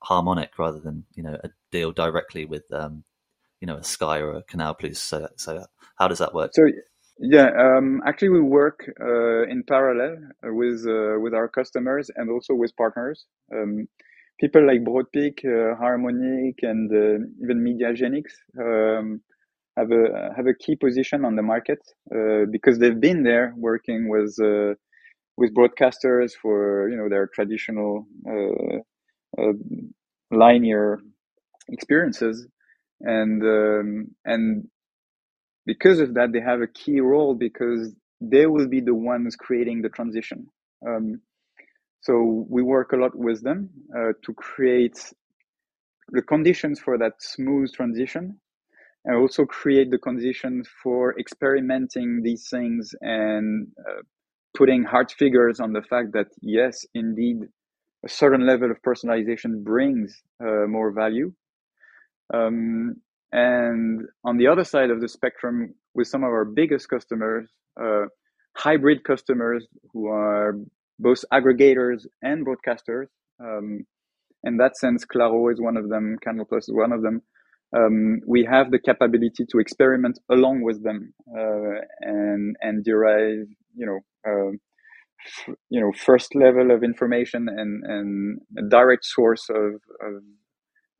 harmonic 0.00 0.58
rather 0.58 0.78
than 0.78 1.04
you 1.14 1.22
know 1.22 1.36
a 1.42 1.50
deal 1.70 1.92
directly 1.92 2.44
with 2.44 2.72
um, 2.72 3.04
you 3.60 3.66
know 3.66 3.76
a 3.76 3.84
sky 3.84 4.18
or 4.18 4.32
a 4.32 4.42
canal 4.42 4.74
plus. 4.74 4.98
So 4.98 5.28
so 5.36 5.64
how 5.96 6.08
does 6.08 6.18
that 6.18 6.34
work? 6.34 6.50
So 6.54 6.68
yeah, 7.20 7.50
um, 7.58 8.00
actually, 8.06 8.28
we 8.30 8.40
work 8.40 8.88
uh, 9.00 9.42
in 9.48 9.64
parallel 9.66 10.18
with 10.44 10.86
uh, 10.86 11.18
with 11.20 11.34
our 11.34 11.48
customers 11.48 12.10
and 12.14 12.30
also 12.30 12.54
with 12.54 12.76
partners. 12.76 13.26
Um, 13.52 13.88
people 14.38 14.64
like 14.64 14.84
Broadpeak, 14.84 15.44
uh, 15.44 15.76
Harmonic, 15.76 16.60
and 16.62 16.90
uh, 16.92 17.24
even 17.42 17.64
Mediagenix 17.64 18.24
um, 18.58 19.20
have 19.78 19.92
a 19.92 20.32
have 20.36 20.46
a 20.48 20.54
key 20.54 20.76
position 20.76 21.24
on 21.24 21.36
the 21.36 21.42
market 21.42 21.80
uh, 22.14 22.46
because 22.50 22.78
they've 22.78 23.00
been 23.00 23.22
there 23.24 23.54
working 23.56 24.08
with 24.08 24.36
uh, 24.42 24.74
with 25.38 25.54
broadcasters 25.54 26.32
for 26.42 26.88
you 26.90 26.96
know 26.98 27.08
their 27.08 27.28
traditional 27.34 28.06
linear 30.30 31.00
experiences, 31.68 32.46
and 33.00 33.42
um, 33.42 34.08
and 34.24 34.68
because 35.66 36.00
of 36.00 36.14
that, 36.14 36.32
they 36.32 36.40
have 36.40 36.62
a 36.62 36.66
key 36.66 37.00
role 37.00 37.34
because 37.34 37.92
they 38.20 38.46
will 38.46 38.68
be 38.68 38.80
the 38.80 38.94
ones 38.94 39.36
creating 39.36 39.82
the 39.82 39.90
transition. 39.90 40.46
Um, 40.86 41.20
so 42.00 42.46
we 42.48 42.62
work 42.62 42.92
a 42.92 42.96
lot 42.96 43.16
with 43.16 43.42
them 43.42 43.70
uh, 43.96 44.12
to 44.24 44.34
create 44.34 44.98
the 46.10 46.22
conditions 46.22 46.80
for 46.80 46.98
that 46.98 47.14
smooth 47.20 47.72
transition 47.74 48.40
and 49.08 49.16
also 49.16 49.46
create 49.46 49.90
the 49.90 49.98
conditions 49.98 50.68
for 50.82 51.18
experimenting 51.18 52.20
these 52.22 52.46
things 52.50 52.94
and 53.00 53.66
uh, 53.88 54.02
putting 54.54 54.84
hard 54.84 55.10
figures 55.10 55.60
on 55.60 55.72
the 55.72 55.80
fact 55.80 56.12
that 56.12 56.26
yes, 56.42 56.84
indeed, 56.94 57.38
a 58.04 58.08
certain 58.08 58.46
level 58.46 58.70
of 58.70 58.76
personalization 58.82 59.64
brings 59.64 60.22
uh, 60.44 60.66
more 60.68 60.92
value. 60.92 61.32
Um, 62.34 62.96
and 63.32 64.02
on 64.24 64.36
the 64.36 64.46
other 64.46 64.64
side 64.64 64.90
of 64.90 65.00
the 65.00 65.08
spectrum, 65.08 65.74
with 65.94 66.06
some 66.06 66.22
of 66.22 66.28
our 66.28 66.44
biggest 66.44 66.90
customers, 66.90 67.48
uh, 67.82 68.04
hybrid 68.56 69.04
customers 69.04 69.66
who 69.92 70.08
are 70.08 70.54
both 70.98 71.24
aggregators 71.32 72.06
and 72.22 72.46
broadcasters. 72.46 73.06
Um, 73.40 73.86
in 74.44 74.58
that 74.58 74.76
sense, 74.76 75.06
Claro 75.06 75.48
is 75.48 75.60
one 75.60 75.78
of 75.78 75.88
them, 75.88 76.16
Canal 76.22 76.44
Plus 76.44 76.68
is 76.68 76.74
one 76.74 76.92
of 76.92 77.02
them. 77.02 77.22
Um, 77.76 78.20
we 78.26 78.44
have 78.44 78.70
the 78.70 78.78
capability 78.78 79.44
to 79.50 79.58
experiment 79.58 80.18
along 80.30 80.62
with 80.62 80.82
them 80.82 81.12
uh, 81.36 81.80
and 82.00 82.56
and 82.62 82.84
derive, 82.84 83.46
you 83.74 83.86
know, 83.86 84.00
uh, 84.26 84.52
f- 85.26 85.54
you 85.68 85.80
know, 85.80 85.92
first 85.92 86.34
level 86.34 86.70
of 86.70 86.82
information 86.82 87.48
and 87.48 87.84
and 87.84 88.40
a 88.58 88.62
direct 88.68 89.04
source 89.04 89.48
of, 89.50 89.74
of 90.00 90.22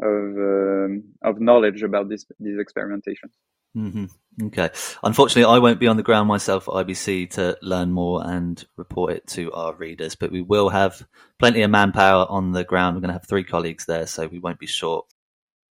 of 0.00 0.36
um, 0.36 1.04
of 1.22 1.40
knowledge 1.40 1.82
about 1.82 2.08
this 2.08 2.26
these 2.38 2.58
experimentations. 2.58 3.32
Mm-hmm. 3.76 4.46
Okay. 4.46 4.70
Unfortunately, 5.02 5.52
I 5.52 5.58
won't 5.58 5.80
be 5.80 5.88
on 5.88 5.96
the 5.96 6.02
ground 6.02 6.28
myself 6.28 6.68
at 6.68 6.74
IBC 6.74 7.30
to 7.30 7.58
learn 7.60 7.90
more 7.90 8.24
and 8.24 8.64
report 8.76 9.12
it 9.12 9.26
to 9.28 9.52
our 9.52 9.74
readers, 9.74 10.14
but 10.14 10.30
we 10.30 10.42
will 10.42 10.68
have 10.68 11.06
plenty 11.38 11.62
of 11.62 11.70
manpower 11.70 12.26
on 12.28 12.52
the 12.52 12.64
ground. 12.64 12.96
We're 12.96 13.00
going 13.00 13.08
to 13.08 13.14
have 13.14 13.26
three 13.26 13.44
colleagues 13.44 13.86
there, 13.86 14.06
so 14.06 14.26
we 14.26 14.38
won't 14.38 14.58
be 14.58 14.66
short. 14.66 15.06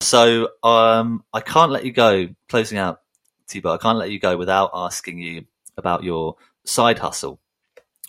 So 0.01 0.49
um, 0.63 1.23
I 1.33 1.41
can't 1.41 1.71
let 1.71 1.85
you 1.85 1.91
go. 1.91 2.29
Closing 2.49 2.77
out, 2.77 3.01
Thibault, 3.47 3.73
I 3.73 3.77
can't 3.77 3.97
let 3.97 4.11
you 4.11 4.19
go 4.19 4.37
without 4.37 4.71
asking 4.73 5.19
you 5.19 5.45
about 5.77 6.03
your 6.03 6.35
side 6.65 6.99
hustle, 6.99 7.39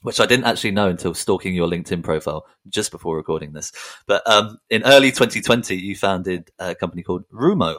which 0.02 0.20
I 0.20 0.26
didn't 0.26 0.46
actually 0.46 0.72
know 0.72 0.88
until 0.88 1.14
stalking 1.14 1.54
your 1.54 1.68
LinkedIn 1.68 2.02
profile 2.02 2.46
just 2.68 2.90
before 2.90 3.16
recording 3.16 3.52
this. 3.52 3.72
But 4.06 4.26
um, 4.26 4.58
in 4.70 4.82
early 4.84 5.10
2020, 5.10 5.76
you 5.76 5.96
founded 5.96 6.50
a 6.58 6.74
company 6.74 7.02
called 7.02 7.24
Rumo 7.30 7.78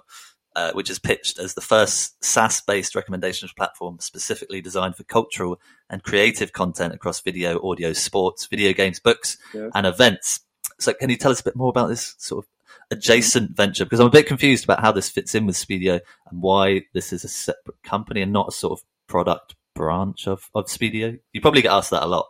uh, 0.56 0.72
which 0.74 0.90
is 0.90 1.00
pitched 1.00 1.40
as 1.40 1.54
the 1.54 1.62
first 1.62 2.22
SaaS 2.24 2.62
based 2.62 2.96
recommendations 2.96 3.54
platform 3.54 3.98
specifically 4.00 4.62
designed 4.62 4.96
for 4.96 5.04
cultural 5.04 5.60
and 5.90 6.04
creative 6.04 6.54
content 6.54 6.94
across 6.94 7.22
video, 7.22 7.66
audio, 7.66 7.94
sports, 7.94 8.46
video 8.48 8.74
games, 8.74 9.00
books, 9.00 9.38
yeah. 9.54 9.70
and 9.76 9.86
events. 9.86 10.42
So, 10.80 10.94
can 10.94 11.10
you 11.10 11.18
tell 11.18 11.32
us 11.32 11.40
a 11.40 11.44
bit 11.44 11.56
more 11.56 11.70
about 11.70 11.88
this 11.88 12.16
sort 12.18 12.44
of 12.44 12.50
adjacent 12.92 13.56
venture? 13.56 13.86
Because 13.86 14.00
I'm 14.00 14.08
a 14.08 14.12
bit 14.12 14.28
confused 14.28 14.64
about 14.64 14.82
how 14.82 14.92
this 14.92 15.10
fits 15.10 15.36
in 15.36 15.46
with 15.46 15.56
Spideo 15.56 16.00
and 16.30 16.42
why 16.42 16.82
this 16.94 17.14
is 17.14 17.24
a 17.24 17.28
separate 17.28 17.82
company 17.84 18.22
and 18.22 18.34
not 18.34 18.50
a 18.50 18.52
sort 18.52 18.80
of 18.80 18.86
product 19.08 19.56
branch 19.76 20.28
of, 20.28 20.50
of 20.56 20.66
Spideo. 20.66 21.20
You 21.34 21.42
probably 21.42 21.62
get 21.62 21.72
asked 21.72 21.92
that 21.92 22.04
a 22.04 22.08
lot. 22.08 22.28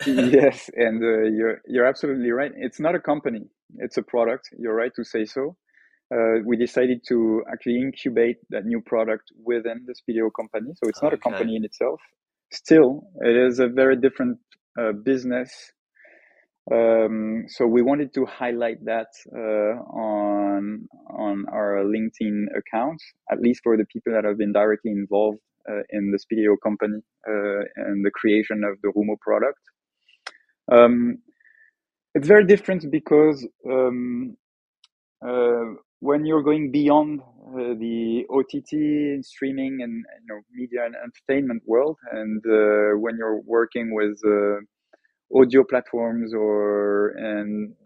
yes, 0.06 0.70
and 0.74 1.02
uh, 1.02 1.22
you're 1.22 1.60
you're 1.66 1.86
absolutely 1.86 2.30
right. 2.30 2.52
It's 2.56 2.78
not 2.78 2.94
a 2.94 3.00
company; 3.00 3.48
it's 3.78 3.96
a 3.96 4.02
product. 4.02 4.50
You're 4.56 4.74
right 4.74 4.94
to 4.94 5.04
say 5.04 5.24
so 5.24 5.56
uh, 6.12 6.40
we 6.44 6.56
decided 6.56 7.02
to 7.08 7.44
actually 7.52 7.80
incubate 7.80 8.36
that 8.50 8.64
new 8.64 8.80
product 8.80 9.30
within 9.44 9.86
the 9.86 9.94
Spideo 9.94 10.30
company. 10.34 10.72
So 10.82 10.88
it's 10.88 11.02
not 11.02 11.12
okay. 11.12 11.20
a 11.20 11.30
company 11.30 11.56
in 11.56 11.64
itself. 11.64 12.00
Still, 12.50 13.04
it 13.20 13.36
is 13.36 13.58
a 13.58 13.68
very 13.68 13.96
different 13.96 14.38
uh, 14.78 14.92
business. 14.92 15.72
Um, 16.70 17.44
so 17.48 17.66
we 17.66 17.80
wanted 17.80 18.12
to 18.14 18.26
highlight 18.26 18.84
that 18.84 19.08
uh, 19.34 19.80
on 19.90 20.86
on 21.08 21.46
our 21.50 21.82
LinkedIn 21.84 22.44
account, 22.56 23.00
at 23.30 23.40
least 23.40 23.60
for 23.62 23.76
the 23.76 23.86
people 23.86 24.12
that 24.12 24.24
have 24.24 24.36
been 24.36 24.52
directly 24.52 24.90
involved 24.90 25.38
uh, 25.68 25.82
in 25.90 26.10
the 26.10 26.18
Spideo 26.18 26.56
company 26.62 27.00
uh, 27.26 27.60
and 27.76 28.04
the 28.04 28.10
creation 28.10 28.64
of 28.64 28.78
the 28.82 28.88
Rumo 28.88 29.18
product. 29.20 29.60
Um, 30.70 31.18
it's 32.14 32.28
very 32.28 32.44
different 32.44 32.90
because 32.90 33.46
um, 33.66 34.36
uh, 35.26 35.64
when 36.00 36.26
you're 36.26 36.42
going 36.42 36.70
beyond 36.70 37.20
uh, 37.20 37.74
the 37.78 38.26
OTT 38.28 39.24
streaming 39.24 39.78
and 39.80 40.04
you 40.20 40.26
know 40.28 40.40
media 40.52 40.84
and 40.84 40.94
entertainment 40.96 41.62
world, 41.66 41.96
and 42.12 42.44
uh, 42.44 42.98
when 42.98 43.16
you're 43.16 43.40
working 43.40 43.94
with 43.94 44.18
audio 45.34 45.64
platforms 45.64 46.32
or 46.34 47.12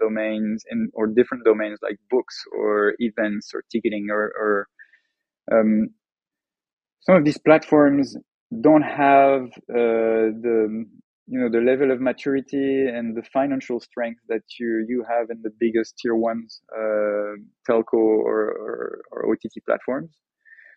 domains 0.01 0.65
in 0.71 0.91
or 0.95 1.07
different 1.07 1.45
domains 1.45 1.79
like 1.83 1.99
books 2.11 2.45
or 2.57 2.95
events 2.99 3.51
or 3.55 3.63
ticketing 3.71 4.09
or, 4.11 4.33
or 4.43 4.69
um, 5.53 5.89
some 7.01 7.17
of 7.17 7.25
these 7.25 7.39
platforms 7.39 8.17
don't 8.61 8.83
have 8.83 9.43
uh, 9.71 10.31
the 10.45 10.85
you 11.27 11.41
know 11.41 11.49
the 11.51 11.61
level 11.65 11.91
of 11.91 12.01
maturity 12.01 12.87
and 12.87 13.17
the 13.17 13.23
financial 13.33 13.81
strength 13.81 14.21
that 14.29 14.43
you 14.59 14.85
you 14.89 15.05
have 15.09 15.31
in 15.31 15.41
the 15.43 15.51
biggest 15.59 15.97
tier 15.99 16.15
ones 16.15 16.61
uh, 16.77 17.35
telco 17.69 17.95
or, 17.95 18.51
or, 18.51 19.03
or 19.13 19.33
OTT 19.33 19.65
platforms. 19.67 20.11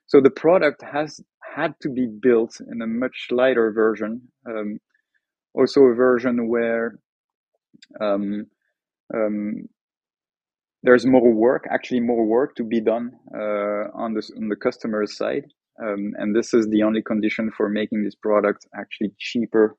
So 0.08 0.22
the 0.22 0.30
product 0.30 0.84
has 0.84 1.20
had 1.56 1.74
to 1.82 1.90
be 1.90 2.08
built 2.08 2.60
in 2.72 2.82
a 2.82 2.88
much 2.88 3.28
lighter 3.32 3.72
version, 3.72 4.22
um, 4.48 4.80
also 5.56 5.82
a 5.84 5.96
version 5.96 6.48
where 6.48 7.00
um, 8.02 8.48
um, 9.14 9.68
there's 10.84 11.06
more 11.06 11.34
work, 11.34 11.66
actually 11.72 12.00
more 12.00 12.26
work 12.26 12.56
to 12.56 12.64
be 12.64 12.80
done 12.80 13.12
uh, 13.34 13.90
on 13.94 14.14
the 14.14 14.24
on 14.38 14.50
the 14.50 14.56
customer 14.56 15.06
side, 15.08 15.46
um, 15.82 16.14
and 16.18 16.36
this 16.36 16.54
is 16.54 16.68
the 16.68 16.84
only 16.84 17.02
condition 17.02 17.52
for 17.58 17.70
making 17.70 18.04
this 18.04 18.16
product 18.16 18.68
actually 18.78 19.12
cheaper 19.18 19.76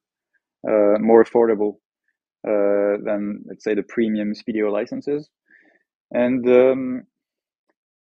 uh, 0.68 0.98
more 0.98 1.24
affordable 1.24 1.76
uh, 2.46 2.98
than 3.04 3.42
let's 3.46 3.64
say 3.64 3.74
the 3.74 3.82
premium 3.82 4.32
Spideo 4.32 4.70
licenses. 4.72 5.28
And 6.10 6.48
um, 6.48 7.02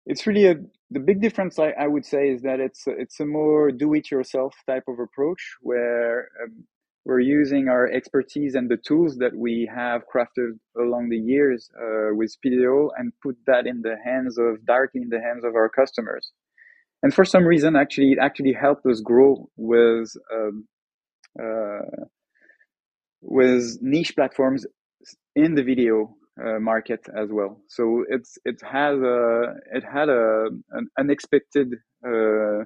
it's 0.05 0.25
really 0.27 0.47
a 0.47 0.55
the 0.89 0.99
big 0.99 1.21
difference 1.21 1.59
I, 1.59 1.71
I 1.71 1.87
would 1.87 2.05
say 2.05 2.29
is 2.29 2.41
that 2.43 2.59
it's 2.61 2.87
a, 2.87 2.91
it's 2.91 3.19
a 3.19 3.25
more 3.25 3.71
do-it-yourself 3.71 4.55
type 4.65 4.83
of 4.87 4.99
approach 4.99 5.55
where 5.61 6.29
um, 6.41 6.63
we're 7.07 7.21
using 7.21 7.69
our 7.69 7.87
expertise 7.87 8.53
and 8.53 8.69
the 8.69 8.75
tools 8.75 9.15
that 9.19 9.33
we 9.33 9.69
have 9.73 10.01
crafted 10.13 10.59
along 10.77 11.07
the 11.07 11.17
years 11.17 11.69
uh, 11.81 12.13
with 12.13 12.35
Spideo 12.35 12.89
and 12.97 13.13
put 13.23 13.37
that 13.47 13.65
in 13.65 13.81
the 13.81 13.95
hands 14.03 14.37
of 14.37 14.65
directly 14.65 15.03
in 15.03 15.09
the 15.09 15.21
hands 15.21 15.45
of 15.45 15.55
our 15.55 15.69
customers. 15.69 16.33
And 17.01 17.13
for 17.13 17.23
some 17.23 17.45
reason, 17.45 17.77
actually, 17.77 18.11
it 18.11 18.17
actually 18.21 18.51
helped 18.51 18.85
us 18.85 18.99
grow 18.99 19.49
with 19.55 20.11
um, 20.35 20.67
uh, 21.41 22.03
with 23.21 23.77
niche 23.81 24.13
platforms 24.13 24.65
in 25.33 25.55
the 25.55 25.63
video 25.63 26.13
uh, 26.43 26.59
market 26.59 27.07
as 27.15 27.29
well. 27.31 27.61
So 27.69 28.03
it's 28.09 28.37
it 28.43 28.59
has 28.69 28.99
a 28.99 29.53
it 29.73 29.85
had 29.85 30.09
a 30.09 30.47
an 30.71 30.89
unexpected 30.99 31.69
uh, 32.05 32.65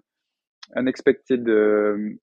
unexpected 0.75 1.47
um, 1.47 2.17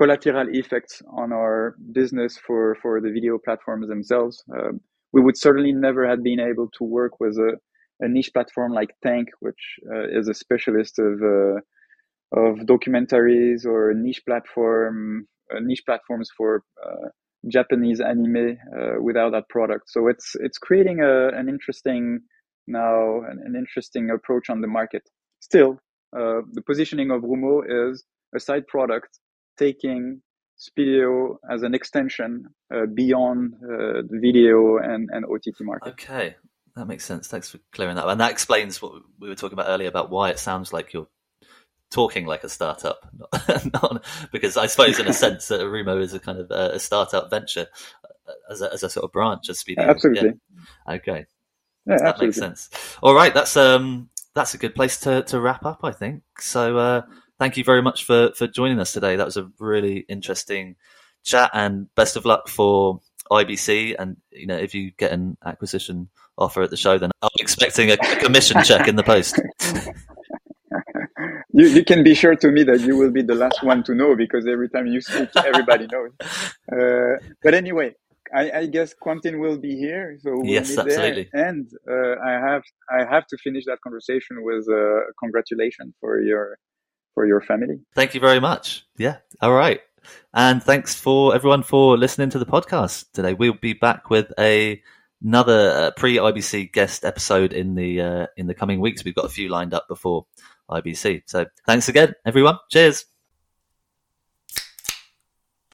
collateral 0.00 0.48
effects 0.52 1.02
on 1.12 1.30
our 1.32 1.76
business 1.92 2.38
for 2.46 2.74
for 2.82 3.00
the 3.02 3.10
video 3.10 3.38
platforms 3.44 3.86
themselves. 3.88 4.42
Um, 4.56 4.80
we 5.12 5.20
would 5.20 5.36
certainly 5.36 5.72
never 5.72 6.08
have 6.08 6.22
been 6.22 6.40
able 6.40 6.68
to 6.78 6.84
work 6.84 7.20
with 7.20 7.36
a, 7.36 7.52
a 8.00 8.08
niche 8.08 8.30
platform 8.32 8.72
like 8.72 8.90
Tënk, 9.04 9.26
which 9.40 9.62
uh, 9.92 10.06
is 10.18 10.28
a 10.28 10.34
specialist 10.34 10.98
of 10.98 11.14
uh, 11.22 11.58
of 12.44 12.52
documentaries 12.74 13.66
or 13.66 13.92
niche 13.94 14.22
platform 14.26 15.26
uh, 15.52 15.60
niche 15.60 15.84
platforms 15.84 16.30
for 16.36 16.62
uh, 16.84 17.08
Japanese 17.48 18.00
anime 18.00 18.56
uh, 18.76 19.02
without 19.02 19.32
that 19.32 19.48
product. 19.50 19.84
So 19.88 20.08
it's 20.08 20.28
it's 20.46 20.58
creating 20.58 21.00
a, 21.00 21.28
an 21.40 21.48
interesting 21.50 22.20
now 22.66 23.20
an, 23.30 23.36
an 23.44 23.54
interesting 23.54 24.08
approach 24.10 24.48
on 24.48 24.62
the 24.62 24.72
market. 24.78 25.02
Still, 25.40 25.72
uh, 26.16 26.40
the 26.56 26.62
positioning 26.64 27.10
of 27.10 27.20
Rumo 27.22 27.54
is 27.78 28.02
a 28.34 28.40
side 28.40 28.66
product 28.66 29.18
taking 29.60 30.22
Spideo 30.58 31.36
as 31.48 31.62
an 31.62 31.74
extension 31.74 32.46
uh, 32.74 32.86
beyond 32.86 33.54
uh, 33.62 34.02
the 34.08 34.18
video 34.20 34.78
and, 34.78 35.08
and 35.12 35.24
OTT 35.24 35.60
market. 35.60 35.90
Okay, 35.90 36.36
that 36.76 36.86
makes 36.86 37.04
sense. 37.04 37.28
Thanks 37.28 37.48
for 37.48 37.58
clearing 37.72 37.96
that. 37.96 38.08
And 38.08 38.20
that 38.20 38.30
explains 38.30 38.80
what 38.82 38.92
we 39.18 39.28
were 39.28 39.34
talking 39.34 39.54
about 39.54 39.68
earlier 39.68 39.88
about 39.88 40.10
why 40.10 40.30
it 40.30 40.38
sounds 40.38 40.72
like 40.72 40.92
you're 40.92 41.08
talking 41.90 42.26
like 42.26 42.44
a 42.44 42.48
startup, 42.48 43.08
not, 43.48 43.72
not, 43.72 44.04
because 44.32 44.56
I 44.56 44.66
suppose 44.66 44.98
in 44.98 45.08
a 45.08 45.12
sense 45.24 45.48
that 45.48 45.60
Rumo 45.60 46.00
is 46.00 46.14
a 46.14 46.20
kind 46.20 46.38
of 46.38 46.50
a, 46.50 46.74
a 46.74 46.80
startup 46.80 47.30
venture 47.30 47.66
uh, 48.04 48.32
as 48.50 48.62
a, 48.62 48.72
as 48.72 48.82
a 48.82 48.90
sort 48.90 49.04
of 49.04 49.12
branch 49.12 49.48
of 49.48 49.56
Spideo. 49.56 49.88
Absolutely. 49.88 50.32
Yeah. 50.88 50.94
Okay. 50.94 51.26
Yeah, 51.86 51.96
that 51.96 52.02
absolutely. 52.02 52.26
makes 52.26 52.36
sense. 52.36 52.98
All 53.02 53.14
right, 53.14 53.32
that's 53.32 53.56
um 53.56 54.10
that's 54.34 54.54
a 54.54 54.58
good 54.58 54.74
place 54.74 55.00
to 55.00 55.22
to 55.22 55.40
wrap 55.40 55.64
up, 55.64 55.80
I 55.82 55.92
think. 55.92 56.22
So 56.38 56.76
uh, 56.76 57.02
thank 57.40 57.56
you 57.56 57.64
very 57.64 57.82
much 57.82 58.04
for 58.04 58.30
for 58.36 58.46
joining 58.46 58.78
us 58.78 58.92
today. 58.92 59.16
That 59.16 59.26
was 59.26 59.36
a 59.36 59.50
really 59.58 60.04
interesting 60.08 60.76
chat, 61.24 61.50
and 61.52 61.92
best 61.96 62.14
of 62.16 62.24
luck 62.24 62.48
for 62.48 63.00
IBC. 63.32 63.96
And 63.98 64.18
you 64.30 64.46
know, 64.46 64.56
if 64.56 64.74
you 64.74 64.92
get 64.92 65.10
an 65.10 65.36
acquisition 65.44 66.10
offer 66.38 66.62
at 66.62 66.70
the 66.70 66.76
show, 66.76 66.98
then 66.98 67.10
I'm 67.20 67.30
expecting 67.40 67.90
a 67.90 67.96
commission 67.96 68.62
check 68.62 68.86
in 68.86 68.94
the 68.94 69.02
post. 69.02 69.40
you, 71.52 71.66
you 71.66 71.84
can 71.84 72.04
be 72.04 72.14
sure 72.14 72.36
to 72.36 72.50
me 72.52 72.62
that 72.64 72.80
you 72.80 72.96
will 72.96 73.10
be 73.10 73.22
the 73.22 73.34
last 73.34 73.62
one 73.62 73.82
to 73.84 73.94
know 73.94 74.14
because 74.14 74.46
every 74.46 74.68
time 74.68 74.86
you 74.86 75.00
speak, 75.00 75.28
everybody 75.36 75.88
knows. 75.90 76.12
Uh, 76.70 77.16
but 77.42 77.52
anyway, 77.52 77.92
I, 78.32 78.50
I, 78.52 78.66
guess 78.66 78.94
Quentin 78.94 79.40
will 79.40 79.58
be 79.58 79.74
here, 79.74 80.16
so 80.22 80.30
we'll 80.36 80.46
yes, 80.46 80.78
absolutely. 80.78 81.28
There. 81.32 81.48
And 81.48 81.68
uh, 81.90 82.14
I 82.24 82.30
have 82.30 82.62
I 82.88 83.04
have 83.12 83.26
to 83.26 83.36
finish 83.38 83.64
that 83.64 83.78
conversation 83.82 84.44
with 84.44 84.68
uh, 84.68 85.00
congratulations 85.18 85.94
for 86.00 86.20
your 86.20 86.56
for 87.14 87.26
your 87.26 87.40
family. 87.40 87.80
Thank 87.94 88.14
you 88.14 88.20
very 88.20 88.40
much. 88.40 88.86
Yeah. 88.96 89.18
All 89.40 89.52
right. 89.52 89.80
And 90.32 90.62
thanks 90.62 90.94
for 90.94 91.34
everyone 91.34 91.62
for 91.62 91.96
listening 91.96 92.30
to 92.30 92.38
the 92.38 92.46
podcast 92.46 93.06
today. 93.12 93.34
We'll 93.34 93.54
be 93.54 93.72
back 93.72 94.10
with 94.10 94.32
a 94.38 94.80
another 95.22 95.70
uh, 95.70 95.90
pre 95.96 96.16
IBC 96.16 96.72
guest 96.72 97.04
episode 97.04 97.52
in 97.52 97.74
the 97.74 98.00
uh, 98.00 98.26
in 98.36 98.46
the 98.46 98.54
coming 98.54 98.80
weeks. 98.80 99.04
We've 99.04 99.14
got 99.14 99.26
a 99.26 99.30
few 99.30 99.48
lined 99.48 99.74
up 99.74 99.88
before 99.88 100.26
IBC. 100.70 101.22
So 101.26 101.46
thanks 101.66 101.88
again, 101.88 102.14
everyone. 102.24 102.58
Cheers. 102.70 103.04